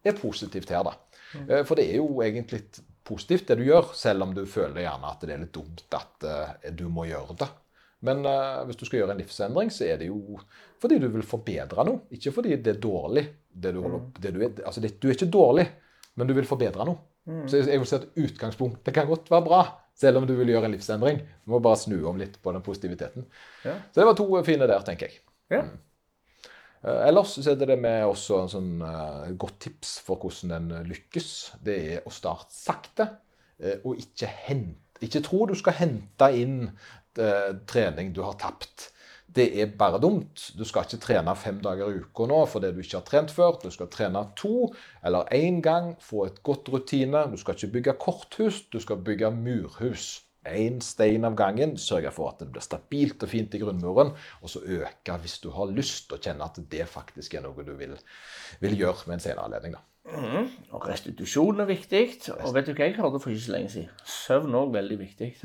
er 0.03 0.17
positivt 0.19 0.73
her, 0.75 0.83
da. 0.83 0.91
Eh, 1.39 1.63
For 1.63 1.79
det 1.79 1.87
er 1.87 2.01
jo 2.01 2.19
egentlig 2.21 2.65
positivt 3.07 3.47
det 3.47 3.57
du 3.59 3.63
gjør, 3.65 3.93
selv 3.97 4.27
om 4.27 4.33
du 4.35 4.43
føler 4.45 4.83
gjerne 4.83 5.09
at 5.09 5.23
det 5.23 5.33
er 5.33 5.43
litt 5.45 5.55
dumt 5.55 5.95
at 5.95 6.27
eh, 6.27 6.71
du 6.75 6.89
må 6.91 7.07
gjøre 7.09 7.37
det. 7.39 7.49
Men 8.03 8.25
uh, 8.27 8.63
hvis 8.67 8.75
du 8.79 8.83
skal 8.83 8.99
gjøre 8.99 9.13
en 9.15 9.21
livsendring, 9.21 9.69
så 9.71 9.85
er 9.87 10.01
det 10.01 10.09
jo 10.09 10.39
fordi 10.83 10.97
du 10.99 11.07
vil 11.13 11.23
forbedre 11.23 11.85
noe. 11.87 12.03
Ikke 12.11 12.33
fordi 12.35 12.57
det 12.59 12.73
er 12.75 12.81
dårlig. 12.83 13.23
Det 13.47 13.71
du, 13.71 13.79
opp, 13.87 14.17
det 14.19 14.33
du, 14.35 14.41
er, 14.43 14.57
altså 14.65 14.83
det, 14.83 14.97
du 14.99 15.07
er 15.07 15.15
ikke 15.15 15.31
dårlig, 15.31 15.63
men 16.17 16.29
du 16.29 16.35
vil 16.37 16.47
forbedre 16.49 16.85
noe. 16.87 17.01
Så 17.47 17.61
jeg, 17.61 17.79
vil 17.79 17.87
si 17.87 17.95
at 17.95 18.09
utgangspunktet 18.19 18.95
kan 18.95 19.07
godt 19.07 19.29
være 19.31 19.45
bra, 19.45 19.61
selv 19.95 20.19
om 20.19 20.27
du 20.27 20.33
vil 20.35 20.51
gjøre 20.51 20.67
en 20.67 20.73
livsendring. 20.75 21.21
Du 21.45 21.53
må 21.53 21.61
bare 21.63 21.79
snu 21.79 21.95
om 22.09 22.19
litt 22.19 22.35
på 22.43 22.51
den 22.51 22.63
positiviteten. 22.65 23.25
Ja. 23.63 23.77
Så 23.93 24.01
det 24.01 24.07
var 24.09 24.17
to 24.19 24.27
fine 24.43 24.67
der, 24.67 24.83
tenker 24.83 25.07
jeg. 25.07 25.21
Ja. 25.53 25.63
Mm. 25.69 25.77
Ellers 26.83 27.37
så 27.37 27.53
er 27.53 27.59
det 27.59 27.69
det 27.69 27.77
med 27.79 28.03
også 28.03 28.41
en 28.41 28.49
sånn 28.51 28.71
uh, 28.83 29.29
godt 29.39 29.61
tips 29.69 29.95
for 30.03 30.19
hvordan 30.19 30.51
en 30.57 30.73
eh, 30.81 30.87
lykkes. 30.89 31.29
Det 31.63 31.75
er 31.93 32.07
å 32.07 32.11
starte 32.11 32.51
sakte, 32.51 33.07
uh, 33.63 33.77
og 33.85 34.01
ikke, 34.03 34.27
hente, 34.49 34.99
ikke 35.07 35.23
tro 35.23 35.45
du 35.47 35.55
skal 35.55 35.77
hente 35.77 36.29
inn 36.35 36.57
uh, 36.67 37.53
trening 37.71 38.11
du 38.11 38.19
har 38.25 38.35
tapt. 38.41 38.89
Det 39.35 39.47
er 39.61 39.71
bare 39.77 39.99
dumt. 40.01 40.51
Du 40.57 40.63
skal 40.67 40.85
ikke 40.85 41.01
trene 41.01 41.33
fem 41.35 41.57
dager 41.63 41.89
i 41.89 42.01
uka 42.03 42.27
nå 42.29 42.43
fordi 42.49 42.69
du 42.73 42.81
ikke 42.83 42.99
har 42.99 43.07
trent 43.07 43.31
før. 43.33 43.55
Du 43.63 43.71
skal 43.73 43.89
trene 43.93 44.21
to 44.37 44.67
eller 45.05 45.29
én 45.33 45.61
gang, 45.65 45.95
få 46.01 46.27
et 46.27 46.43
godt 46.43 46.69
rutine. 46.69 47.25
Du 47.31 47.37
skal 47.41 47.57
ikke 47.57 47.73
bygge 47.77 47.95
korthus, 47.99 48.61
du 48.73 48.79
skal 48.83 49.01
bygge 49.01 49.31
murhus. 49.31 50.21
Én 50.43 50.81
stein 50.83 51.23
av 51.23 51.37
gangen. 51.39 51.77
Sørge 51.79 52.11
for 52.11 52.33
at 52.33 52.43
det 52.43 52.49
blir 52.51 52.61
stabilt 52.65 53.23
og 53.23 53.31
fint 53.31 53.55
i 53.55 53.61
grunnmuren. 53.61 54.11
Og 54.43 54.51
så 54.51 54.59
øke 54.59 55.17
hvis 55.23 55.39
du 55.39 55.49
har 55.55 55.71
lyst 55.71 56.11
og 56.11 56.19
kjenner 56.19 56.51
at 56.51 56.59
det 56.69 56.85
faktisk 56.91 57.33
er 57.33 57.45
noe 57.45 57.63
du 57.65 57.73
vil, 57.79 57.95
vil 58.59 58.77
gjøre 58.77 59.07
med 59.07 59.17
en 59.17 59.23
senere 59.23 59.47
anledning. 59.47 59.77
da. 59.79 59.85
Og 60.75 60.83
restitusjon 60.89 61.63
er 61.63 61.69
viktig. 61.69 62.03
Og 62.43 62.53
vet 62.57 62.67
du 62.67 62.73
hva 62.75 62.89
jeg 62.89 62.97
hørte 62.99 63.23
for 63.23 63.31
ikke 63.31 63.45
så 63.45 63.55
lenge 63.55 63.69
siden? 63.71 63.89
Søvn 64.23 64.53
òg 64.55 64.69
veldig 64.71 64.95
viktig. 65.01 65.27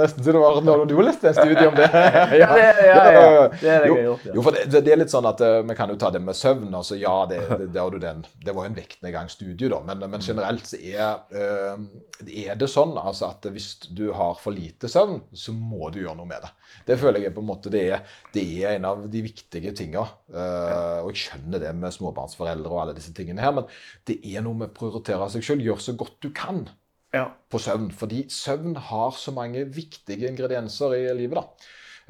Nesten 0.00 0.24
så 0.24 0.32
det 0.34 0.40
var 0.40 0.56
når 0.66 0.80
du 0.90 0.94
leste 0.98 1.28
en 1.30 1.36
studie 1.36 1.66
om 1.68 1.76
det. 1.78 1.88
Ja, 2.42 2.48
det, 2.56 2.62
ja, 2.88 3.02
ja. 3.12 3.48
det 3.60 3.68
er 3.70 3.84
det 3.84 3.88
jeg 3.88 3.92
har 3.92 4.06
gjort. 4.06 4.24
Ja. 4.26 4.34
Jo, 4.34 4.42
for 4.42 4.56
det, 4.56 4.80
det 4.86 4.92
er 4.94 4.98
litt 4.98 5.12
sånn 5.12 5.28
at 5.28 5.42
uh, 5.44 5.60
vi 5.68 5.76
kan 5.78 5.92
jo 5.92 5.98
ta 6.00 6.10
det 6.14 6.22
med 6.24 6.34
søvn. 6.38 6.72
altså 6.74 6.98
Ja, 6.98 7.14
det, 7.30 7.38
det, 7.50 7.68
det, 7.74 7.78
har 7.78 7.92
du 7.92 8.00
det 8.02 8.54
var 8.54 8.66
jo 8.66 8.70
en 8.70 8.78
vektnedgangsstudie, 8.78 9.70
da. 9.70 9.78
Men, 9.86 10.02
men 10.10 10.24
generelt 10.24 10.66
så 10.66 10.80
er, 10.80 11.22
uh, 11.36 11.78
er 12.26 12.58
det 12.58 12.70
sånn 12.72 12.96
altså 12.98 13.30
at 13.30 13.46
hvis 13.52 13.68
du 13.92 14.08
har 14.16 14.34
for 14.40 14.56
lite 14.56 14.90
søvn, 14.90 15.20
så 15.30 15.54
må 15.54 15.92
du 15.94 16.00
gjøre 16.02 16.18
noe 16.18 16.30
med 16.30 16.42
det. 16.42 16.52
Det 16.88 16.98
føler 16.98 17.28
jeg 17.28 17.36
på 17.36 17.44
en 17.44 17.50
måte 17.52 17.70
det 17.70 17.84
er, 17.94 18.14
det 18.34 18.46
er 18.64 18.74
en 18.74 18.88
av 18.88 19.06
de 19.12 19.22
viktige 19.22 19.74
tinga. 19.76 20.02
og 20.32 21.10
jeg 21.12 21.26
skjønner 21.26 21.60
det 21.62 21.72
med 21.76 21.94
småbarnsforeldre 21.94 22.72
og 22.72 22.80
alle 22.82 22.96
disse 22.96 23.12
tingene 23.14 23.44
her, 23.44 23.52
men 23.54 23.68
det 24.08 24.18
er 24.32 24.42
noe 24.42 24.56
med 24.58 24.72
å 24.72 24.76
prioritere 24.76 25.28
seg 25.30 25.44
sjøl. 25.46 25.62
Gjør 25.62 25.82
så 25.84 25.94
godt 26.00 26.16
du 26.24 26.30
kan 26.34 26.64
Ja. 27.12 27.24
på 27.50 27.58
søvn. 27.58 27.90
Fordi 27.92 28.24
søvn 28.32 28.76
har 28.76 29.10
så 29.10 29.30
mange 29.30 29.66
viktige 29.74 30.28
ingredienser 30.28 30.94
i 30.96 31.06
livet. 31.14 31.36
da. 31.36 31.42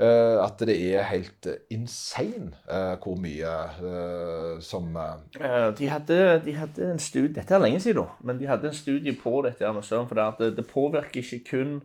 Uh, 0.01 0.41
at 0.41 0.57
det 0.65 0.95
er 0.95 1.03
helt 1.05 1.47
insane 1.71 2.55
uh, 2.65 2.97
hvor 2.97 3.19
mye 3.21 3.51
uh, 3.85 4.61
som 4.65 4.97
De 5.79 5.89
hadde, 5.89 6.41
de 6.45 6.55
hadde 6.57 6.87
en 6.93 6.99
studie 6.99 7.35
Dette 7.35 7.55
er 7.55 7.61
lenge 7.61 7.81
siden, 7.81 8.01
da, 8.01 8.07
men 8.25 8.41
de 8.41 8.49
hadde 8.49 8.71
en 8.71 8.75
studie 8.75 9.13
på 9.23 9.43
dette 9.45 9.73
med 9.73 9.85
søvn. 9.85 10.09
For 10.09 10.15
det, 10.15 10.25
at 10.25 10.57
det, 10.57 10.67
påvirker 10.67 11.21
ikke 11.21 11.45
kun 11.51 11.83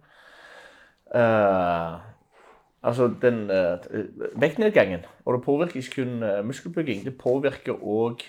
Altså 2.83 3.11
den 3.21 3.49
vektnedgangen. 4.35 4.99
Og 5.25 5.33
det 5.33 5.43
påvirker 5.43 5.75
ikke 5.75 5.95
kun 5.95 6.45
muskelbygging, 6.47 7.05
det 7.05 7.17
påvirker 7.17 7.73
òg 7.73 8.23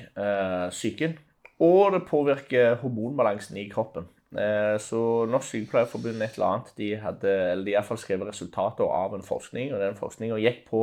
psyken. 0.71 1.19
Og 1.61 1.93
det 1.93 2.07
påvirker 2.09 2.75
hormonbalansen 2.75 3.57
i 3.57 3.69
kroppen. 3.69 4.07
Eh, 4.37 4.77
så 4.83 5.01
Norsk 5.31 5.55
Sykepleierforbund 5.55 6.21
et 6.23 6.35
eller 6.37 6.49
annet, 6.51 6.73
de 6.77 6.89
hadde 7.01 7.31
eller 7.53 7.65
de 7.65 7.77
i 7.79 8.01
skrevet 8.03 8.29
resultater 8.29 8.85
av 8.85 9.15
en 9.17 9.25
forskning, 9.25 9.73
og 9.73 9.81
den 9.81 9.97
forskninga 9.97 10.37
gikk 10.43 10.67
på 10.69 10.83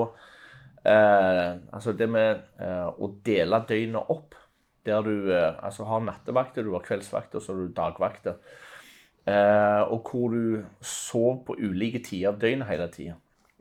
eh, 0.82 1.52
altså 1.70 1.94
det 1.94 2.10
med 2.10 2.42
eh, 2.58 2.88
å 2.90 3.12
dele 3.26 3.62
døgnet 3.70 4.10
opp. 4.10 4.40
Der 4.86 5.02
du 5.02 5.32
eh, 5.34 5.54
altså 5.66 5.86
har 5.90 6.02
nattevakter, 6.06 6.66
du 6.66 6.74
har 6.74 6.86
kveldsvakter, 6.86 7.42
så 7.42 7.54
har 7.54 7.62
du 7.62 7.76
dagvakter. 7.78 8.42
Eh, 9.26 9.82
og 9.94 10.10
hvor 10.10 10.34
du 10.34 10.66
sov 10.86 11.46
på 11.46 11.58
ulike 11.58 12.02
tider 12.06 12.34
av 12.34 12.42
døgnet 12.42 12.70
hele 12.70 12.90
tida. 12.94 13.16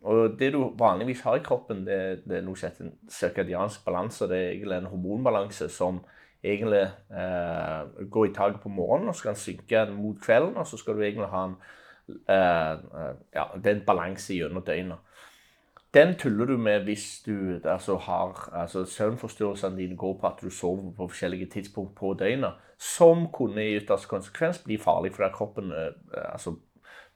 Og 0.05 0.35
det 0.37 0.51
du 0.53 0.59
vanligvis 0.77 1.23
har 1.25 1.39
i 1.39 1.45
kroppen, 1.45 1.87
det, 1.87 2.25
det 2.29 2.39
er 2.39 2.43
noe 2.45 2.61
som 2.61 2.69
heter 2.69 2.91
en 2.91 2.97
cirkadiansk 3.09 3.87
balanse. 3.87 4.29
Det 4.29 4.37
er 4.37 4.51
egentlig 4.51 4.83
en 4.83 4.91
hormonbalanse 4.93 5.71
som 5.73 6.03
egentlig 6.45 6.85
eh, 7.11 8.09
gå 8.11 8.25
i 8.25 8.35
taket 8.35 8.61
på 8.63 8.69
morgenen, 8.69 9.09
og 9.09 9.15
så 9.15 9.19
skal 9.19 9.35
den 9.35 9.41
synke 9.41 9.87
mot 9.93 10.21
kvelden, 10.23 10.57
og 10.57 10.67
så 10.67 10.77
skal 10.77 10.95
du 10.95 11.03
egentlig 11.03 11.31
ha 11.33 11.45
en 11.49 11.57
eh, 12.29 12.73
eh, 12.73 13.15
Ja, 13.35 13.45
det 13.57 13.67
er 13.67 13.77
en 13.79 13.87
balanse 13.87 14.35
gjennom 14.35 14.63
døgnet. 14.63 14.99
Den 15.95 16.17
tuller 16.19 16.45
du 16.45 16.57
med 16.57 16.81
hvis 16.85 17.23
du 17.27 17.61
altså, 17.65 17.97
har 17.97 18.49
altså, 18.53 18.85
Søvnforstyrrelsene 18.85 19.77
dine 19.77 19.97
går 19.97 20.19
på 20.21 20.27
at 20.27 20.43
du 20.43 20.51
sover 20.51 20.91
på 20.97 21.09
forskjellige 21.09 21.47
tidspunkt 21.47 21.95
på 21.95 22.17
døgnet, 22.19 22.53
som 22.79 23.29
kunne 23.33 23.63
i 23.65 23.77
ytterste 23.77 24.09
konsekvens 24.09 24.59
bli 24.59 24.79
farlig, 24.79 25.13
fordi 25.15 25.29
kroppen 25.33 25.73
eh, 25.73 25.93
altså, 26.33 26.57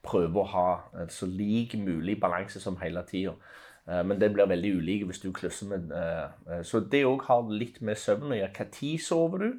prøver 0.03 0.41
å 0.41 0.51
ha 0.53 0.69
en 1.03 1.09
så 1.11 1.27
lik 1.27 1.75
mulig 1.77 2.19
balanse 2.21 2.61
som 2.63 2.79
hele 2.79 3.03
tida. 3.07 3.35
Eh, 3.89 4.03
Men 4.05 4.21
det 4.21 4.33
blir 4.33 4.49
veldig 4.49 4.75
ulike 4.77 5.05
hvis 5.09 5.21
du 5.23 5.31
klusser 5.33 5.67
med 5.69 5.91
eh, 5.95 6.25
eh, 6.49 6.63
Så 6.63 6.79
det 6.91 7.05
òg 7.07 7.25
har 7.27 7.49
litt 7.49 7.81
med 7.81 7.97
søvn 7.97 8.33
å 8.33 8.37
gjøre. 8.37 8.65
Når 8.81 8.97
sover 9.05 9.37
du? 9.45 9.51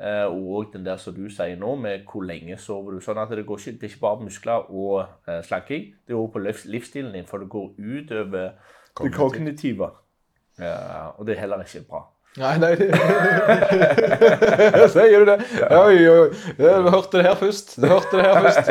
Og 0.00 0.70
den 0.72 0.86
der 0.86 0.96
som 0.96 1.12
du 1.12 1.26
sier 1.28 1.58
nå, 1.60 1.74
med 1.76 2.06
hvor 2.08 2.22
lenge 2.24 2.56
sover 2.56 2.94
du. 2.96 3.00
Sånn 3.04 3.18
at 3.20 3.28
det, 3.36 3.44
går 3.44 3.58
ikke, 3.60 3.72
det 3.76 3.84
er 3.84 3.90
ikke 3.90 4.00
bare 4.06 4.24
muskler 4.24 4.70
og 4.72 4.94
slanking, 5.44 5.90
det 6.08 6.14
er 6.14 6.20
òg 6.22 6.30
på 6.32 6.40
livsstilen 6.40 7.12
din, 7.12 7.26
for 7.28 7.36
det 7.42 7.50
går 7.52 7.74
utover 7.76 8.54
det 8.96 9.12
kognitive. 9.12 9.90
Ja, 10.56 11.12
og 11.18 11.26
det 11.28 11.36
er 11.36 11.42
heller 11.42 11.60
ikke 11.66 11.84
bra. 11.90 12.00
Nei, 12.40 12.56
nei. 12.62 12.72
Sier 14.94 15.20
du 15.20 15.26
det? 15.28 15.38
Oi, 15.68 15.96
oi, 15.98 16.16
oi. 16.16 16.30
Du 16.56 16.90
hørte 16.94 17.18
det 17.18 17.26
her 17.26 17.36
først. 17.36 17.76
Du 17.76 17.86
hørte 17.90 18.16
det 18.16 18.24
her 18.24 18.40
først. 18.46 18.70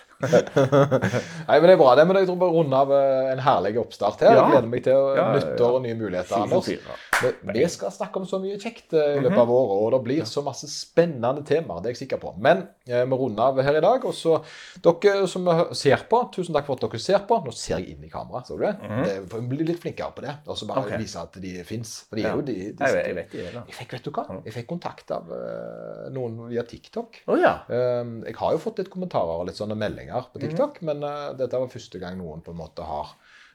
Nei, 1.48 1.56
men 1.60 1.66
det 1.68 1.74
er 1.74 1.80
bra. 1.80 1.94
det, 1.98 2.04
Men 2.08 2.18
jeg 2.20 2.28
tror 2.28 2.38
bare 2.40 2.54
runde 2.54 2.80
av 2.84 2.92
eh, 2.94 3.32
en 3.34 3.42
herlig 3.44 3.74
oppstart 3.82 4.22
her. 4.24 4.36
Jeg 4.38 4.50
gleder 4.52 4.70
meg 4.70 4.84
til 4.86 5.08
Ja, 5.18 5.26
nyttår 5.34 5.78
og 5.78 5.82
nye 5.84 5.96
muligheter. 5.98 6.44
Anders. 6.44 6.68
Vi- 6.68 7.32
Vi 7.54 7.66
skal 7.70 7.92
snakke 7.94 8.18
om 8.20 8.26
så 8.26 8.38
mye 8.42 8.58
kjekt 8.60 8.92
eh, 8.98 9.16
i 9.18 9.20
løpet 9.22 9.38
av 9.38 9.50
året, 9.54 9.74
og 9.84 9.92
det 9.94 10.00
blir 10.06 10.24
så 10.28 10.42
masse 10.44 10.66
spennende 10.68 11.44
temaer. 11.46 11.80
Det 11.84 11.90
er 11.90 11.94
jeg 11.94 12.00
sikker 12.04 12.20
på. 12.22 12.34
Men 12.42 12.64
eh, 12.88 13.04
vi 13.06 13.18
runder 13.20 13.42
av 13.52 13.60
her 13.62 13.78
i 13.78 13.82
dag. 13.84 14.04
Og 14.04 14.14
så 14.16 14.38
dere 14.84 15.26
som 15.30 15.46
ser 15.76 16.04
på, 16.10 16.20
tusen 16.34 16.54
takk 16.56 16.66
for 16.68 16.76
at 16.78 16.84
dere 16.88 17.00
ser 17.00 17.22
på. 17.28 17.38
Nå 17.44 17.52
ser 17.54 17.78
jeg 17.78 17.94
inn 17.94 18.04
i 18.04 18.10
kamera, 18.12 18.42
så 18.44 18.58
du 18.58 18.64
det? 18.66 18.74
det 18.82 19.14
jeg 19.14 19.48
blir 19.50 19.64
litt 19.70 19.80
flinkere 19.82 20.10
på 20.16 20.24
det. 20.26 20.34
Og 20.46 20.58
så 20.58 20.68
bare 20.68 20.84
okay. 20.84 20.98
vise 21.00 21.22
at 21.22 21.38
de 21.40 21.54
fins. 21.66 21.94
For 22.10 22.18
de 22.20 22.26
er 22.26 22.34
jo 22.36 22.44
de, 22.44 22.56
de 22.74 22.84
Jeg, 22.84 22.94
vet- 22.98 23.06
jeg 23.06 23.14
vet 23.20 23.32
det. 23.32 23.46
da. 23.54 23.62
jeg 23.70 23.78
fikk, 23.78 23.92
vet 23.96 24.04
du 24.04 24.10
hva? 24.18 24.26
Jeg 24.44 24.56
fikk 24.58 24.68
kontakt 24.74 25.10
av 25.14 25.30
uh, 25.30 26.04
noen 26.14 26.36
via 26.50 26.62
TikTok. 26.68 27.22
Oh, 27.30 27.38
ja. 27.40 27.54
Um, 27.70 28.18
jeg 28.26 28.36
har 28.40 28.52
jo 28.56 28.60
fått 28.62 28.82
litt 28.82 28.90
kommentarer 28.92 29.40
og 29.40 29.46
litt 29.48 29.56
sånne 29.60 29.76
meldinger 29.78 30.03
på 30.12 30.38
TikTok, 30.40 30.50
TikTok, 30.50 30.80
men 30.90 30.98
uh, 31.04 31.32
dette 31.38 31.58
var 31.60 31.68
første 31.72 31.98
gang 32.02 32.18
noen 32.20 32.42
på 32.44 32.50
en 32.52 32.58
måte 32.60 32.82
har 32.84 33.06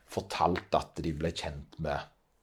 fortalt 0.10 0.74
at 0.74 0.96
de 1.06 1.12
ble 1.14 1.30
kjent 1.32 1.78
med 1.86 2.00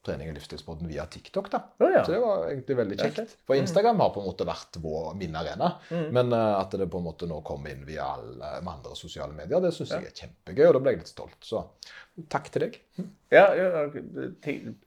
trening 0.07 0.29
og 0.31 0.37
livsstilspodden 0.37 0.87
via 0.87 1.03
TikTok. 1.11 1.49
da. 1.51 1.59
Oh, 1.83 1.91
ja. 1.91 2.05
Så 2.07 2.13
det 2.15 2.21
var 2.23 2.45
egentlig 2.47 2.77
veldig 2.79 2.97
kjekt. 3.01 3.33
For 3.47 3.55
Instagram 3.59 3.99
har 4.05 4.11
på 4.15 4.21
en 4.23 4.27
måte 4.29 4.45
vært 4.47 4.77
vår, 4.83 5.15
min 5.19 5.35
arena, 5.35 5.73
Mm. 5.91 6.11
men 6.15 6.33
uh, 6.33 6.61
at 6.61 6.71
det 6.79 6.87
på 6.91 6.99
en 6.99 7.05
måte 7.09 7.27
nå 7.27 7.41
kommer 7.47 7.71
inn 7.75 7.85
via 7.87 8.05
alle 8.15 8.61
med 8.63 8.73
andre 8.73 8.95
sosiale 8.99 9.33
medier, 9.35 9.61
det 9.63 9.73
syns 9.75 9.91
jeg 9.97 10.05
er 10.07 10.15
kjempegøy, 10.21 10.67
og 10.69 10.75
da 10.77 10.81
ble 10.85 10.91
jeg 10.95 11.01
litt 11.03 11.11
stolt. 11.11 11.37
Så 11.43 11.65
takk 12.33 12.47
til 12.55 12.61
deg. 12.67 12.73
Hm. 12.97 13.09
Ja, 13.35 13.45
ja, 13.59 13.67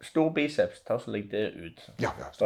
Stor 0.07 0.30
biceps, 0.36 0.80
ta 0.88 0.95
så 0.99 1.11
legg 1.11 1.28
det 1.32 1.45
ut. 1.55 1.80
Ja, 1.99 2.11
ja. 2.20 2.28
Å, 2.39 2.41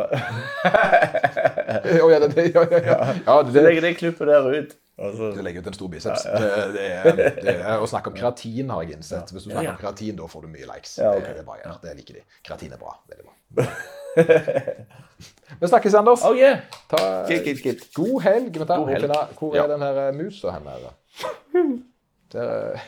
ja, 2.14 2.20
det, 2.26 2.46
ja, 2.50 2.66
ja, 2.72 2.80
ja. 2.82 2.98
ja 3.28 3.36
det, 3.48 3.62
legg 3.70 3.82
det 3.86 3.94
klippet 4.02 4.28
der 4.30 4.44
ut. 4.50 4.72
Og 4.98 5.16
så- 5.18 5.32
Du 5.36 5.42
legger 5.42 5.62
ut 5.62 5.68
en 5.68 5.74
stor 5.74 5.88
biceps. 5.90 6.24
Det, 6.24 6.74
det, 6.74 6.84
er, 6.92 7.16
det 7.42 7.56
er 7.60 7.80
å 7.82 7.88
snakke 7.90 8.12
om 8.12 8.18
kreatin 8.18 8.70
har 8.70 8.84
jeg 8.84 8.98
innsett. 8.98 9.32
Hvis 9.34 9.44
du 9.48 9.50
snakker 9.50 9.70
ja. 9.70 9.76
om 9.76 9.82
kreatin, 9.82 10.16
da 10.20 10.28
får 10.30 10.42
du 10.42 10.48
mye 10.54 10.68
likes. 10.70 10.98
Ja, 11.02 11.14
ok. 11.16 11.24
det, 11.26 11.36
det, 11.40 11.46
bare, 11.48 11.78
det 11.84 11.96
liker 11.98 12.20
de. 12.20 12.26
Kreatin 12.46 12.74
er 12.74 12.78
bra. 12.82 12.94
Veldig 13.10 13.26
bra. 13.26 13.34
Vi 15.60 15.68
snakkes, 15.68 15.94
Anders. 15.98 16.24
Oh 16.26 16.36
yeah! 16.38 16.60
Ta, 16.90 17.26
Kitt, 17.28 17.44
kitt, 17.46 17.62
kitt. 17.64 17.88
god 17.96 18.22
helg. 18.26 18.60
Vent 18.60 18.70
Hvor 19.40 19.56
Ja. 19.56 19.64
er 19.64 19.68
den 19.68 19.82
her 19.82 20.12
musa 20.12 20.52
hen? 20.52 20.70
Der, 22.34 22.80